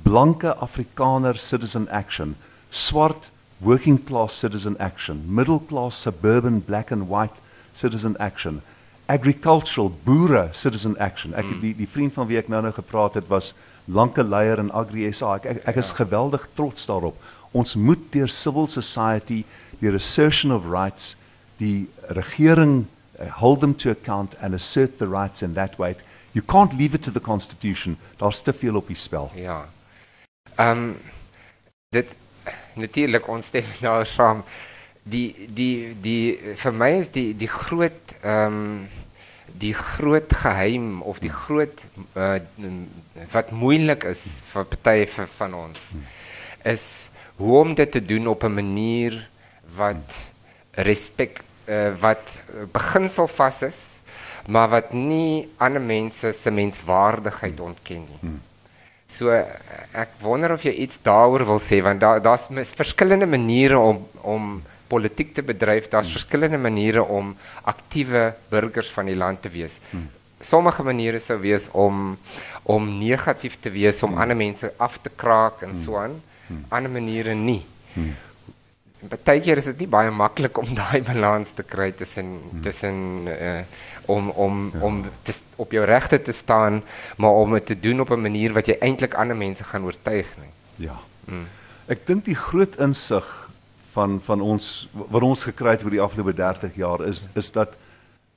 blanke 0.04 0.54
Afrikaner 0.54 1.38
citizen 1.38 1.90
action, 1.90 2.36
swart 2.70 3.32
working 3.58 4.06
class 4.06 4.40
citizen 4.40 4.78
action, 4.80 5.24
middle 5.28 5.60
class 5.60 6.02
suburban 6.02 6.62
black 6.62 6.92
and 6.92 7.10
white 7.10 7.42
citizen 7.76 8.18
action. 8.18 8.62
Agricultural 9.06 9.92
boere 10.04 10.50
citizen 10.54 10.98
action. 10.98 11.36
Ek 11.36 11.46
mm. 11.46 11.62
die 11.62 11.74
die 11.84 11.90
vriend 11.90 12.16
van 12.16 12.28
wie 12.28 12.40
ek 12.40 12.50
nou 12.50 12.62
nou 12.66 12.74
gepraat 12.74 13.20
het 13.20 13.28
was 13.30 13.54
lanke 13.86 14.24
leier 14.24 14.60
in 14.60 14.72
Agri 14.72 15.12
SA. 15.14 15.36
Ek 15.42 15.46
ek, 15.52 15.62
ek 15.74 15.82
is 15.84 15.92
ja. 15.94 16.00
geweldig 16.02 16.48
trots 16.58 16.88
daarop. 16.90 17.20
Ons 17.56 17.76
moet 17.76 18.02
deur 18.12 18.32
civil 18.32 18.68
society, 18.68 19.44
deur 19.80 19.96
assertion 19.96 20.52
of 20.52 20.66
rights, 20.72 21.16
die 21.62 21.88
regering 22.18 22.88
uh, 23.20 23.30
hold 23.40 23.62
them 23.62 23.76
to 23.76 23.90
account 23.90 24.36
and 24.42 24.54
assert 24.54 24.98
the 25.00 25.08
rights 25.08 25.44
in 25.44 25.54
that 25.54 25.78
way. 25.80 25.96
You 26.34 26.44
can't 26.44 26.74
leave 26.74 26.96
it 26.96 27.04
to 27.04 27.12
the 27.12 27.22
constitution. 27.22 27.98
Daar's 28.18 28.42
te 28.42 28.54
veel 28.54 28.76
op 28.76 28.88
die 28.88 29.00
spel. 29.00 29.32
Ja. 29.36 29.66
Ehm 30.56 30.78
um, 30.78 30.96
dit 31.90 32.08
natuurlik 32.74 33.28
ons 33.28 33.46
stem 33.46 33.66
daar 33.86 34.06
saam. 34.06 34.44
Die 35.06 35.48
die 35.48 35.94
die 36.02 36.56
vir 36.58 36.74
my 36.74 36.92
is 37.00 37.12
die 37.14 37.32
die 37.38 37.52
groot 37.52 38.16
ehm 38.22 38.62
um, 38.62 38.70
die 39.56 39.74
groot 39.74 40.34
geheim 40.36 41.02
of 41.02 41.20
die 41.24 41.32
groot 41.32 41.84
uh, 42.20 42.40
wat 43.32 43.52
moeilik 43.56 44.04
is 44.10 44.24
vir 44.52 44.66
partye 44.72 45.06
van 45.38 45.54
ons 45.56 45.80
is 46.68 46.86
hoe 47.40 47.60
om 47.62 47.76
dit 47.78 47.92
te 47.92 48.02
doen 48.04 48.28
op 48.28 48.44
'n 48.44 48.58
manier 48.58 49.16
wat 49.78 50.18
respek 50.72 51.40
uh, 51.70 51.94
wat 52.02 52.42
beginsel 52.72 53.28
vas 53.28 53.62
is 53.62 53.80
maar 54.48 54.70
wat 54.70 54.94
nie 54.94 55.48
ander 55.58 55.82
mense 55.82 56.34
se 56.34 56.52
menswaardigheid 56.52 57.60
ontken 57.60 58.06
nie. 58.10 58.20
Hmm. 58.20 58.42
So 59.08 59.30
ek 59.94 60.10
wonder 60.22 60.52
of 60.52 60.64
jy 60.64 60.74
iets 60.86 61.00
daaroor 61.02 61.46
wil 61.46 61.60
sê 61.60 61.82
want 61.82 62.00
daar 62.00 62.22
daar's 62.22 62.48
verskillende 62.76 63.26
maniere 63.26 63.80
om 63.80 64.08
om 64.22 64.64
politiek 64.88 65.34
te 65.34 65.44
bedryf. 65.44 65.90
Daar's 65.90 66.12
hmm. 66.12 66.18
verskillende 66.20 66.58
maniere 66.58 67.04
om 67.04 67.36
aktiewe 67.62 68.34
burgers 68.50 68.90
van 68.90 69.06
die 69.06 69.16
land 69.16 69.42
te 69.42 69.50
wees. 69.50 69.80
Hmm. 69.90 70.10
Sommige 70.40 70.84
maniere 70.84 71.20
sou 71.20 71.40
wees 71.40 71.70
om 71.72 72.18
om 72.64 72.88
negatief 72.98 73.58
te 73.62 73.70
wees 73.70 74.04
om 74.04 74.12
hmm. 74.12 74.22
ander 74.22 74.38
mense 74.38 74.74
af 74.78 75.00
te 75.02 75.10
kraak 75.16 75.62
en 75.62 75.74
hmm. 75.74 75.82
so 75.82 75.98
aan. 75.98 76.22
Hmm. 76.48 76.66
Ander 76.70 76.92
maniere 76.92 77.34
nie. 77.34 77.64
Hmm. 77.94 78.14
Partykeer 79.10 79.62
is 79.62 79.68
dit 79.70 79.84
nie 79.86 79.92
baie 79.92 80.12
maklik 80.12 80.58
om 80.58 80.74
daai 80.82 81.02
balans 81.06 81.52
te 81.56 81.64
kry 81.64 81.92
tussen 81.92 82.40
hmm. 82.40 82.62
tussen 82.66 83.28
uh, 83.30 83.62
om 84.06 84.30
om 84.30 84.72
ja. 84.74 84.80
om 84.80 85.04
te, 85.22 85.34
op 85.56 85.72
jou 85.72 85.86
regte 85.86 86.22
te 86.22 86.32
staan, 86.32 86.84
maar 87.18 87.32
om 87.32 87.54
dit 87.54 87.66
te 87.66 87.80
doen 87.80 88.00
op 88.00 88.10
'n 88.10 88.22
manier 88.22 88.54
wat 88.54 88.66
jy 88.66 88.78
eintlik 88.80 89.14
ander 89.14 89.38
mense 89.38 89.64
gaan 89.64 89.84
oortuig 89.84 90.28
nie. 90.38 90.52
Ja. 90.88 91.00
Mm. 91.26 91.48
Ek 91.86 92.06
dink 92.08 92.26
die 92.26 92.36
groot 92.36 92.76
insig 92.82 93.45
van 93.96 94.20
van 94.22 94.42
ons 94.42 94.88
wat 94.92 95.24
ons 95.24 95.44
gekry 95.48 95.76
het 95.78 95.84
oor 95.84 95.96
die 95.96 96.04
afgelope 96.04 96.34
30 96.36 96.76
jaar 96.76 97.04
is 97.08 97.28
is 97.34 97.52
dat 97.56 97.78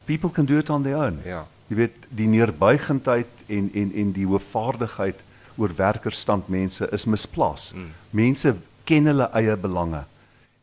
people 0.07 0.31
can 0.31 0.47
do 0.47 0.59
it 0.59 0.71
on 0.71 0.83
their 0.83 0.97
own. 0.97 1.21
Ja. 1.25 1.47
Jy 1.69 1.77
weet 1.83 2.07
die 2.09 2.29
neerbuigendheid 2.31 3.43
en 3.47 3.71
en 3.75 3.91
en 4.03 4.13
die 4.17 4.27
hoofvaardigheid 4.27 5.25
oor 5.59 5.75
werkerstand 5.77 6.49
mense 6.49 6.89
is 6.95 7.05
misplaas. 7.05 7.73
Mm. 7.75 7.91
Mense 8.11 8.55
ken 8.89 9.11
hulle 9.11 9.29
eie 9.37 9.57
belange. 9.57 10.05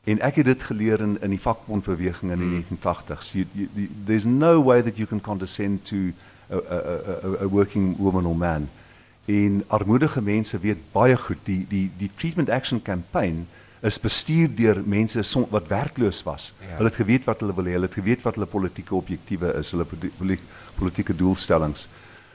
En 0.06 0.22
ek 0.22 0.40
het 0.42 0.46
dit 0.46 0.64
geleer 0.70 1.02
in 1.02 1.18
in 1.22 1.36
die 1.36 1.42
vakbondbeweging 1.42 2.32
in 2.32 2.40
die 2.40 2.48
mm. 2.48 2.64
1980s. 2.80 3.34
You, 3.38 3.46
you, 3.54 3.68
you, 3.74 3.90
there's 4.06 4.26
no 4.26 4.64
way 4.64 4.82
that 4.82 4.98
you 4.98 5.08
can 5.08 5.22
condescend 5.22 5.86
to 5.92 6.10
a 6.50 6.58
a 6.58 6.80
a 6.80 7.30
a 7.46 7.48
working 7.48 7.96
woman 7.98 8.26
or 8.26 8.38
man. 8.38 8.70
En 9.26 9.64
armoedige 9.68 10.22
mense 10.22 10.58
weet 10.60 10.82
baie 10.92 11.18
goed 11.18 11.44
die 11.44 11.66
die 11.70 11.92
die 11.98 12.12
treatment 12.16 12.50
action 12.50 12.82
campaign 12.82 13.48
is 13.86 14.00
bestuur 14.02 14.50
deur 14.56 14.82
mense 14.86 15.24
som, 15.24 15.46
wat 15.52 15.68
werkloos 15.70 16.24
was. 16.26 16.54
Ja. 16.60 16.78
Hulle 16.80 16.90
het 16.90 17.00
geweet 17.00 17.28
wat 17.30 17.44
hulle 17.44 17.56
wil 17.56 17.70
hê, 17.70 17.76
hulle 17.78 17.90
het 17.90 17.98
geweet 17.98 18.24
wat 18.26 18.40
hulle 18.40 18.50
politieke 18.50 18.96
objektiewe 18.98 19.54
is, 19.60 19.72
hulle 19.76 19.86
politieke 20.78 21.16
doelstellings. 21.16 21.88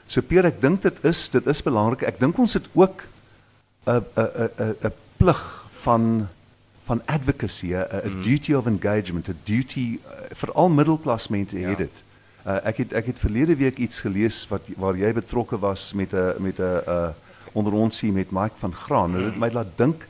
So 0.07 0.23
Pierre, 0.25 0.51
ek 0.51 0.61
dink 0.63 0.83
dit 0.83 1.01
is 1.07 1.29
dit 1.33 1.47
is 1.47 1.63
belangrik. 1.63 2.05
Ek 2.07 2.19
dink 2.19 2.39
ons 2.39 2.53
het 2.57 2.67
ook 2.73 3.03
'n 3.87 4.03
'n 4.15 4.49
'n 4.59 4.75
'n 4.87 4.93
plig 5.17 5.41
van 5.83 6.27
van 6.85 7.01
advocacy, 7.05 7.73
a 7.75 8.01
mm. 8.03 8.21
duty 8.21 8.53
of 8.53 8.65
engagement, 8.67 9.29
a 9.29 9.33
duty 9.43 9.99
uh, 10.03 10.35
veral 10.35 10.69
middelklasmense 10.69 11.59
ja. 11.59 11.69
het 11.69 11.77
dit. 11.77 12.03
Uh, 12.45 12.57
ek 12.65 12.77
het 12.77 12.93
ek 12.93 13.05
het 13.05 13.19
verlede 13.21 13.55
week 13.55 13.77
iets 13.77 14.01
gelees 14.01 14.47
wat 14.49 14.65
waar 14.81 14.97
jy 14.97 15.13
betrokke 15.13 15.59
was 15.59 15.91
met 15.93 16.13
'n 16.13 16.33
met 16.39 16.59
'n 16.59 16.81
uh, 16.87 17.09
onder 17.53 17.73
ons 17.73 17.97
sien 17.97 18.13
met 18.13 18.31
Mike 18.31 18.57
van 18.57 18.73
Graan. 18.73 19.11
Dit 19.11 19.35
mm. 19.35 19.39
my 19.39 19.49
laat 19.51 19.71
dink 19.75 20.07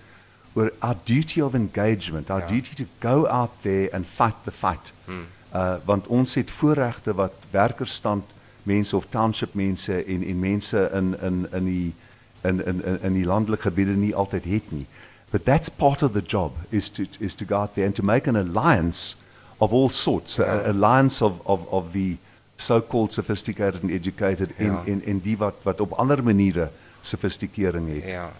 oor 0.53 0.71
our 0.79 0.95
duty 1.03 1.41
of 1.41 1.53
engagement, 1.53 2.29
our 2.29 2.39
ja. 2.39 2.47
duty 2.47 2.75
to 2.75 2.85
go 2.99 3.27
out 3.27 3.51
there 3.61 3.89
and 3.91 4.05
fight 4.05 4.35
the 4.43 4.51
fight. 4.51 4.93
Mm. 5.05 5.25
Uh 5.53 5.75
want 5.85 6.07
ons 6.07 6.33
het 6.33 6.51
voorregte 6.51 7.13
wat 7.13 7.33
werkerstand 7.51 8.23
mense 8.63 8.95
of 8.95 9.05
township 9.09 9.53
mense 9.53 10.03
en 10.03 10.23
en 10.23 10.39
mense 10.39 10.89
in 10.93 11.21
in 11.21 11.47
in 11.51 11.65
die 11.65 11.93
in 12.41 12.65
in 12.65 13.01
in 13.01 13.13
die 13.13 13.25
landelike 13.25 13.61
gebiede 13.61 13.91
nie 13.91 14.15
altyd 14.15 14.43
het 14.43 14.71
nie. 14.71 14.85
But 15.29 15.45
that's 15.45 15.69
part 15.69 16.03
of 16.03 16.11
the 16.11 16.23
job 16.25 16.53
is 16.69 16.89
to 16.89 17.05
is 17.19 17.35
to 17.35 17.45
go 17.45 17.55
out 17.55 17.73
there 17.73 17.85
and 17.85 17.95
to 17.95 18.03
make 18.03 18.29
an 18.29 18.35
alliance 18.35 19.15
of 19.57 19.71
all 19.71 19.89
sorts, 19.89 20.35
ja. 20.35 20.43
an 20.43 20.75
alliance 20.75 21.25
of 21.25 21.39
of 21.43 21.67
of 21.67 21.91
the 21.91 22.17
so-called 22.55 23.13
sophisticated 23.13 23.81
and 23.81 23.91
educated 23.91 24.49
in 24.57 24.71
ja. 24.71 24.81
in 24.85 25.05
in 25.05 25.19
die 25.19 25.37
wat 25.37 25.55
wat 25.63 25.81
op 25.81 25.91
ander 25.91 26.23
maniere 26.23 26.69
sofistikering 27.01 27.93
het. 27.93 28.09
Ja. 28.11 28.31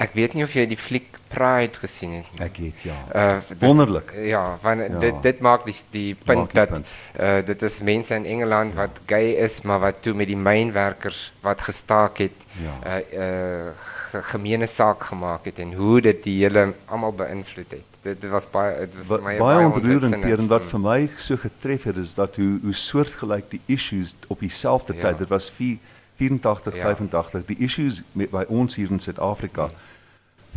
Ek 0.00 0.14
weet 0.16 0.32
nie 0.34 0.44
of 0.44 0.54
jy 0.56 0.64
die 0.70 0.80
fliek 0.80 1.18
Pride 1.32 1.80
gesien 1.80 2.12
het 2.18 2.28
nie. 2.32 2.40
Ek 2.44 2.58
het 2.60 2.82
ja. 2.84 2.96
Uh 3.16 3.56
wonderlik. 3.60 4.12
Ja, 4.28 4.58
want 4.62 4.84
ja. 4.84 4.98
dit 5.00 5.22
dit 5.24 5.40
maak 5.44 5.64
die 5.64 5.76
die 5.90 6.14
punt 6.14 6.50
die 6.50 6.58
dat 6.60 6.74
punt. 6.74 6.92
uh 7.20 7.38
dit 7.46 7.62
is 7.68 7.80
mense 7.80 8.14
in 8.14 8.26
Engeland 8.28 8.74
wat 8.76 9.00
gay 9.06 9.32
is, 9.40 9.60
maar 9.62 9.80
wat 9.80 10.02
toe 10.04 10.14
met 10.14 10.28
die 10.28 10.36
mynwerkers 10.36 11.32
wat 11.40 11.64
gestaak 11.68 12.24
het, 12.24 12.36
ja. 12.60 12.76
uh 12.84 13.22
uh 13.24 14.22
gemeene 14.32 14.68
saak 14.68 15.04
gemaak 15.08 15.46
het 15.48 15.58
en 15.58 15.72
hoe 15.72 16.00
dit 16.04 16.18
die 16.24 16.36
hele 16.42 16.74
almal 16.84 17.14
beïnvloed 17.16 17.70
het. 17.70 17.88
Dit, 18.02 18.20
dit 18.20 18.30
was 18.30 18.48
baie 18.50 18.74
dit 18.82 18.96
was 18.98 19.08
ba 19.08 19.20
my 19.24 19.36
baie 19.38 19.64
ontroerend 19.68 20.24
hier 20.24 20.40
en 20.42 20.50
wat 20.50 20.66
vir 20.68 20.82
my 20.82 20.98
so 21.16 21.40
getref 21.40 21.86
het 21.88 21.96
is 21.96 22.14
dat 22.18 22.36
hoe 22.36 22.58
hoe 22.64 22.74
soortgelyk 22.74 23.48
die 23.54 23.60
issues 23.72 24.16
op 24.28 24.44
dieselfde 24.44 24.96
ja. 24.96 25.00
tyd. 25.06 25.24
Dit 25.24 25.32
was 25.32 25.48
4 25.56 25.78
84 26.16 26.76
ja. 26.76 26.82
85 26.82 27.46
die 27.46 27.58
issues 27.58 28.02
met 28.12 28.30
by 28.30 28.44
ons 28.48 28.76
hier 28.76 28.90
in 28.90 29.00
Suid-Afrika. 29.00 29.62
Ja. 29.62 29.90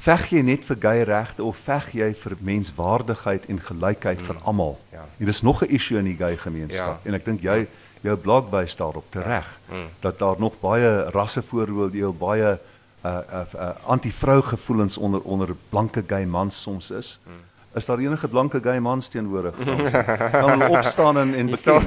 Veg 0.05 0.27
jy 0.35 0.41
net 0.43 0.65
vir 0.67 0.77
gay 0.79 1.03
regte 1.07 1.43
of 1.43 1.57
veg 1.63 1.93
jy 1.95 2.09
vir 2.19 2.35
menswaardigheid 2.43 3.47
en 3.49 3.61
gelykheid 3.63 4.19
mm. 4.19 4.25
vir 4.25 4.41
almal? 4.43 4.77
Ja. 4.91 5.05
En 5.17 5.25
dis 5.25 5.41
nog 5.41 5.63
'n 5.63 5.71
issue 5.71 5.97
in 5.97 6.05
die 6.05 6.17
gay 6.19 6.37
gemeenskap. 6.37 6.99
Ja. 7.03 7.09
En 7.09 7.13
ek 7.13 7.25
dink 7.25 7.41
jy 7.41 7.67
jou 8.01 8.15
blog 8.17 8.49
bys 8.49 8.75
daarop 8.75 9.05
tereg 9.09 9.47
ja. 9.69 9.75
mm. 9.75 9.87
dat 9.99 10.19
daar 10.19 10.35
nog 10.37 10.59
baie 10.59 11.09
rassevooroordeel, 11.09 12.13
baie 12.13 12.59
uh 13.05 13.19
uh, 13.33 13.41
uh 13.55 13.69
anti-vrou 13.85 14.41
gevoelens 14.41 14.97
onder 14.97 15.21
onder 15.21 15.55
blanke 15.69 16.03
gay 16.07 16.25
mans 16.25 16.61
soms 16.61 16.91
is. 16.91 17.19
Mm. 17.23 17.33
Is 17.75 17.85
daar 17.85 17.99
enige 17.99 18.27
blanke 18.27 18.59
gay 18.63 18.79
mans 18.79 19.09
teenwoordig? 19.09 19.55
Kan 20.31 20.69
opstaan 20.69 21.17
en 21.17 21.33
en 21.35 21.45
bekend? 21.45 21.83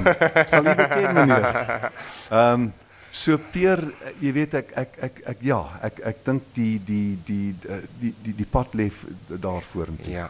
Sal 0.49 0.63
nie 0.63 0.75
bekend 0.75 1.13
meneer. 1.13 1.91
Ehm 2.29 2.61
um, 2.61 2.73
So 3.11 3.37
Peer, 3.51 3.81
jy 4.21 4.31
weet 4.35 4.53
ek 4.59 4.73
ek 4.77 4.97
ek 5.07 5.21
ek 5.31 5.39
ja, 5.45 5.59
ek 5.85 6.01
ek 6.11 6.19
dink 6.25 6.51
die 6.53 6.75
die 6.85 7.17
die 7.25 7.53
die 7.57 8.13
die 8.25 8.35
die 8.37 8.49
pad 8.49 8.75
lê 8.77 8.89
daar 9.29 9.65
vorentoe. 9.71 10.11
Ja. 10.13 10.27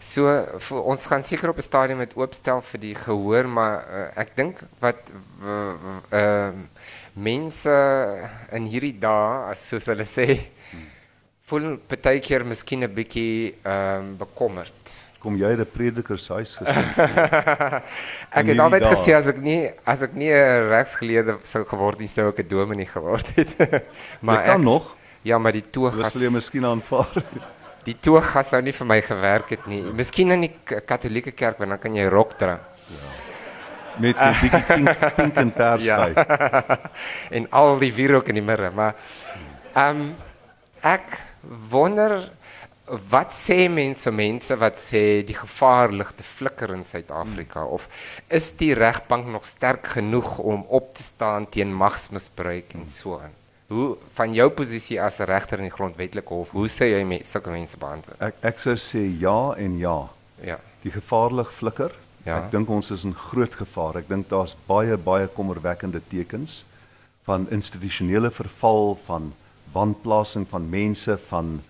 So 0.00 0.32
vir 0.64 0.86
ons 0.90 1.04
gaan 1.06 1.22
seker 1.22 1.52
op 1.52 1.58
'n 1.60 1.62
stadium 1.62 1.98
met 1.98 2.16
oopstel 2.16 2.62
vir 2.72 2.80
die 2.80 2.94
gehoor, 2.94 3.46
maar 3.46 3.76
uh, 3.84 4.08
ek 4.16 4.34
dink 4.36 4.62
wat 4.80 4.98
ehm 5.42 6.00
uh, 6.10 6.52
mense 7.14 7.74
in 8.52 8.66
hierdie 8.70 8.96
dae, 8.98 9.54
soos 9.54 9.86
hulle 9.90 10.06
sê, 10.06 10.26
hmm. 10.70 10.86
voel 11.50 11.66
baie 11.90 12.20
keer 12.20 12.44
miskien 12.44 12.82
'n 12.82 12.94
bietjie 12.94 13.54
ehm 13.62 13.98
um, 14.00 14.16
bekommerd 14.16 14.79
kom 15.20 15.36
jy 15.36 15.52
uit 15.52 15.60
'n 15.60 15.68
predikershuis 15.68 16.56
gesien? 16.56 16.88
ek 18.38 18.46
het 18.46 18.58
altyd 18.58 18.82
daar. 18.82 18.96
gesê 18.96 19.12
as 19.16 19.28
ek 19.28 19.40
nie 19.44 19.70
as 19.84 20.02
ek 20.02 20.16
nie 20.16 20.32
'n 20.32 20.68
regsgeleerde 20.72 21.38
sou 21.44 21.64
geword 21.64 22.00
het, 22.00 22.10
sou 22.10 22.28
ek 22.28 22.40
'n 22.40 22.48
dominee 22.48 22.88
geword 22.88 23.28
het. 23.36 23.52
maar 24.24 24.44
ek 24.44 24.46
kan 24.56 24.64
nog. 24.64 24.96
Ja, 25.22 25.38
maar 25.38 25.52
die 25.52 25.68
toegas 25.70 26.12
sal 26.12 26.22
jy 26.22 26.32
miskien 26.32 26.64
aanvaar. 26.64 27.12
die 27.88 27.96
toegas 28.00 28.48
sou 28.48 28.62
nie 28.62 28.72
vir 28.72 28.86
my 28.86 29.00
gewerk 29.04 29.50
het 29.50 29.66
nie. 29.66 29.82
Miskien 29.92 30.32
in 30.32 30.48
die 30.48 30.54
Katolieke 30.64 31.32
kerk, 31.32 31.58
want 31.58 31.70
dan 31.70 31.78
kan 31.78 31.94
jy 31.94 32.08
rok 32.08 32.38
dra. 32.38 32.56
Ja. 32.88 33.08
Met 34.00 34.16
die 34.16 34.36
bietjie 34.40 34.64
pink, 34.64 35.06
pink 35.16 35.36
en 35.36 35.52
pers 35.52 35.84
ja. 35.84 36.08
en 37.36 37.46
al 37.50 37.78
die 37.78 37.92
wierook 37.92 38.28
in 38.28 38.40
die 38.40 38.44
midde, 38.44 38.70
maar 38.72 38.94
ehm 39.74 40.00
um, 40.00 40.14
ek 40.80 41.18
wonder 41.68 42.30
wat 43.10 43.34
sê 43.36 43.68
mense 43.70 44.10
mense 44.10 44.56
wat 44.58 44.78
sê 44.82 45.22
die 45.26 45.36
gevaar 45.36 45.92
lig 45.94 46.10
te 46.18 46.24
flikker 46.26 46.72
in 46.74 46.84
Suid-Afrika 46.84 47.62
hmm. 47.62 47.76
of 47.76 47.88
is 48.28 48.50
die 48.58 48.72
regbank 48.74 49.28
nog 49.30 49.46
sterk 49.46 49.92
genoeg 49.96 50.38
om 50.38 50.64
op 50.68 50.94
te 50.94 51.02
staan 51.06 51.46
teen 51.48 51.74
magsmisbruik 51.74 52.74
en 52.74 52.88
so 52.90 53.20
aan? 53.20 53.36
Hoe 53.70 53.96
van 54.18 54.34
jou 54.34 54.48
posisie 54.50 54.98
as 54.98 55.20
regter 55.30 55.62
in 55.62 55.68
die 55.68 55.74
grondwetlike 55.74 56.34
hof, 56.34 56.50
hoe 56.56 56.66
sê 56.66 56.90
jy 56.90 57.04
met 57.06 57.26
sulke 57.26 57.52
mense 57.54 57.78
beantwoord? 57.78 58.18
Ek 58.18 58.48
ek 58.50 58.62
sou 58.62 58.74
sê 58.74 59.04
ja 59.22 59.54
en 59.54 59.78
ja. 59.78 59.98
Ja. 60.42 60.58
Die 60.82 60.90
gevaar 60.90 61.30
lig 61.38 61.52
flikker. 61.54 61.94
Ja. 62.24 62.40
Ek 62.40 62.50
dink 62.52 62.70
ons 62.72 62.90
is 62.90 63.06
in 63.06 63.14
groot 63.14 63.54
gevaar. 63.54 64.00
Ek 64.02 64.10
dink 64.10 64.28
daar's 64.32 64.56
baie 64.66 64.98
baie 64.98 65.30
kommerwekkende 65.36 66.02
tekens 66.10 66.64
van 67.28 67.46
institusionele 67.54 68.32
verval, 68.34 68.96
van 69.06 69.30
wanplasing 69.72 70.48
van 70.50 70.66
mense, 70.72 71.14
van 71.28 71.60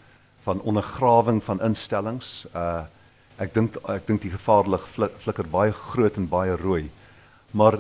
van 0.45 0.61
ondergrawing 0.61 1.43
van 1.45 1.63
instellings. 1.63 2.47
Uh 2.55 2.83
ek 3.41 3.55
dink 3.55 3.77
ek 3.89 4.05
dink 4.05 4.21
die 4.21 4.35
gevaar 4.35 4.67
lig 4.69 4.83
flik, 4.93 5.15
flikker 5.25 5.47
baie 5.49 5.73
groot 5.73 6.19
en 6.21 6.27
baie 6.29 6.57
rooi. 6.61 6.91
Maar 7.57 7.79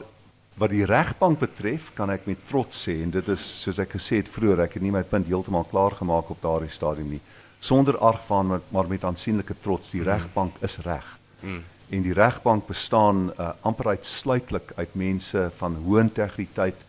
wat 0.61 0.73
die 0.73 0.87
regbank 0.89 1.41
betref, 1.41 1.91
kan 1.97 2.11
ek 2.13 2.25
met 2.29 2.41
trots 2.49 2.87
sê 2.87 2.99
en 3.05 3.13
dit 3.13 3.29
is 3.33 3.45
soos 3.65 3.79
ek 3.83 3.95
gesê 3.97 4.23
het 4.23 4.31
vroeër, 4.33 4.65
ek 4.65 4.79
het 4.79 4.85
nie 4.85 4.93
my 4.95 5.03
punt 5.05 5.29
heeltemal 5.29 5.67
klaar 5.69 5.99
gemaak 5.99 6.33
op 6.33 6.41
daardie 6.41 6.73
stadium 6.73 7.13
nie. 7.13 7.21
Sonder 7.61 7.99
argwaan 8.01 8.49
maar, 8.49 8.65
maar 8.73 8.89
met 8.89 9.05
aansienlike 9.05 9.59
trots, 9.61 9.93
die 9.93 10.05
regbank 10.05 10.57
is 10.65 10.79
reg. 10.85 11.07
Mm. 11.45 11.63
En 11.91 12.05
die 12.07 12.17
regbank 12.17 12.69
bestaan 12.69 13.29
uh, 13.35 13.51
amper 13.67 13.93
uitsluitlik 13.97 14.73
uit 14.77 14.95
mense 14.95 15.49
van 15.59 15.77
hoë 15.85 16.07
integriteit, 16.07 16.87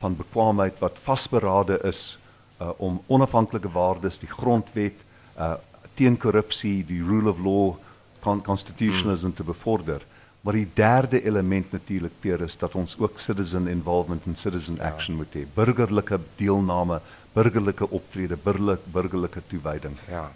van 0.00 0.16
bekwaamheid 0.16 0.80
wat 0.80 1.00
vasberade 1.04 1.80
is 1.88 2.18
uh, 2.60 2.70
om 2.76 3.00
onafhanklike 3.12 3.72
waardes, 3.72 4.20
die 4.20 4.30
grondwet, 4.30 5.00
uh, 5.38 5.54
teen 5.94 6.18
korrupsie, 6.20 6.84
die 6.86 7.02
rule 7.04 7.30
of 7.30 7.40
law, 7.42 7.74
con 8.20 8.42
constitutionalism 8.42 9.32
te 9.36 9.44
bevorder. 9.44 10.02
Maar 10.40 10.60
die 10.60 10.68
derde 10.74 11.22
element 11.24 11.72
natuurlik 11.72 12.12
Peer 12.20 12.40
is 12.40 12.56
dat 12.58 12.74
ons 12.74 12.94
ook 12.98 13.18
citizen 13.18 13.66
involvement 13.66 14.24
en 14.26 14.36
citizen 14.36 14.76
ja. 14.76 14.90
action 14.92 15.16
moet 15.16 15.34
hê. 15.34 15.46
Burgerlike 15.54 16.20
deelname, 16.36 17.00
burgerlike 17.34 17.90
optrede, 17.90 18.36
burgerlik, 18.36 18.84
burgerlike 18.92 19.42
toewyding. 19.50 19.96
Ja. 20.10 20.28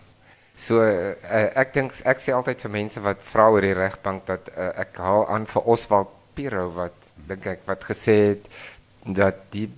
So 0.61 0.83
uh, 0.83 1.15
ek 1.57 1.73
dink 1.73 1.95
ek 2.05 2.21
sê 2.21 2.35
altyd 2.37 2.61
vir 2.61 2.73
mense 2.75 3.01
wat 3.05 3.23
vra 3.31 3.47
oor 3.55 3.65
die 3.65 3.77
regbank 3.77 4.27
dat 4.29 4.51
uh, 4.53 4.73
ek 4.83 4.99
haal 5.01 5.25
aan 5.33 5.47
vir 5.49 5.71
Oswald 5.73 6.11
Piro 6.37 6.67
wat 6.75 6.97
dink 7.31 7.47
ek 7.49 7.63
wat 7.69 7.87
gesê 7.89 8.17
het 8.33 8.51
dat 9.07 9.47
die 9.55 9.71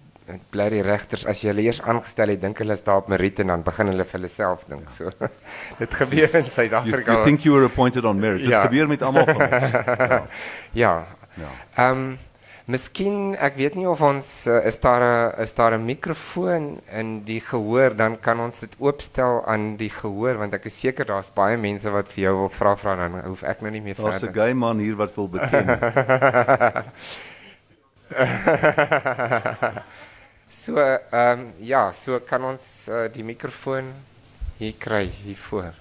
bly 0.50 0.68
die 0.70 0.82
regters 0.82 1.26
as 1.26 1.42
jy 1.42 1.52
hulle 1.52 1.62
eers 1.66 1.80
aangestel 1.82 2.28
het, 2.28 2.40
dink 2.40 2.58
hulle 2.58 2.72
is 2.72 2.82
daar 2.86 3.02
op 3.02 3.08
merit 3.12 3.40
en 3.40 3.52
dan 3.52 3.62
begin 3.62 3.92
hulle 3.92 4.04
vir 4.04 4.18
hulle 4.20 4.32
self 4.32 4.64
dink. 4.68 4.88
Ja. 4.88 4.96
So 4.96 5.30
dit 5.82 5.94
gebeur 5.94 6.36
in 6.40 6.50
Suid-Afrika. 6.50 7.12
You, 7.12 7.18
you 7.18 7.24
think 7.24 7.44
you 7.44 7.54
were 7.54 7.64
appointed 7.66 8.04
on 8.04 8.20
merit. 8.20 8.40
Dit 8.46 8.50
ja. 8.50 8.62
gebeur 8.66 8.88
met 8.88 9.02
almal 9.02 9.24
van 9.24 9.42
ons. 9.48 9.70
Ja. 10.82 11.06
Ja. 11.34 11.48
Ehm 11.76 11.98
um, 11.98 12.18
Miskien 12.70 13.34
ek 13.42 13.56
weet 13.58 13.74
nie 13.74 13.88
of 13.90 13.98
ons 14.06 14.46
uh, 14.46 14.60
is 14.68 14.78
daar 14.80 15.02
'n 15.02 15.42
is 15.42 15.54
daar 15.54 15.74
'n 15.74 15.84
mikrofoon 15.84 16.80
in 16.92 17.24
die 17.24 17.40
gehoor 17.40 17.96
dan 17.96 18.20
kan 18.20 18.40
ons 18.40 18.60
dit 18.60 18.74
oopstel 18.78 19.42
aan 19.46 19.76
die 19.76 19.90
gehoor 19.90 20.38
want 20.38 20.54
ek 20.54 20.64
is 20.64 20.78
seker 20.80 21.04
daar's 21.06 21.30
baie 21.34 21.56
mense 21.56 21.90
wat 21.90 22.08
vir 22.08 22.22
jou 22.24 22.36
wil 22.36 22.48
vra 22.48 22.76
vra 22.76 22.96
dan 22.96 23.20
hoef 23.26 23.42
ek 23.42 23.60
nou 23.60 23.70
nie 23.70 23.80
meer 23.80 23.94
verder. 23.94 24.12
Daar's 24.12 24.22
'n 24.22 24.34
gay 24.34 24.54
man 24.54 24.78
hier 24.78 24.96
wat 24.96 25.14
wil 25.14 25.28
beken. 25.28 25.66
So 30.52 30.76
ehm 30.76 31.40
um, 31.40 31.52
ja, 31.58 31.92
so 31.92 32.20
kan 32.20 32.44
ons 32.44 32.64
uh, 32.88 33.06
die 33.08 33.24
mikrofoon 33.24 33.86
hier 34.58 34.74
kry 34.78 35.06
hier 35.08 35.38
voor. 35.48 35.72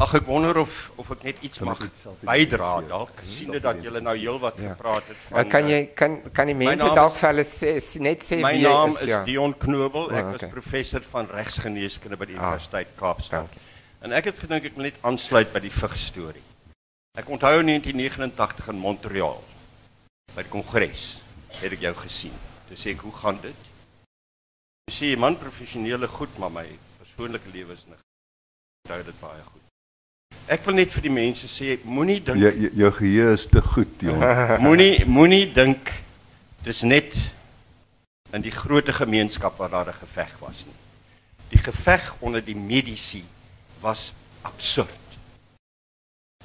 Ag 0.00 0.16
ek 0.16 0.24
wonder 0.26 0.56
of 0.62 0.72
of 0.96 1.12
ek 1.12 1.26
net 1.28 1.44
iets 1.44 1.60
mag 1.60 1.84
bydra 2.24 2.72
dalk. 2.88 3.20
sien 3.28 3.52
dit 3.52 3.62
dat 3.62 3.84
julle 3.84 4.00
nou 4.00 4.16
heelwat 4.16 4.56
ja. 4.56 4.72
gepraat 4.72 5.12
het 5.12 5.22
van 5.28 5.44
uh, 5.44 5.46
Kan 5.52 5.68
jy 5.68 5.84
kan 5.92 6.18
kan 6.32 6.48
die 6.48 6.58
mense 6.64 6.88
dalk 6.96 7.20
vir 7.20 7.30
hulle 7.34 7.48
sê 7.52 7.76
net 8.00 8.24
sê 8.24 8.40
wie 8.40 8.48
jy 8.48 8.56
is? 8.56 8.64
My 8.64 8.72
naam 8.72 8.96
is 8.96 9.12
ja. 9.12 9.22
Dion 9.28 9.58
Knobel. 9.68 10.08
Ek 10.08 10.24
oh, 10.24 10.34
okay. 10.34 10.48
is 10.48 10.56
professor 10.56 11.08
van 11.12 11.32
regsgeneeskunde 11.36 12.16
by 12.16 12.32
die 12.32 12.40
ah, 12.40 12.48
Universiteit 12.48 12.96
Kaapstad. 12.96 13.64
En 14.00 14.16
ek 14.16 14.32
het 14.32 14.46
gedink 14.48 14.72
ek 14.72 14.80
moet 14.80 14.94
net 14.94 15.04
aansluit 15.04 15.52
by 15.52 15.68
die 15.68 15.78
vig 15.82 16.00
storie. 16.00 16.48
Ek 17.12 17.28
onthou 17.28 17.58
in 17.60 17.76
1989 17.76 18.72
in 18.72 18.80
Montreal 18.80 19.44
by 20.34 20.42
die 20.42 20.52
kongres 20.52 21.18
het 21.60 21.72
ek 21.72 21.84
jou 21.84 21.94
gesien. 21.94 22.34
Toe 22.68 22.76
sê 22.76 22.94
ek, 22.94 23.00
"Hoe 23.00 23.12
gaan 23.12 23.38
dit?" 23.40 23.60
Jy 24.88 24.94
sê, 24.94 25.18
"Man, 25.18 25.38
professionele 25.38 26.08
goed, 26.08 26.38
maar 26.38 26.50
my 26.50 26.66
persoonlike 26.98 27.48
lewe 27.52 27.72
is 27.72 27.84
nie. 27.86 28.00
Onthou 28.84 29.04
dit 29.04 29.20
baie 29.20 29.42
goed." 29.42 29.62
Ek 30.46 30.64
wil 30.64 30.74
net 30.74 30.92
vir 30.92 31.02
die 31.02 31.10
mense 31.10 31.46
sê, 31.48 31.78
moenie 31.84 32.20
dink 32.20 32.36
jou 32.36 32.70
jou, 32.76 32.90
geheue 32.90 33.32
is 33.32 33.46
te 33.46 33.62
goed, 33.62 34.00
jong. 34.00 34.20
moenie 34.66 35.04
moenie 35.06 35.46
dink 35.52 35.92
dis 36.62 36.82
net 36.82 37.14
in 38.32 38.42
die 38.42 38.52
groot 38.52 38.88
gemeenskap 38.88 39.56
waar 39.58 39.70
daar 39.70 39.88
'n 39.88 40.00
geveg 40.04 40.38
was 40.40 40.66
nie. 40.66 40.80
Die 41.48 41.58
geveg 41.58 42.16
onder 42.20 42.44
die 42.44 42.56
medisy 42.56 43.22
was 43.80 44.12
absurd. 44.42 45.00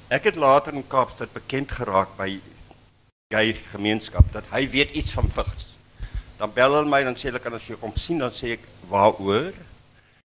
Ek 0.08 0.24
het 0.24 0.36
later 0.36 0.74
in 0.74 0.86
Kaapstad 0.86 1.32
bekend 1.32 1.70
geraak 1.70 2.16
by 2.16 2.40
gay 3.30 3.52
gemeenskap 3.70 4.26
dat 4.34 4.46
hy 4.50 4.64
weet 4.72 4.96
iets 4.98 5.12
van 5.14 5.28
vigs. 5.30 5.68
Dan 6.40 6.50
bel 6.54 6.72
hulle 6.74 6.90
my 6.90 6.98
dan 7.06 7.14
sê 7.14 7.28
hulle 7.28 7.38
kan 7.42 7.54
as 7.54 7.68
jy 7.68 7.76
kom 7.78 7.92
sien 7.94 8.18
dan 8.18 8.32
sê 8.34 8.56
ek 8.56 8.64
waaroor? 8.90 9.54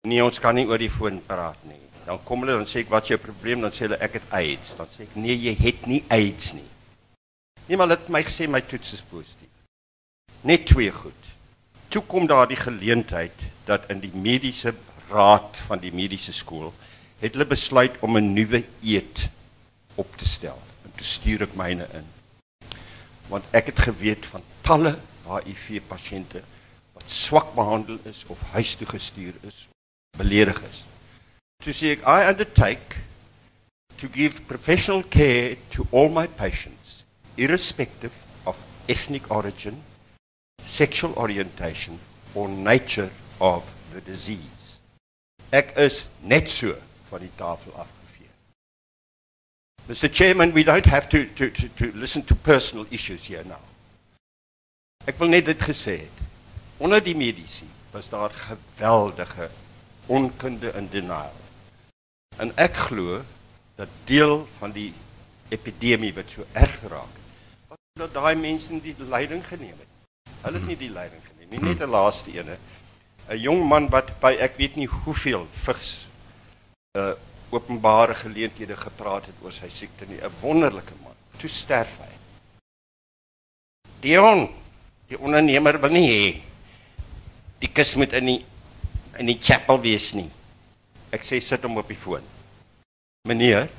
Nee, 0.05 0.21
ons 0.21 0.37
kan 0.43 0.53
nie 0.53 0.67
oor 0.69 0.77
die 0.77 0.91
foon 0.93 1.17
praat 1.25 1.57
nie. 1.65 1.79
Dan 2.05 2.21
kom 2.27 2.45
hulle 2.45 2.59
dan 2.59 2.69
sê 2.69 2.83
ek 2.83 2.93
wat 2.93 3.07
is 3.07 3.15
jou 3.15 3.19
probleem? 3.23 3.65
Dan 3.65 3.73
sê 3.73 3.87
hulle 3.87 3.97
ek 3.97 4.19
het 4.19 4.29
AIDS. 4.37 4.75
Dan 4.77 4.93
sê 4.93 5.07
ek 5.07 5.17
nee, 5.17 5.33
jy 5.33 5.55
het 5.63 5.89
nie 5.89 6.03
AIDS 6.13 6.53
nie. 6.59 6.69
Nee, 7.65 7.81
maar 7.81 7.95
dit 7.95 8.13
my 8.13 8.21
gesê 8.29 8.45
my 8.45 8.61
toets 8.61 8.93
is 8.99 9.03
positief. 9.09 9.49
Net 10.45 10.69
twee 10.69 10.93
goed. 10.93 11.29
Toe 11.89 12.05
kom 12.05 12.29
daar 12.29 12.45
die 12.45 12.61
geleentheid 12.61 13.49
dat 13.65 13.89
in 13.89 14.05
die 14.05 14.13
mediese 14.13 14.77
raad 15.09 15.57
van 15.65 15.81
die 15.81 15.95
mediese 15.95 16.35
skool 16.35 16.69
het 17.23 17.33
hulle 17.33 17.49
besluit 17.49 17.97
om 18.05 18.21
'n 18.21 18.35
nuwe 18.37 18.61
eet 18.85 19.29
op 19.95 20.13
te 20.13 20.29
stel. 20.29 20.61
En 20.85 20.93
toe 20.93 21.07
stuur 21.07 21.49
ek 21.49 21.57
myne 21.57 21.89
in 21.97 22.05
want 23.29 23.45
ek 23.55 23.71
het 23.71 23.85
geweet 23.87 24.25
van 24.25 24.43
talle 24.61 24.95
HIV 25.27 25.81
pasiënte 25.87 26.41
wat 26.93 27.09
swak 27.09 27.53
behandel 27.55 27.99
is 28.09 28.23
of 28.27 28.41
huis 28.53 28.75
toe 28.75 28.87
gestuur 28.87 29.37
is, 29.47 29.67
beledig 30.17 30.59
is. 30.69 30.83
To 31.63 31.71
sê 31.71 31.95
ek 31.95 32.07
I 32.07 32.27
undertake 32.29 32.99
to 33.97 34.09
give 34.11 34.47
professional 34.47 35.03
care 35.03 35.55
to 35.71 35.87
all 35.91 36.09
my 36.09 36.27
patients 36.27 37.03
irrespective 37.37 38.13
of 38.45 38.55
ethnic 38.87 39.29
origin, 39.31 39.81
sexual 40.65 41.13
orientation 41.13 41.99
or 42.35 42.47
nature 42.47 43.09
of 43.39 43.69
the 43.93 44.01
disease. 44.01 44.79
Ek 45.51 45.73
is 45.77 46.07
net 46.25 46.49
so 46.49 46.73
van 47.09 47.21
die 47.21 47.33
tafel 47.37 47.73
af. 47.77 47.92
Mr. 49.87 50.09
Chairman, 50.09 50.53
we 50.53 50.63
don't 50.63 50.85
have 50.85 51.09
to, 51.09 51.25
to, 51.25 51.49
to, 51.49 51.67
to 51.67 51.91
listen 51.91 52.23
to 52.23 52.35
personal 52.35 52.85
issues 52.89 53.25
here 53.25 53.43
now. 53.43 53.59
Ek 55.03 55.17
wil 55.19 55.33
net 55.33 55.49
dit 55.49 55.59
gesê 55.59 55.97
het. 56.05 56.19
Onder 56.79 57.03
die 57.03 57.15
mediese 57.19 57.67
was 57.91 58.07
daar 58.09 58.31
geweldige 58.31 59.49
onkunde 60.07 60.71
en 60.71 60.87
denial. 60.91 61.35
En 62.39 62.53
ek 62.55 62.79
glo 62.87 63.19
dat 63.75 63.91
deel 64.07 64.45
van 64.61 64.71
die 64.71 64.93
epidemie 65.51 66.13
wat 66.15 66.31
so 66.31 66.47
erg 66.55 66.79
geraak 66.79 67.19
het, 67.19 67.75
was 67.75 67.83
dat 67.99 68.15
daai 68.15 68.35
mense 68.39 68.79
die 68.81 68.95
leiding 69.03 69.43
geneem 69.47 69.75
het. 69.75 70.31
Hulle 70.45 70.63
het 70.63 70.71
nie 70.71 70.79
die 70.79 70.93
leiding 70.95 71.21
geneem 71.27 71.51
nie, 71.51 71.61
net 71.73 71.83
'n 71.83 71.91
laaste 71.91 72.31
ene. 72.31 72.55
'n 73.27 73.37
Jong 73.37 73.67
man 73.67 73.91
wat 73.91 74.15
by 74.23 74.33
ek 74.39 74.55
weet 74.55 74.79
nie 74.79 74.87
hoeveel 74.87 75.47
vigs 75.67 76.07
uh 76.95 77.13
openbare 77.53 78.15
geleenthede 78.17 78.75
gepraat 78.77 79.29
het 79.29 79.43
oor 79.43 79.53
sy 79.53 79.69
siekte 79.69 80.05
nie. 80.09 80.19
'n 80.21 80.31
Wonderlike 80.41 80.95
man. 81.03 81.15
Toe 81.39 81.49
sterf 81.49 81.99
hy. 81.99 82.11
Dion, 84.01 84.49
die 85.07 85.19
ondernemer 85.19 85.79
wil 85.79 85.91
nie 85.91 86.07
hê 86.09 86.41
die 87.63 87.71
kus 87.71 87.95
moet 87.95 88.13
in 88.13 88.25
die 88.25 88.41
in 89.21 89.29
die 89.29 89.37
chapel 89.37 89.77
wees 89.79 90.13
nie. 90.17 90.29
Ek 91.13 91.21
sê 91.21 91.39
sit 91.39 91.61
hom 91.63 91.77
op 91.77 91.87
die 91.87 91.97
foon. 91.97 92.23
Meneer, 93.29 93.69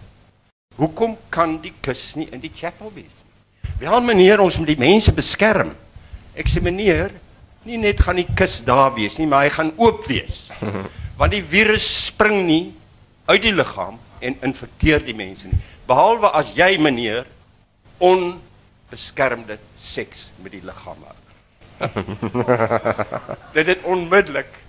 hoekom 0.79 1.17
kan 1.29 1.57
die 1.61 1.73
kus 1.83 2.15
nie 2.17 2.29
in 2.33 2.41
die 2.41 2.53
chapel 2.55 2.93
wees 2.95 3.11
nie? 3.11 3.73
Wel 3.83 4.01
meneer, 4.07 4.41
ons 4.41 4.57
moet 4.61 4.71
die 4.71 4.79
mense 4.79 5.13
beskerm. 5.13 5.73
Ek 6.39 6.47
sê 6.49 6.63
meneer, 6.63 7.11
nie 7.67 7.81
net 7.83 8.01
gaan 8.05 8.21
die 8.21 8.29
kus 8.39 8.61
daar 8.65 8.95
wees 8.95 9.19
nie, 9.19 9.27
maar 9.27 9.49
hy 9.49 9.51
gaan 9.57 9.73
oop 9.83 10.07
wees. 10.07 10.47
Want 11.19 11.35
die 11.35 11.43
virus 11.43 11.85
spring 12.07 12.45
nie 12.47 12.63
uit 13.25 13.43
die 13.43 13.53
liggaam 13.53 13.99
en 14.19 14.37
infekteer 14.41 15.05
die 15.05 15.17
mense 15.17 15.49
nie. 15.49 15.61
Behalwe 15.89 16.31
as 16.37 16.53
jy 16.57 16.77
meneer 16.81 17.27
onbeskermde 17.99 19.59
seks 19.77 20.31
met 20.43 20.53
die 20.57 20.65
liggaam 20.65 21.05
het. 21.09 21.23
dit 23.57 23.67
het 23.67 23.83
onmiddellik 23.83 24.63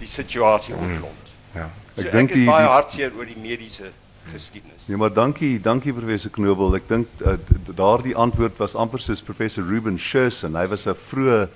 die 0.00 0.08
situasie 0.08 0.74
hmm. 0.74 0.92
ontlont. 0.92 1.34
Ja. 1.54 1.68
Ek 1.96 2.06
so 2.06 2.12
dink 2.14 2.32
die 2.34 2.46
baie 2.48 2.68
hartseer 2.70 3.14
oor 3.16 3.28
die 3.28 3.38
mediese 3.38 3.90
geskiedenis. 4.30 4.86
Ja, 4.86 4.96
maar 5.00 5.12
dankie, 5.12 5.58
dankie 5.60 5.92
professor 5.96 6.32
Knobel. 6.32 6.76
Ek 6.78 6.86
dink 6.88 7.08
uh, 7.24 7.36
daardie 7.76 8.14
antwoord 8.16 8.60
was 8.60 8.76
amper 8.78 9.02
soos 9.02 9.22
professor 9.24 9.66
Ruben 9.66 9.98
Schersen. 9.98 10.56
Hy 10.56 10.66
was 10.70 10.86
'n 10.86 10.96
vroeë 11.10 11.48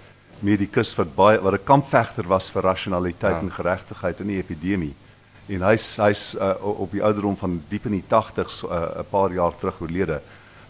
medikus 0.44 0.94
wat 0.98 1.14
baie 1.14 1.40
wat 1.40 1.54
'n 1.54 1.64
kampvegter 1.64 2.28
was 2.28 2.50
vir 2.50 2.62
rasionaliteit 2.62 3.38
ja. 3.38 3.40
en 3.40 3.52
geregtigheid 3.52 4.20
in 4.20 4.32
die 4.34 4.42
epidemie. 4.42 4.94
En 5.46 5.62
hy's 5.68 5.86
hy's 6.00 6.22
uh, 6.40 6.54
op 6.60 6.92
die 6.94 7.02
ouderdom 7.04 7.36
van 7.36 7.58
diep 7.68 7.84
in 7.90 7.98
die 7.98 8.06
80s 8.08 8.62
'n 8.64 8.70
uh, 8.72 9.04
paar 9.10 9.32
jaar 9.32 9.52
terug 9.60 9.80
oorlede. 9.80 10.20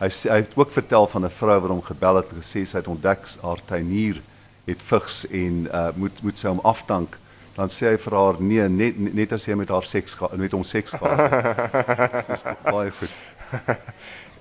Hy 0.01 0.09
sê 0.11 0.31
hy 0.31 0.41
het 0.43 0.57
ook 0.59 0.71
vertel 0.71 1.07
van 1.07 1.25
'n 1.25 1.31
vrou 1.31 1.61
wat 1.61 1.71
hom 1.71 1.83
gebel 1.83 2.17
het 2.17 2.33
en 2.33 2.43
gesê 2.43 2.65
sy 2.67 2.79
het 2.79 2.89
ontdek 2.89 3.23
haar 3.43 3.61
tuinier 3.67 4.21
het 4.67 4.81
vigs 4.83 5.27
en 5.31 5.69
uh, 5.73 5.89
moet 5.95 6.23
moet 6.23 6.37
sy 6.37 6.49
hom 6.49 6.61
afdank. 6.65 7.19
Dan 7.55 7.69
sê 7.69 7.93
hy 7.93 7.97
vir 7.97 8.15
haar 8.19 8.41
nee, 8.43 8.69
net 8.69 8.99
net 8.99 9.33
as 9.33 9.47
jy 9.47 9.55
met 9.55 9.69
haar 9.69 9.87
seks 9.87 10.19
met 10.37 10.53
hom 10.53 10.65
seks 10.65 10.91
gehad. 10.99 12.27
Dis 12.29 12.43
baie 12.63 12.91
goed. 12.91 13.15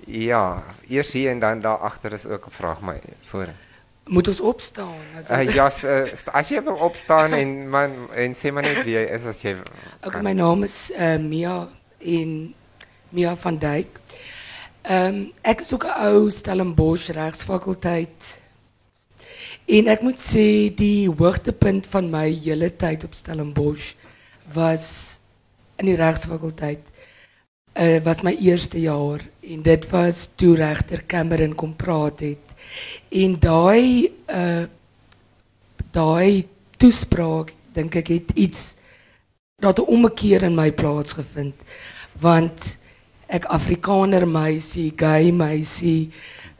Ja, 0.07 0.63
eers 0.89 1.13
hier 1.13 1.31
en 1.31 1.39
dan 1.39 1.59
daar 1.59 1.77
agter 1.77 2.13
is 2.13 2.25
ook 2.25 2.47
'n 2.47 2.51
vraag 2.51 2.81
my 2.81 2.99
voor. 3.29 3.47
Moet 4.05 4.27
ons 4.27 4.39
opstaan? 4.39 4.99
As 5.17 5.29
Uh, 5.29 5.47
ja, 5.55 5.69
s- 5.69 5.83
uh, 5.83 6.05
st- 6.15 6.33
as 6.33 6.49
jy 6.49 6.59
wil 6.63 6.75
opstaan 6.75 7.33
en 7.41 7.69
man 7.69 7.93
en 8.15 8.35
sê 8.35 8.51
maar 8.51 8.63
net 8.67 8.83
wie 8.83 8.93
jy 8.97 9.03
is 9.15 9.23
as 9.25 9.41
jy 9.41 9.55
Okay, 10.05 10.21
my 10.21 10.33
naam 10.33 10.63
is 10.63 10.91
uh, 10.91 11.15
Mia 11.17 11.69
en 11.99 12.53
Mia 13.09 13.35
van 13.35 13.57
Dijk. 13.57 13.99
Ehm 14.83 15.29
ek 15.41 15.61
is 15.61 15.73
ook 15.73 15.85
'n 15.87 15.95
ou 16.07 16.29
Stellenbosch 16.31 17.09
regsfakulteit. 17.15 18.39
En 19.65 19.87
ek 19.87 20.01
moet 20.01 20.19
sê 20.19 20.73
die 20.75 21.07
hoogtepunt 21.07 21.87
van 21.87 22.09
my 22.11 22.27
hele 22.43 22.75
tyd 22.75 23.03
op 23.07 23.13
Stellenbosch 23.15 23.93
was 24.53 25.19
in 25.79 25.85
die 25.85 25.95
regsfakulteit. 25.95 26.83
Uh 27.79 28.03
was 28.03 28.21
my 28.21 28.35
eerste 28.35 28.81
jaar 28.81 29.21
en 29.41 29.61
dit 29.61 29.89
was 29.89 30.29
toe 30.35 30.55
regter 30.55 31.05
Cameron 31.07 31.55
kom 31.55 31.75
praat 31.75 32.19
het. 32.19 32.43
En 33.09 33.39
daai 33.39 34.11
uh 34.27 34.65
daai 35.93 36.47
toespraak 36.81 37.53
dink 37.73 37.95
ek 37.95 38.07
het 38.07 38.31
iets 38.33 38.75
dat 39.61 39.79
'n 39.79 39.85
ommekeer 39.85 40.43
in 40.43 40.55
my 40.55 40.71
plaasgevind 40.71 41.53
want 42.19 42.77
ek 43.27 43.45
Afrikaner 43.45 44.27
meisie, 44.27 44.93
gay 44.95 45.31
meisie 45.31 46.11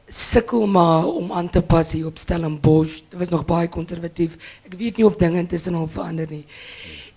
sukkel 0.08 0.68
maar 0.68 1.06
om 1.06 1.32
aan 1.32 1.49
te 1.49 1.62
pas 1.62 1.91
hier 1.91 2.06
op 2.06 2.18
Stellenbosch. 2.18 3.01
Dit 3.10 3.20
was 3.20 3.30
nog 3.30 3.45
baie 3.45 3.68
konservatief. 3.68 4.38
Ek 4.66 4.76
weet 4.78 4.97
nie 4.97 5.06
of 5.06 5.16
dinge 5.16 5.38
intussen 5.41 5.76
al 5.76 5.88
verander 5.88 6.28
nie. 6.30 6.45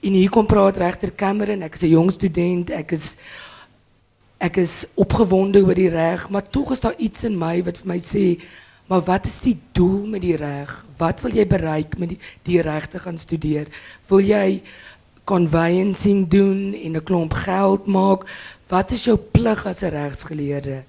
En 0.01 0.13
hier 0.13 0.31
kom 0.31 0.47
praat 0.47 0.77
regter 0.77 1.13
Cameron, 1.15 1.63
ek 1.63 1.75
is 1.75 1.83
'n 1.83 1.89
jong 1.89 2.13
student, 2.13 2.71
ek 2.71 2.93
is 2.93 3.17
ek 4.39 4.57
is 4.57 4.85
opgewonde 4.95 5.65
oor 5.65 5.75
die 5.75 5.89
reg, 5.89 6.29
maar 6.29 6.49
tog 6.51 6.73
is 6.73 6.81
daar 6.81 6.95
iets 6.99 7.25
in 7.25 7.39
my 7.39 7.63
wat 7.65 7.79
vir 7.79 7.87
my 7.87 7.99
sê, 7.99 8.41
maar 8.87 9.03
wat 9.07 9.27
is 9.27 9.41
die 9.41 9.59
doel 9.73 10.07
met 10.07 10.23
die 10.23 10.37
reg? 10.37 10.73
Wat 10.97 11.21
wil 11.21 11.35
jy 11.35 11.47
bereik 11.47 11.99
met 11.99 12.15
die, 12.15 12.19
die 12.43 12.61
reg 12.63 12.87
te 12.89 12.99
gaan 12.99 13.19
studeer? 13.19 13.67
Wil 14.09 14.21
jy 14.21 14.63
conveyancing 15.27 16.29
doen 16.31 16.75
en 16.75 16.97
'n 16.97 17.05
klomp 17.05 17.33
geld 17.33 17.87
maak? 17.87 18.27
Wat 18.69 18.91
is 18.91 19.05
jou 19.05 19.17
plig 19.17 19.67
as 19.67 19.83
'n 19.83 19.91
regsgeleerde? 19.91 20.85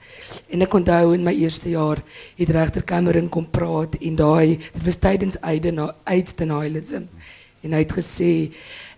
En 0.49 0.61
ek 0.61 0.73
onthou 0.73 1.13
in 1.13 1.23
my 1.23 1.33
eerste 1.33 1.69
jaar 1.69 2.01
het 2.35 2.49
regter 2.49 2.83
Cameron 2.83 3.29
kom 3.29 3.49
praat 3.49 3.95
en 3.95 4.15
daai 4.15 4.57
dit 4.73 4.85
was 4.85 4.97
tydens 4.97 5.41
Aiden 5.41 5.93
AIDS 6.03 6.35
denialism 6.35 7.03
en 7.63 7.71
hy 7.71 7.79
het 7.83 7.93
gesê 7.93 8.51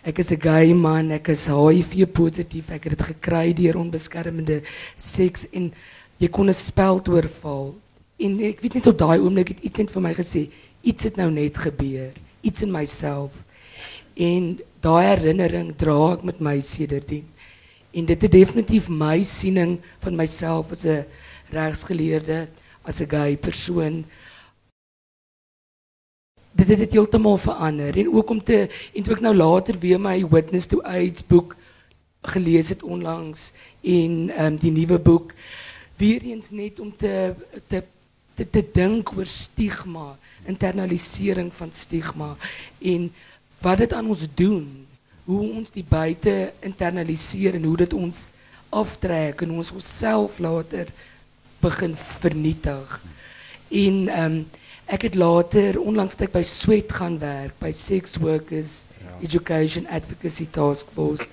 ek 0.04 0.20
is 0.20 0.32
'n 0.32 0.42
gay 0.42 0.74
man, 0.74 1.12
ek 1.12 1.28
is 1.28 1.48
HIV 1.48 2.08
positief, 2.12 2.70
ek 2.70 2.84
het 2.84 2.98
dit 2.98 3.08
gekry 3.08 3.54
deur 3.54 3.78
onbeskermde 3.78 4.62
seks 4.96 5.46
en 5.52 5.74
jy 6.18 6.28
kon 6.28 6.50
'n 6.50 6.54
speld 6.54 7.10
oorval. 7.10 7.76
En 8.20 8.40
ek 8.50 8.62
weet 8.64 8.80
net 8.80 8.88
op 8.92 8.98
daai 9.00 9.20
oomblik 9.20 9.54
het 9.54 9.64
iets 9.64 9.80
net 9.80 9.92
vir 9.96 10.04
my 10.04 10.14
gesê, 10.18 10.46
iets 10.82 11.08
het 11.08 11.20
nou 11.20 11.30
net 11.32 11.58
gebeur, 11.58 12.12
iets 12.42 12.64
in 12.66 12.72
myself. 12.72 13.32
En 14.20 14.60
daai 14.84 15.06
herinnering 15.08 15.74
dra 15.80 15.98
ek 16.14 16.26
met 16.28 16.40
my 16.44 16.60
sedertdien. 16.62 17.28
En 17.96 18.06
dit 18.06 18.22
het 18.22 18.32
definitief 18.32 18.90
my 18.92 19.24
siening 19.24 19.80
van 20.04 20.16
myself 20.20 20.72
as 20.72 20.86
'n 20.86 21.06
regsgeleerde, 21.52 22.48
as 22.84 23.02
'n 23.02 23.10
gay 23.10 23.38
persoon 23.38 24.06
dit 26.52 26.68
het 26.68 26.78
dit 26.78 26.92
heeltemal 26.92 27.38
verander 27.38 27.98
en 27.98 28.14
ook 28.14 28.30
om 28.30 28.44
te 28.44 28.68
en 28.94 29.04
toe 29.04 29.14
ek 29.16 29.24
nou 29.24 29.36
later 29.36 29.78
weer 29.80 30.00
my 30.02 30.18
Witness 30.28 30.68
to 30.68 30.82
AIDS 30.82 31.24
boek 31.26 31.56
gelees 32.34 32.70
het 32.70 32.84
onlangs 32.84 33.52
en 33.82 34.30
ehm 34.30 34.46
um, 34.46 34.58
die 34.58 34.72
nuwe 34.72 35.00
boek 35.00 35.34
weer 35.98 36.22
eens 36.22 36.50
net 36.50 36.80
om 36.80 36.96
te 36.96 37.34
te 37.68 37.84
te, 38.40 38.48
te 38.48 38.64
dink 38.64 39.12
oor 39.18 39.28
stigma, 39.28 40.14
internalisering 40.48 41.52
van 41.54 41.72
stigma 41.76 42.36
en 42.80 43.10
wat 43.60 43.84
dit 43.84 43.94
aan 43.94 44.08
ons 44.08 44.24
doen, 44.40 44.68
hoe 45.28 45.42
ons 45.60 45.72
die 45.76 45.86
buite 45.86 46.54
internaliseer 46.66 47.60
en 47.60 47.68
hoe 47.68 47.78
dit 47.84 47.94
ons 47.94 48.22
aftrek 48.74 49.44
en 49.44 49.58
ons 49.60 49.74
onsself 49.76 50.40
later 50.40 50.88
begin 51.60 51.98
vernietig. 52.24 53.02
En 53.70 54.08
ehm 54.08 54.40
um, 54.40 54.40
ek 54.90 55.04
het 55.06 55.16
later 55.22 55.78
onlangs 55.78 56.16
het 56.16 56.24
ek 56.26 56.32
by 56.34 56.42
Sweet 56.42 56.90
gaan 56.98 57.20
werk 57.22 57.54
by 57.62 57.70
Sex 57.70 58.16
Workers 58.18 58.88
Education 59.22 59.86
Advocacy 59.86 60.48
Task 60.50 60.90
Force. 60.96 61.28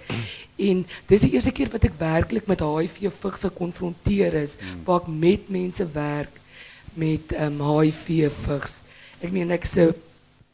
En 0.61 0.83
dis 1.09 1.25
die 1.25 1.31
eerste 1.33 1.55
keer 1.57 1.71
wat 1.73 1.87
ek 1.89 1.97
werklik 1.97 2.51
met 2.51 2.61
HIV 2.61 3.15
vigs 3.23 3.47
gekonfronteer 3.47 4.37
is 4.43 4.59
waar 4.85 5.01
ek 5.07 5.09
met 5.09 5.49
mense 5.49 5.89
werk 5.95 6.37
met 6.97 7.33
ehm 7.37 7.61
um, 7.61 7.81
HIV 7.81 8.33
vigs. 8.45 8.81
Ek 9.21 9.33
meen 9.33 9.53
ek 9.55 9.65
se 9.69 9.91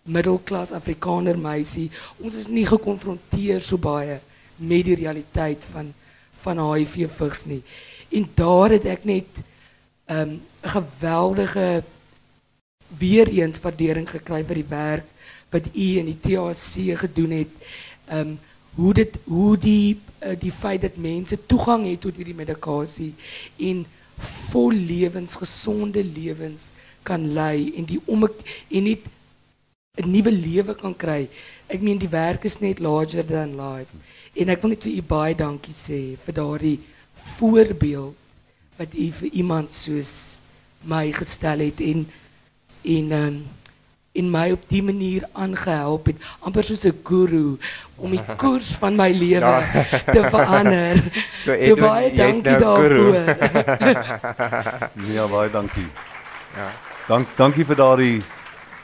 middelklas 0.02 0.72
Afrikaner 0.74 1.38
meisie. 1.38 1.90
Ons 2.18 2.34
is 2.40 2.50
nie 2.50 2.66
gekonfronteer 2.66 3.62
so 3.62 3.78
baie 3.78 4.18
met 4.56 4.86
die 4.86 4.98
realiteit 4.98 5.62
van 5.72 5.92
van 6.42 6.58
HIV 6.58 7.06
vigs 7.16 7.44
nie. 7.46 7.60
En 8.10 8.26
daar 8.34 8.74
het 8.74 8.86
ek 8.90 9.04
net 9.06 9.28
ehm, 10.10 10.34
um, 10.34 10.40
geweldige 10.62 11.82
weer 12.98 13.28
eens 13.28 13.60
waardering 13.62 14.08
gekry 14.10 14.42
vir 14.44 14.58
die 14.58 14.68
werk 14.68 15.06
wat 15.52 15.68
u 15.72 15.86
en 16.00 16.08
die 16.10 16.20
THC 16.24 16.98
gedoen 17.04 17.38
het. 17.42 17.54
Ehm 18.08 18.18
um, 18.34 18.40
hoe 18.74 18.94
dit 18.94 19.18
hoe 19.24 19.58
die 19.58 20.00
uh, 20.24 20.32
die 20.40 20.52
feit 20.52 20.80
dat 20.80 20.96
mense 20.96 21.36
toegang 21.46 21.84
het 21.86 22.00
tot 22.00 22.16
hierdie 22.16 22.36
medikasie 22.36 23.10
en 23.60 23.82
vol 24.50 24.72
lewens 24.72 25.34
gesonde 25.40 26.04
lewens 26.04 26.70
kan 27.02 27.32
lei 27.34 27.72
en 27.76 27.84
die 27.84 28.00
om 28.06 28.24
en 28.24 28.84
nie 28.84 28.98
'n 30.00 30.10
nuwe 30.10 30.32
lewe 30.32 30.74
kan 30.74 30.94
kry. 30.96 31.28
Ek 31.68 31.82
meen 31.82 31.98
die 31.98 32.08
werk 32.08 32.44
is 32.44 32.60
net 32.60 32.78
larger 32.80 33.26
than 33.26 33.56
life. 33.56 33.92
En 34.34 34.48
ek 34.48 34.62
wil 34.62 34.70
net 34.70 34.84
vir 34.84 34.96
u 34.96 35.02
baie 35.02 35.34
dankie 35.34 35.74
sê 35.74 36.16
vir 36.24 36.34
daardie 36.34 36.78
voorbeeld 37.36 38.14
wat 38.78 38.94
u 38.94 39.10
vir 39.18 39.30
iemand 39.32 39.72
soos 39.72 40.40
my 40.82 41.12
gestel 41.12 41.58
het 41.58 41.80
en 41.80 42.06
en 42.82 43.12
um, 43.12 43.36
en 44.12 44.30
my 44.30 44.50
op 44.52 44.64
die 44.68 44.82
manier 44.84 45.24
aangehelp 45.32 46.06
het 46.10 46.16
amper 46.44 46.64
soos 46.64 46.84
'n 46.84 47.00
guru 47.04 47.56
om 47.96 48.10
die 48.10 48.24
koers 48.42 48.74
van 48.76 48.96
my 48.96 49.10
lewe 49.12 49.40
Ja. 49.40 49.60
te 50.12 50.22
verander. 50.30 51.02
So, 51.44 51.56
So, 51.66 51.76
baie 51.76 52.12
dankie 52.14 52.50
nou 52.50 52.60
daarvoor. 52.60 53.24
Ja, 55.16 55.26
baie 55.28 55.50
dankie. 55.50 55.88
Ja. 56.56 56.68
Dank 57.08 57.28
dankie 57.36 57.64
vir 57.64 57.76
daardie 57.76 58.22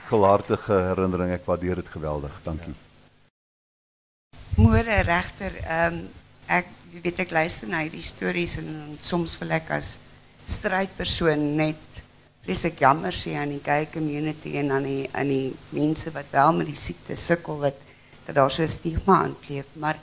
gulhartige 0.08 0.72
herinnering. 0.72 1.32
Ek 1.32 1.44
waardeer 1.46 1.74
dit 1.74 1.88
geweldig. 1.88 2.32
Dankie. 2.44 2.74
Môre 4.56 5.02
regter, 5.06 5.52
ehm 5.68 6.00
ek 6.48 6.66
jy 6.92 7.00
weet 7.04 7.18
ek 7.20 7.30
luister 7.30 7.68
na 7.68 7.82
hierdie 7.84 8.02
stories 8.02 8.56
en, 8.58 8.66
en 8.66 8.96
soms 9.00 9.38
wil 9.38 9.50
ek 9.52 9.70
as 9.76 9.98
strydpersoon 10.48 11.56
net 11.56 11.76
vreeslik 12.48 12.78
jammer 12.80 13.12
sê 13.12 13.34
aan 13.36 13.50
die 13.52 13.60
gay 13.60 13.84
community 13.92 14.54
en 14.56 14.70
aan 14.72 14.86
die 14.88 15.08
aan 15.12 15.28
die 15.28 15.50
mense 15.76 16.08
wat 16.14 16.30
wel 16.32 16.54
met 16.56 16.70
die 16.70 16.78
siekte 16.80 17.16
sukkel 17.20 17.58
wat 17.60 17.76
dat 18.24 18.38
daar 18.38 18.50
so 18.50 18.62
'n 18.62 18.68
stigma 18.68 19.18
aankleef, 19.24 19.66
maar 19.76 19.98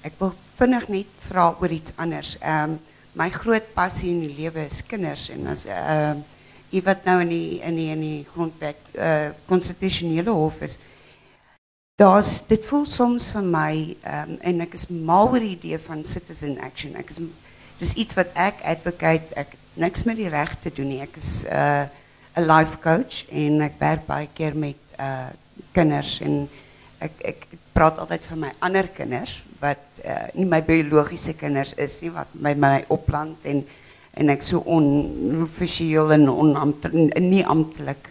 ek 0.00 0.12
wil 0.18 0.32
vinnig 0.56 0.88
net 0.88 1.06
vra 1.28 1.56
oor 1.60 1.70
iets 1.70 1.92
anders. 1.96 2.38
Ehm 2.40 2.78
my 3.14 3.28
groot 3.28 3.74
passie 3.74 4.08
in 4.10 4.20
die 4.20 4.34
lewe 4.36 4.64
is 4.64 4.80
kinders 4.86 5.28
en 5.28 5.46
as 5.46 5.66
ehm 5.66 6.24
jy 6.70 6.82
wat 6.82 7.04
nou 7.04 7.20
in 7.20 7.28
die 7.28 7.60
in 7.60 7.76
die 7.76 7.90
in 7.90 8.00
die 8.00 8.26
grondwet 8.32 8.80
eh 8.94 9.30
konstitusionele 9.46 10.30
hof 10.30 10.62
is 10.62 10.78
Daar's 11.96 12.46
dit 12.46 12.64
voel 12.66 12.86
soms 12.86 13.28
vir 13.30 13.42
my 13.42 13.96
um, 14.06 14.38
en 14.40 14.60
ek 14.60 14.72
is 14.74 14.88
mal 14.88 15.28
oor 15.28 15.42
idee 15.44 15.78
van 15.78 16.04
citizen 16.04 16.58
action. 16.60 16.96
Ek 16.96 17.10
is 17.78 17.92
iets 17.94 18.14
wat 18.14 18.32
ek 18.34 18.64
advocate. 18.64 19.28
Ek 19.36 19.54
niks 19.74 20.04
met 20.04 20.16
die 20.16 20.28
reg 20.28 20.56
te 20.62 20.72
doen 20.74 20.88
nie. 20.88 21.00
Ek 21.00 21.16
is 21.16 21.44
'n 21.44 21.52
uh, 21.52 21.86
life 22.36 22.78
coach 22.80 23.24
en 23.30 23.60
ek 23.60 23.78
werk 23.78 24.06
baie 24.06 24.28
keer 24.34 24.56
met 24.56 24.80
uh 24.98 25.28
kinders 25.72 26.20
en 26.20 26.48
ek 26.98 27.12
ek 27.24 27.46
praat 27.72 27.98
altyd 27.98 28.24
van 28.24 28.38
my 28.38 28.52
ander 28.60 28.88
kinders 28.88 29.42
wat 29.60 29.82
uh, 30.04 30.28
nie 30.34 30.48
my 30.48 30.62
biologiese 30.64 31.34
kinders 31.36 31.74
is 31.76 32.00
nie 32.02 32.10
wat 32.12 32.28
my 32.34 32.54
my 32.54 32.84
opland 32.88 33.36
en 33.44 33.64
en 34.14 34.28
ek 34.28 34.42
so 34.44 34.60
onoffisieel 34.68 36.12
en 36.12 36.28
onamptelik 36.28 37.20
nie 37.20 37.44
amptelik 37.44 38.10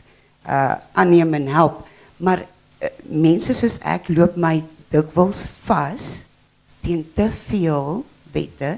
uh 0.49 0.75
aanneem 0.93 1.33
en 1.33 1.47
help. 1.47 1.83
Maar 2.17 2.45
uh, 2.45 2.89
mense 3.05 3.53
soos 3.53 3.79
ek 3.85 4.09
loop 4.09 4.37
my 4.37 4.63
dikwels 4.89 5.45
vas 5.65 6.25
teen 6.81 7.05
te 7.15 7.29
veel 7.49 8.01
wette 8.33 8.77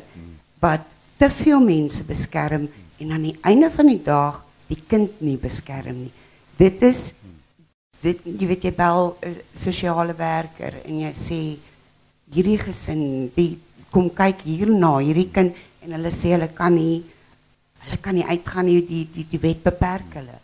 wat 0.60 0.93
te 1.24 1.30
veel 1.32 1.62
mense 1.64 2.04
beskerm 2.04 2.66
en 3.00 3.12
aan 3.16 3.30
die 3.30 3.38
einde 3.48 3.70
van 3.72 3.88
die 3.88 4.02
dag 4.04 4.42
die 4.68 4.80
kind 4.92 5.22
nie 5.24 5.38
beskerm 5.40 6.02
nie. 6.02 6.12
Dit 6.60 6.84
is 6.84 7.14
dit 8.04 8.20
jy 8.28 8.50
weet 8.50 8.66
jy 8.68 8.74
bel 8.76 9.16
'n 9.24 9.38
sosiale 9.56 10.12
werker 10.18 10.82
en 10.84 11.00
jy 11.00 11.14
sê 11.16 11.40
hierdie 12.34 12.60
gesin 12.60 13.32
die 13.36 13.56
kom 13.92 14.10
kyk 14.10 14.44
hierna 14.44 14.98
hierdie 15.00 15.32
kind 15.32 15.56
en 15.84 15.96
hulle 15.96 16.12
sê 16.12 16.36
hulle 16.36 16.50
kan 16.52 16.76
nie 16.76 17.04
hulle 17.86 17.98
kan 18.04 18.16
nie 18.16 18.28
uitgaan 18.28 18.66
nie 18.66 18.82
die 18.82 19.08
die 19.16 19.28
die 19.32 19.44
wet 19.48 19.64
beperk 19.64 20.20
hulle. 20.20 20.38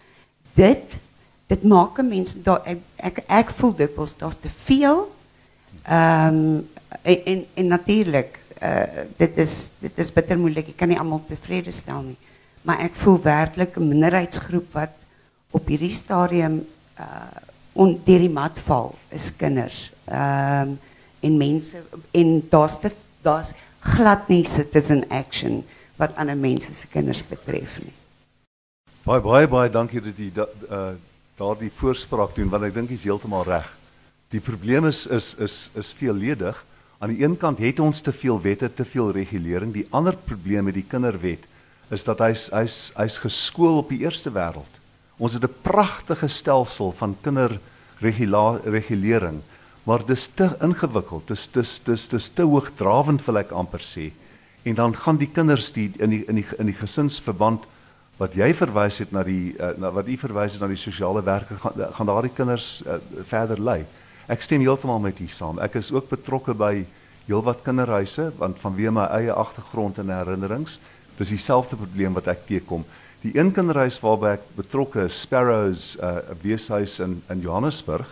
Dit 0.56 0.96
dit 1.50 1.64
maak 1.64 2.00
'n 2.00 2.08
mens 2.08 2.36
daar 2.40 2.64
ek, 2.64 2.80
ek 2.98 3.18
ek 3.28 3.52
daar's 4.20 4.40
te 4.40 4.50
veel. 4.50 5.12
Ehm 5.84 6.64
en 7.04 7.26
en, 7.26 7.46
en 7.54 7.68
natuurlik 7.68 8.40
uh, 8.62 9.06
dit 9.18 9.38
is 9.38 9.72
dit 9.80 10.00
is 10.00 10.14
bitter 10.14 10.40
moeilik. 10.40 10.72
Ek 10.74 10.78
kan 10.78 10.92
nie 10.92 11.00
almal 11.00 11.24
tevrede 11.28 11.72
stel 11.72 12.02
nie. 12.12 12.18
Maar 12.68 12.86
ek 12.90 12.98
voel 13.02 13.20
werklik 13.24 13.78
'n 13.78 13.88
minderheidsgroep 13.88 14.74
wat 14.74 14.96
op 15.52 15.68
hierdie 15.68 15.96
stadium 15.96 16.66
uh 17.00 17.48
on 17.80 17.94
deur 18.04 18.20
die 18.20 18.34
mat 18.34 18.58
val 18.60 18.96
is 19.16 19.30
kinders. 19.36 19.92
Ehm 20.06 20.76
um, 20.76 20.80
en 21.20 21.38
mense 21.38 21.76
en 22.12 22.48
daar's 22.50 22.80
te 22.80 22.92
daar's 23.22 23.54
glad 23.80 24.28
nie 24.28 24.46
citizen 24.48 25.04
action 25.10 25.64
wat 26.00 26.16
ander 26.16 26.38
mense 26.38 26.74
se 26.74 26.88
kinders 26.88 27.24
betref 27.28 27.80
nie. 27.84 27.94
Baie 29.04 29.22
baie 29.22 29.48
baie 29.48 29.70
dankie 29.72 30.02
dat 30.02 30.18
jy 30.18 30.30
da, 30.34 30.48
uh, 30.72 30.94
daardie 31.40 31.72
voorspraak 31.76 32.36
doen 32.36 32.50
want 32.50 32.64
ek 32.68 32.74
dink 32.74 32.90
jy's 32.90 33.04
heeltemal 33.08 33.44
reg. 33.48 33.68
Die 34.32 34.44
probleem 34.44 34.88
is 34.88 35.06
is 35.08 35.34
is 35.40 35.58
is 35.76 35.94
veelledig. 35.94 36.66
Aan 37.00 37.14
die 37.14 37.22
een 37.24 37.38
kant 37.40 37.62
het 37.64 37.78
ons 37.80 38.02
te 38.04 38.12
veel 38.12 38.42
wette, 38.44 38.68
te 38.76 38.84
veel 38.86 39.12
regulering. 39.16 39.72
Die 39.72 39.88
ander 39.96 40.18
probleem 40.20 40.66
met 40.68 40.76
die 40.76 40.84
kinderwet 40.84 41.46
is 41.96 42.04
dat 42.04 42.20
hy's 42.20 42.50
hy's 42.52 42.92
hy's 42.98 43.22
geskool 43.24 43.80
op 43.80 43.90
die 43.94 44.02
eerste 44.04 44.34
wêreld. 44.36 44.74
Ons 45.16 45.34
het 45.34 45.44
'n 45.48 45.56
pragtige 45.64 46.28
stelsel 46.28 46.92
van 46.92 47.16
kinderregulering, 47.22 49.40
maar 49.84 50.06
dis 50.06 50.28
te 50.28 50.56
ingewikkeld. 50.62 51.28
Dis 51.28 51.48
dis 51.48 51.80
dis 51.84 52.10
dis 52.10 52.30
te 52.30 52.44
hoogdrawend 52.44 53.26
wil 53.26 53.38
ek 53.38 53.52
amper 53.52 53.82
sê. 53.82 54.12
En 54.64 54.76
dan 54.76 54.96
gaan 54.96 55.18
die 55.18 55.32
kinders 55.32 55.72
die 55.72 55.92
in 55.98 56.10
die 56.10 56.26
in 56.28 56.36
die 56.36 56.46
in 56.58 56.66
die 56.66 56.76
gesinsverband 56.76 57.64
wat 58.18 58.34
jy 58.34 58.54
verwys 58.54 58.98
het 58.98 59.12
na 59.12 59.24
die 59.24 59.56
uh, 59.60 59.70
na 59.78 59.92
wat 59.92 60.08
u 60.08 60.18
verwys 60.18 60.52
het 60.52 60.62
na 60.62 60.68
die 60.68 60.76
sosiale 60.76 61.24
werker 61.24 61.60
gaan 61.60 61.94
gaan 61.94 62.06
daardie 62.06 62.36
kinders 62.36 62.84
uh, 62.86 62.94
verder 63.24 63.62
lei. 63.62 63.86
Ek 64.30 64.44
stem 64.46 64.62
heeltemal 64.62 65.00
met 65.02 65.18
u 65.18 65.26
saam. 65.28 65.58
Ek 65.58 65.80
is 65.80 65.90
ook 65.90 66.12
betrokke 66.12 66.54
by 66.54 66.84
heelwat 67.26 67.64
kinderhuise 67.66 68.28
want 68.38 68.60
vanweë 68.62 68.92
my 68.94 69.06
eie 69.18 69.34
agtergrond 69.34 69.98
en 70.02 70.12
herinnerings, 70.14 70.78
dis 71.18 71.32
dieselfde 71.34 71.78
probleem 71.80 72.14
wat 72.14 72.30
ek 72.30 72.44
teekom. 72.46 72.84
Die 73.24 73.34
een 73.34 73.50
kinderhuis 73.52 73.98
waarby 74.04 74.36
ek 74.38 74.44
betrokke 74.56 75.08
is, 75.08 75.18
Sparrows, 75.26 75.96
'n 75.98 76.06
uh, 76.06 76.36
weeshuis 76.44 77.00
in 77.00 77.24
in 77.30 77.42
Johannesburg. 77.42 78.08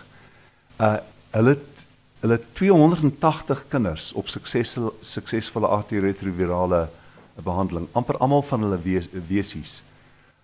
Uh 0.82 0.98
hulle 1.38 1.54
het, 1.54 1.86
hulle 2.22 2.38
het 2.40 2.46
280 2.56 3.66
kinders 3.70 4.14
op 4.14 4.28
suksesvolle 4.28 4.94
suksesvolle 5.02 5.68
antiretrovirale 5.68 6.88
behandeling, 7.44 7.88
amper 7.94 8.18
almal 8.18 8.42
van 8.42 8.64
hulle 8.66 8.80
wees, 8.82 9.06
wesies. 9.28 9.84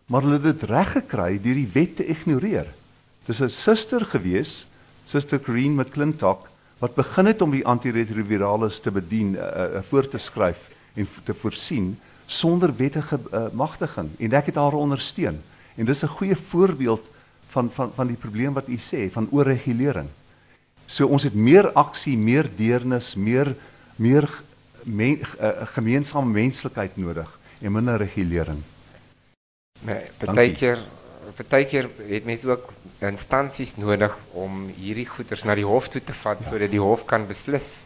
Maar 0.05 0.21
hulle 0.21 0.37
het 0.37 0.59
dit 0.59 0.69
reg 0.69 0.91
gekry 0.91 1.41
deur 1.41 1.57
die 1.57 1.71
wet 1.73 1.95
te 1.95 2.05
ignoreer. 2.05 2.67
Dis 3.25 3.41
'n 3.41 3.49
suster 3.49 4.05
gewees, 4.05 4.67
Suster 5.05 5.39
Green 5.43 5.75
met 5.75 5.89
Clintock 5.89 6.49
wat 6.83 6.95
begin 6.95 7.25
het 7.25 7.41
om 7.41 7.51
die 7.51 7.65
antiretrovirales 7.65 8.79
te 8.83 8.91
bedien, 8.91 9.35
uh, 9.35 9.39
uh, 9.39 9.79
voor 9.87 10.07
te 10.07 10.17
skryf 10.17 10.69
en 10.93 11.07
te 11.23 11.33
voorsien 11.33 11.99
sonder 12.25 12.73
wettige 12.75 13.19
uh, 13.31 13.45
magtiging 13.51 14.09
en 14.19 14.35
ek 14.35 14.51
het 14.51 14.59
haar 14.59 14.75
ondersteun. 14.75 15.39
En 15.75 15.85
dis 15.85 16.03
'n 16.03 16.15
goeie 16.17 16.35
voorbeeld 16.35 17.05
van 17.47 17.71
van 17.71 17.91
van 17.95 18.07
die 18.07 18.19
probleem 18.19 18.53
wat 18.53 18.67
u 18.67 18.77
sê 18.77 19.11
van 19.11 19.27
oorregulering. 19.31 20.09
So 20.85 21.07
ons 21.07 21.23
het 21.23 21.33
meer 21.33 21.71
aksie, 21.71 22.17
meer 22.17 22.49
deernis, 22.55 23.15
meer 23.15 23.55
meer 23.95 24.27
men, 24.83 25.19
uh, 25.19 25.49
gemeensame 25.75 26.31
menslikheid 26.31 26.97
nodig 26.97 27.39
en 27.61 27.71
minder 27.71 27.97
regulering. 27.97 28.59
Nee, 29.79 30.03
partykeer 30.17 30.79
partykeer 31.35 31.89
het 32.07 32.25
mense 32.25 32.49
ook 32.49 32.73
instansies 33.07 33.75
nodig 33.77 34.13
om 34.33 34.67
hierdie 34.75 35.05
goeders 35.09 35.43
na 35.43 35.55
die 35.55 35.65
hof 35.65 35.87
toe 35.89 36.01
te 36.03 36.13
vat 36.13 36.37
sodat 36.49 36.71
die 36.71 36.79
hof 36.81 37.05
kan 37.05 37.27
beslis 37.27 37.83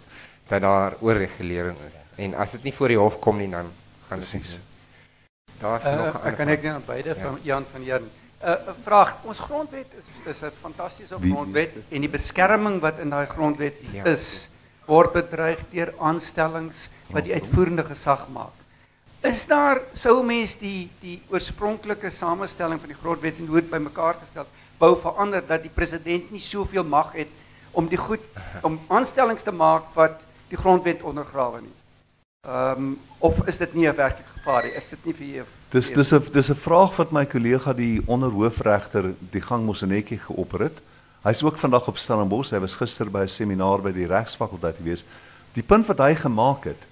dat 0.49 0.61
daar 0.61 0.95
oorregulering 1.01 1.77
is. 1.87 1.93
En 2.17 2.33
as 2.35 2.51
dit 2.51 2.63
nie 2.63 2.73
voor 2.73 2.87
die 2.87 2.97
hof 2.97 3.19
kom 3.19 3.37
nie 3.37 3.49
dan 3.51 3.71
gaan 4.09 4.19
dit 4.19 4.29
Presies. 4.29 4.59
Daar's 5.59 5.83
Uh, 5.85 5.95
nog 5.95 6.13
'n 6.23 6.27
ek 6.27 6.35
kan 6.37 6.47
ek 6.49 6.61
net 6.63 6.73
aan 6.73 6.83
beide 6.85 7.09
Ja. 7.09 7.15
van 7.23 7.39
Jan 7.43 7.65
van 7.71 7.83
Jaren. 7.83 8.09
'n 8.43 8.47
uh, 8.49 8.55
vraag. 8.83 9.15
Ons 9.23 9.39
grondwet 9.39 9.87
is 9.97 10.05
is 10.35 10.41
'n 10.43 10.51
fantastiese 10.61 11.15
grondwet 11.21 11.71
en 11.89 12.01
die 12.01 12.09
beskerming 12.09 12.79
wat 12.81 12.99
in 12.99 13.09
daai 13.09 13.25
grondwet 13.25 13.73
Ja. 13.93 14.03
is 14.05 14.47
word 14.85 15.13
bedreig 15.13 15.59
deur 15.71 15.93
aanstellings 15.99 16.89
wat 17.09 17.23
die 17.23 17.33
uitvoerende 17.33 17.83
gesag 17.83 18.27
maak. 18.29 18.53
Is 19.21 19.47
daar 19.47 19.81
sou 19.93 20.23
mens 20.23 20.57
die 20.57 20.89
die 21.01 21.21
oorspronklike 21.29 22.09
samestelling 22.09 22.79
van 22.79 22.87
die 22.89 22.97
grondwet 23.01 23.37
en 23.39 23.45
hoe 23.47 23.61
dit 23.61 23.69
bymekaar 23.69 24.13
gestel 24.21 24.43
is, 24.43 24.49
wou 24.77 24.95
verander 25.01 25.43
dat 25.47 25.61
die 25.61 25.73
president 25.73 26.31
nie 26.31 26.41
soveel 26.41 26.83
mag 26.83 27.11
het 27.13 27.27
om 27.71 27.87
die 27.87 27.97
goed 27.97 28.23
om 28.61 28.79
aanstellings 28.87 29.43
te 29.43 29.51
maak 29.51 29.93
wat 29.93 30.21
die 30.49 30.57
grondwet 30.57 31.03
ondergrawe 31.03 31.61
nie. 31.61 31.75
Ehm 32.47 32.83
um, 32.83 32.99
of 33.19 33.47
is 33.47 33.57
dit 33.57 33.73
nie 33.73 33.87
'n 33.87 33.95
werklike 33.95 34.29
gevaar 34.33 34.63
nie? 34.63 34.73
Is 34.73 34.89
dit 34.89 35.05
nie 35.05 35.13
vir 35.13 35.25
jou 35.25 35.45
Dis 35.69 35.91
dis 35.91 36.13
'n 36.13 36.23
dis 36.31 36.49
'n 36.49 36.55
vraag 36.55 36.95
wat 36.95 37.11
my 37.11 37.25
kollega 37.25 37.73
die 37.73 38.01
onderhoofregter 38.05 39.13
die 39.31 39.41
gang 39.41 39.65
Mosenetjie 39.65 40.19
geopper 40.19 40.59
het. 40.59 40.81
Hy's 41.23 41.43
ook 41.43 41.57
vandag 41.57 41.87
op 41.87 41.97
Stellenbosch. 41.97 42.51
Hy 42.51 42.59
was 42.59 42.75
gister 42.75 43.11
by 43.11 43.21
'n 43.21 43.27
seminaar 43.27 43.81
by 43.81 43.91
die 43.91 44.07
regsfakulteit 44.07 44.75
gewees. 44.77 45.03
Die 45.53 45.63
punt 45.63 45.87
wat 45.87 45.97
hy 45.97 46.15
gemaak 46.15 46.63
het 46.63 46.87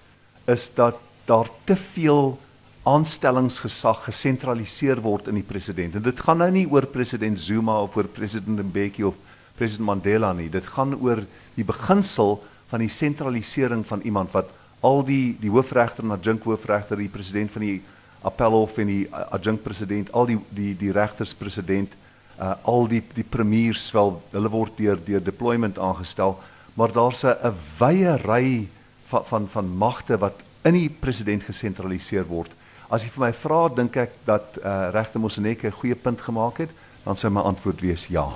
is 0.45 0.73
dat 0.73 0.95
daar 1.25 1.47
te 1.63 1.75
veel 1.75 2.37
aanstellingsgesag 2.85 4.03
gesentraliseer 4.05 4.99
word 5.01 5.29
in 5.31 5.39
die 5.39 5.47
president. 5.47 5.95
En 5.97 6.03
dit 6.05 6.19
gaan 6.21 6.37
nou 6.43 6.51
nie 6.53 6.67
oor 6.69 6.85
president 6.85 7.39
Zuma 7.41 7.79
of 7.81 7.95
oor 7.97 8.09
president 8.13 8.61
Mbeki 8.61 9.07
of 9.09 9.17
president 9.57 9.87
Mandela 9.87 10.33
nie. 10.37 10.49
Dit 10.53 10.67
gaan 10.75 10.93
oor 10.99 11.23
die 11.55 11.65
beginsel 11.65 12.37
van 12.69 12.83
die 12.83 12.91
sentralisering 12.91 13.85
van 13.87 14.03
iemand 14.05 14.33
wat 14.35 14.51
al 14.85 15.01
die 15.05 15.35
die 15.41 15.49
hoofregter 15.49 16.05
en 16.05 16.13
adjunk 16.13 16.45
hoofregter, 16.45 16.99
die 16.99 17.09
president 17.09 17.53
van 17.55 17.65
die 17.65 17.79
appelhof 18.25 18.77
en 18.81 18.89
die 18.89 19.05
adjunk 19.13 19.63
president, 19.63 20.11
al 20.13 20.29
die 20.29 20.37
die 20.53 20.73
die 20.77 20.91
regters 20.93 21.33
president, 21.37 21.93
uh, 22.37 22.53
al 22.69 22.85
die 22.91 23.01
die 23.15 23.25
premiers 23.25 23.87
wel 23.95 24.19
hulle 24.33 24.51
word 24.53 24.77
deur 24.77 24.99
deur 25.07 25.23
deployment 25.23 25.79
aangestel, 25.81 26.37
maar 26.75 26.93
daar's 26.93 27.23
'n 27.23 27.53
wye 27.79 28.17
ry 28.27 28.67
van 29.07 29.25
van 29.25 29.47
van 29.47 29.77
magte 29.77 30.17
wat 30.17 30.41
in 30.63 30.73
die 30.73 30.89
president 30.89 31.43
gesentraliseer 31.43 32.25
word. 32.25 32.51
As 32.89 33.03
jy 33.03 33.09
vir 33.09 33.23
my 33.25 33.31
vra, 33.33 33.59
dink 33.73 33.95
ek 33.97 34.11
dat 34.27 34.59
uh, 34.61 34.89
regter 34.93 35.19
Moseneke 35.19 35.67
'n 35.67 35.79
goeie 35.79 35.95
punt 35.95 36.21
gemaak 36.21 36.57
het, 36.57 36.69
dan 37.03 37.15
sou 37.15 37.31
my 37.31 37.41
antwoord 37.41 37.81
wees 37.81 38.07
ja. 38.07 38.27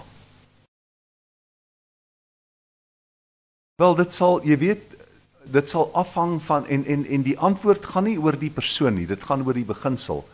Wel, 3.77 3.95
dit 3.95 4.13
sal, 4.13 4.41
jy 4.43 4.57
weet, 4.57 4.95
dit 5.43 5.69
sal 5.69 5.89
afhang 5.93 6.41
van 6.41 6.67
en 6.67 6.85
en 6.85 7.05
en 7.05 7.21
die 7.23 7.37
antwoord 7.39 7.85
gaan 7.85 8.03
nie 8.03 8.17
oor 8.19 8.37
die 8.37 8.49
persoon 8.49 8.95
nie, 8.95 9.07
dit 9.07 9.23
gaan 9.23 9.45
oor 9.45 9.53
die 9.53 9.65
beginsel. 9.65 10.25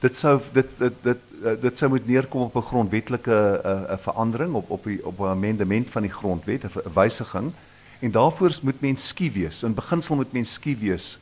Dit 0.00 0.16
sou 0.16 0.40
dit 0.52 0.78
dit 0.78 1.02
dit 1.02 1.18
dit, 1.42 1.60
dit 1.62 1.78
sou 1.78 1.88
moet 1.90 2.06
neerkom 2.06 2.42
op 2.42 2.56
'n 2.56 2.68
grondwetlike 2.68 3.32
'n 3.32 3.66
uh, 3.66 3.92
'n 3.96 3.98
verandering 3.98 4.54
op 4.54 4.70
op 4.70 4.84
die 4.84 5.00
op 5.06 5.18
'n 5.20 5.34
amendement 5.34 5.88
van 5.88 6.02
die 6.02 6.12
grondwet, 6.12 6.64
'n 6.64 6.92
wysiging. 6.94 7.52
En 8.00 8.10
daarvoor 8.10 8.58
moet 8.62 8.80
mens 8.80 9.06
skie 9.06 9.30
wees. 9.30 9.62
In 9.62 9.74
beginsel 9.74 10.16
moet 10.16 10.32
mens 10.32 10.52
skie 10.52 10.76
wees 10.76 11.18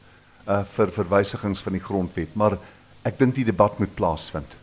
uh 0.51 0.65
vir 0.75 0.93
verwysigings 0.97 1.63
van 1.65 1.77
die 1.79 1.85
grondwet, 1.85 2.35
maar 2.35 2.59
ek 3.07 3.19
dink 3.19 3.37
die 3.39 3.47
debat 3.47 3.79
moet 3.79 3.95
plaasvind. 3.95 4.57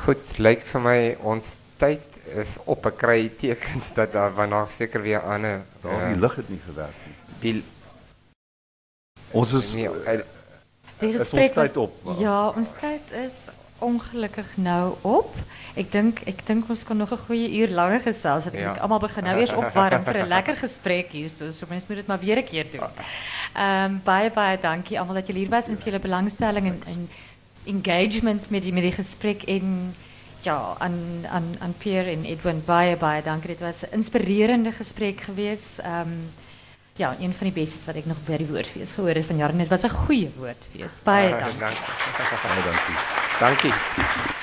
Goed, 0.00 0.38
lyk 0.38 0.64
vir 0.68 0.84
my 0.84 0.98
ons 1.32 1.54
tyd 1.80 2.04
is 2.40 2.58
op 2.64 2.86
'n 2.86 2.96
kry 2.96 3.28
tekens 3.40 3.92
dat 3.98 4.12
daar 4.12 4.34
wanneer 4.34 4.68
seker 4.68 5.02
weer 5.02 5.20
ander 5.20 5.62
Daar 5.82 6.12
die 6.12 6.20
lig 6.20 6.36
het 6.36 6.48
nie 6.48 6.60
gewerk 6.66 6.98
nie. 7.06 7.16
die 7.40 7.64
Ons 9.32 9.52
is 9.54 9.74
nee, 9.74 9.88
eh, 10.04 10.20
Die 11.00 11.08
Is 11.08 11.14
ons 11.14 11.28
gesprek 11.28 11.54
tyd 11.54 11.76
op? 11.76 11.92
Ja, 12.18 12.48
ons 12.48 12.72
tyd 12.76 13.12
is 13.16 13.48
ongelukkig 13.80 14.56
nou 14.56 14.94
op. 15.02 15.34
Ek 15.74 15.92
dink 15.92 16.20
ek 16.26 16.46
dink 16.46 16.68
ons 16.68 16.84
kan 16.84 16.96
nog 16.96 17.12
'n 17.12 17.24
goeie 17.26 17.48
uur 17.60 17.68
langer 17.68 18.00
gesels. 18.00 18.46
Ek 18.46 18.54
Ja. 18.54 18.72
almal 18.80 18.98
begin 19.00 19.24
nou 19.24 19.38
eers 19.38 19.52
opwarm 19.52 20.04
vir 20.04 20.16
'n 20.22 20.28
lekker 20.36 20.56
gesprek 20.56 21.08
hier. 21.10 21.28
So, 21.28 21.50
so 21.50 21.66
mense 21.68 21.86
moet 21.88 21.96
dit 21.96 22.06
maar 22.06 22.18
weer 22.20 22.38
'n 22.38 22.44
keer 22.44 22.66
doen. 22.72 22.88
Ehm 23.54 24.00
baie 24.04 24.30
baie 24.30 24.58
dankie 24.58 24.98
almal 24.98 25.14
dat 25.14 25.26
julle 25.26 25.38
hier 25.38 25.48
was 25.50 25.68
en 25.68 25.76
vir 25.76 25.84
julle 25.84 25.98
belangstelling 26.00 26.66
en, 26.66 26.82
en 26.86 27.08
engagement 27.64 28.50
met 28.50 28.62
die 28.62 28.72
met 28.72 28.82
die 28.82 28.92
gesprek 28.92 29.42
en 29.42 29.94
ja, 30.42 30.74
aan 30.78 31.26
aan 31.28 31.56
aan 31.60 31.74
Pierre 31.78 32.10
en 32.10 32.24
Edwin 32.24 32.62
baie 32.64 32.96
baie 32.96 33.22
dankie. 33.22 33.48
Dit 33.48 33.60
was 33.60 33.82
'n 33.84 33.92
inspirerende 33.94 34.72
gesprek 34.72 35.20
geweest. 35.20 35.78
Ehm 35.78 36.08
ja, 37.00 37.16
een 37.18 37.32
van 37.32 37.48
die 37.48 37.56
bestes 37.56 37.86
wat 37.88 37.96
ek 38.00 38.08
nog 38.10 38.20
by 38.26 38.36
die 38.42 38.48
woordfees 38.50 38.92
gehoor 38.96 39.16
het 39.16 39.28
van 39.30 39.40
jare. 39.40 39.56
Dit 39.56 39.72
was 39.72 39.86
'n 39.88 39.96
goeie 40.04 40.28
woordfees. 40.36 41.00
Baie 41.04 41.32
Ah, 41.32 41.40
dankie. 41.40 41.58
dankie. 41.58 41.84
Baie 42.44 42.62
dankie. 42.68 42.96
Dankie. 43.40 44.39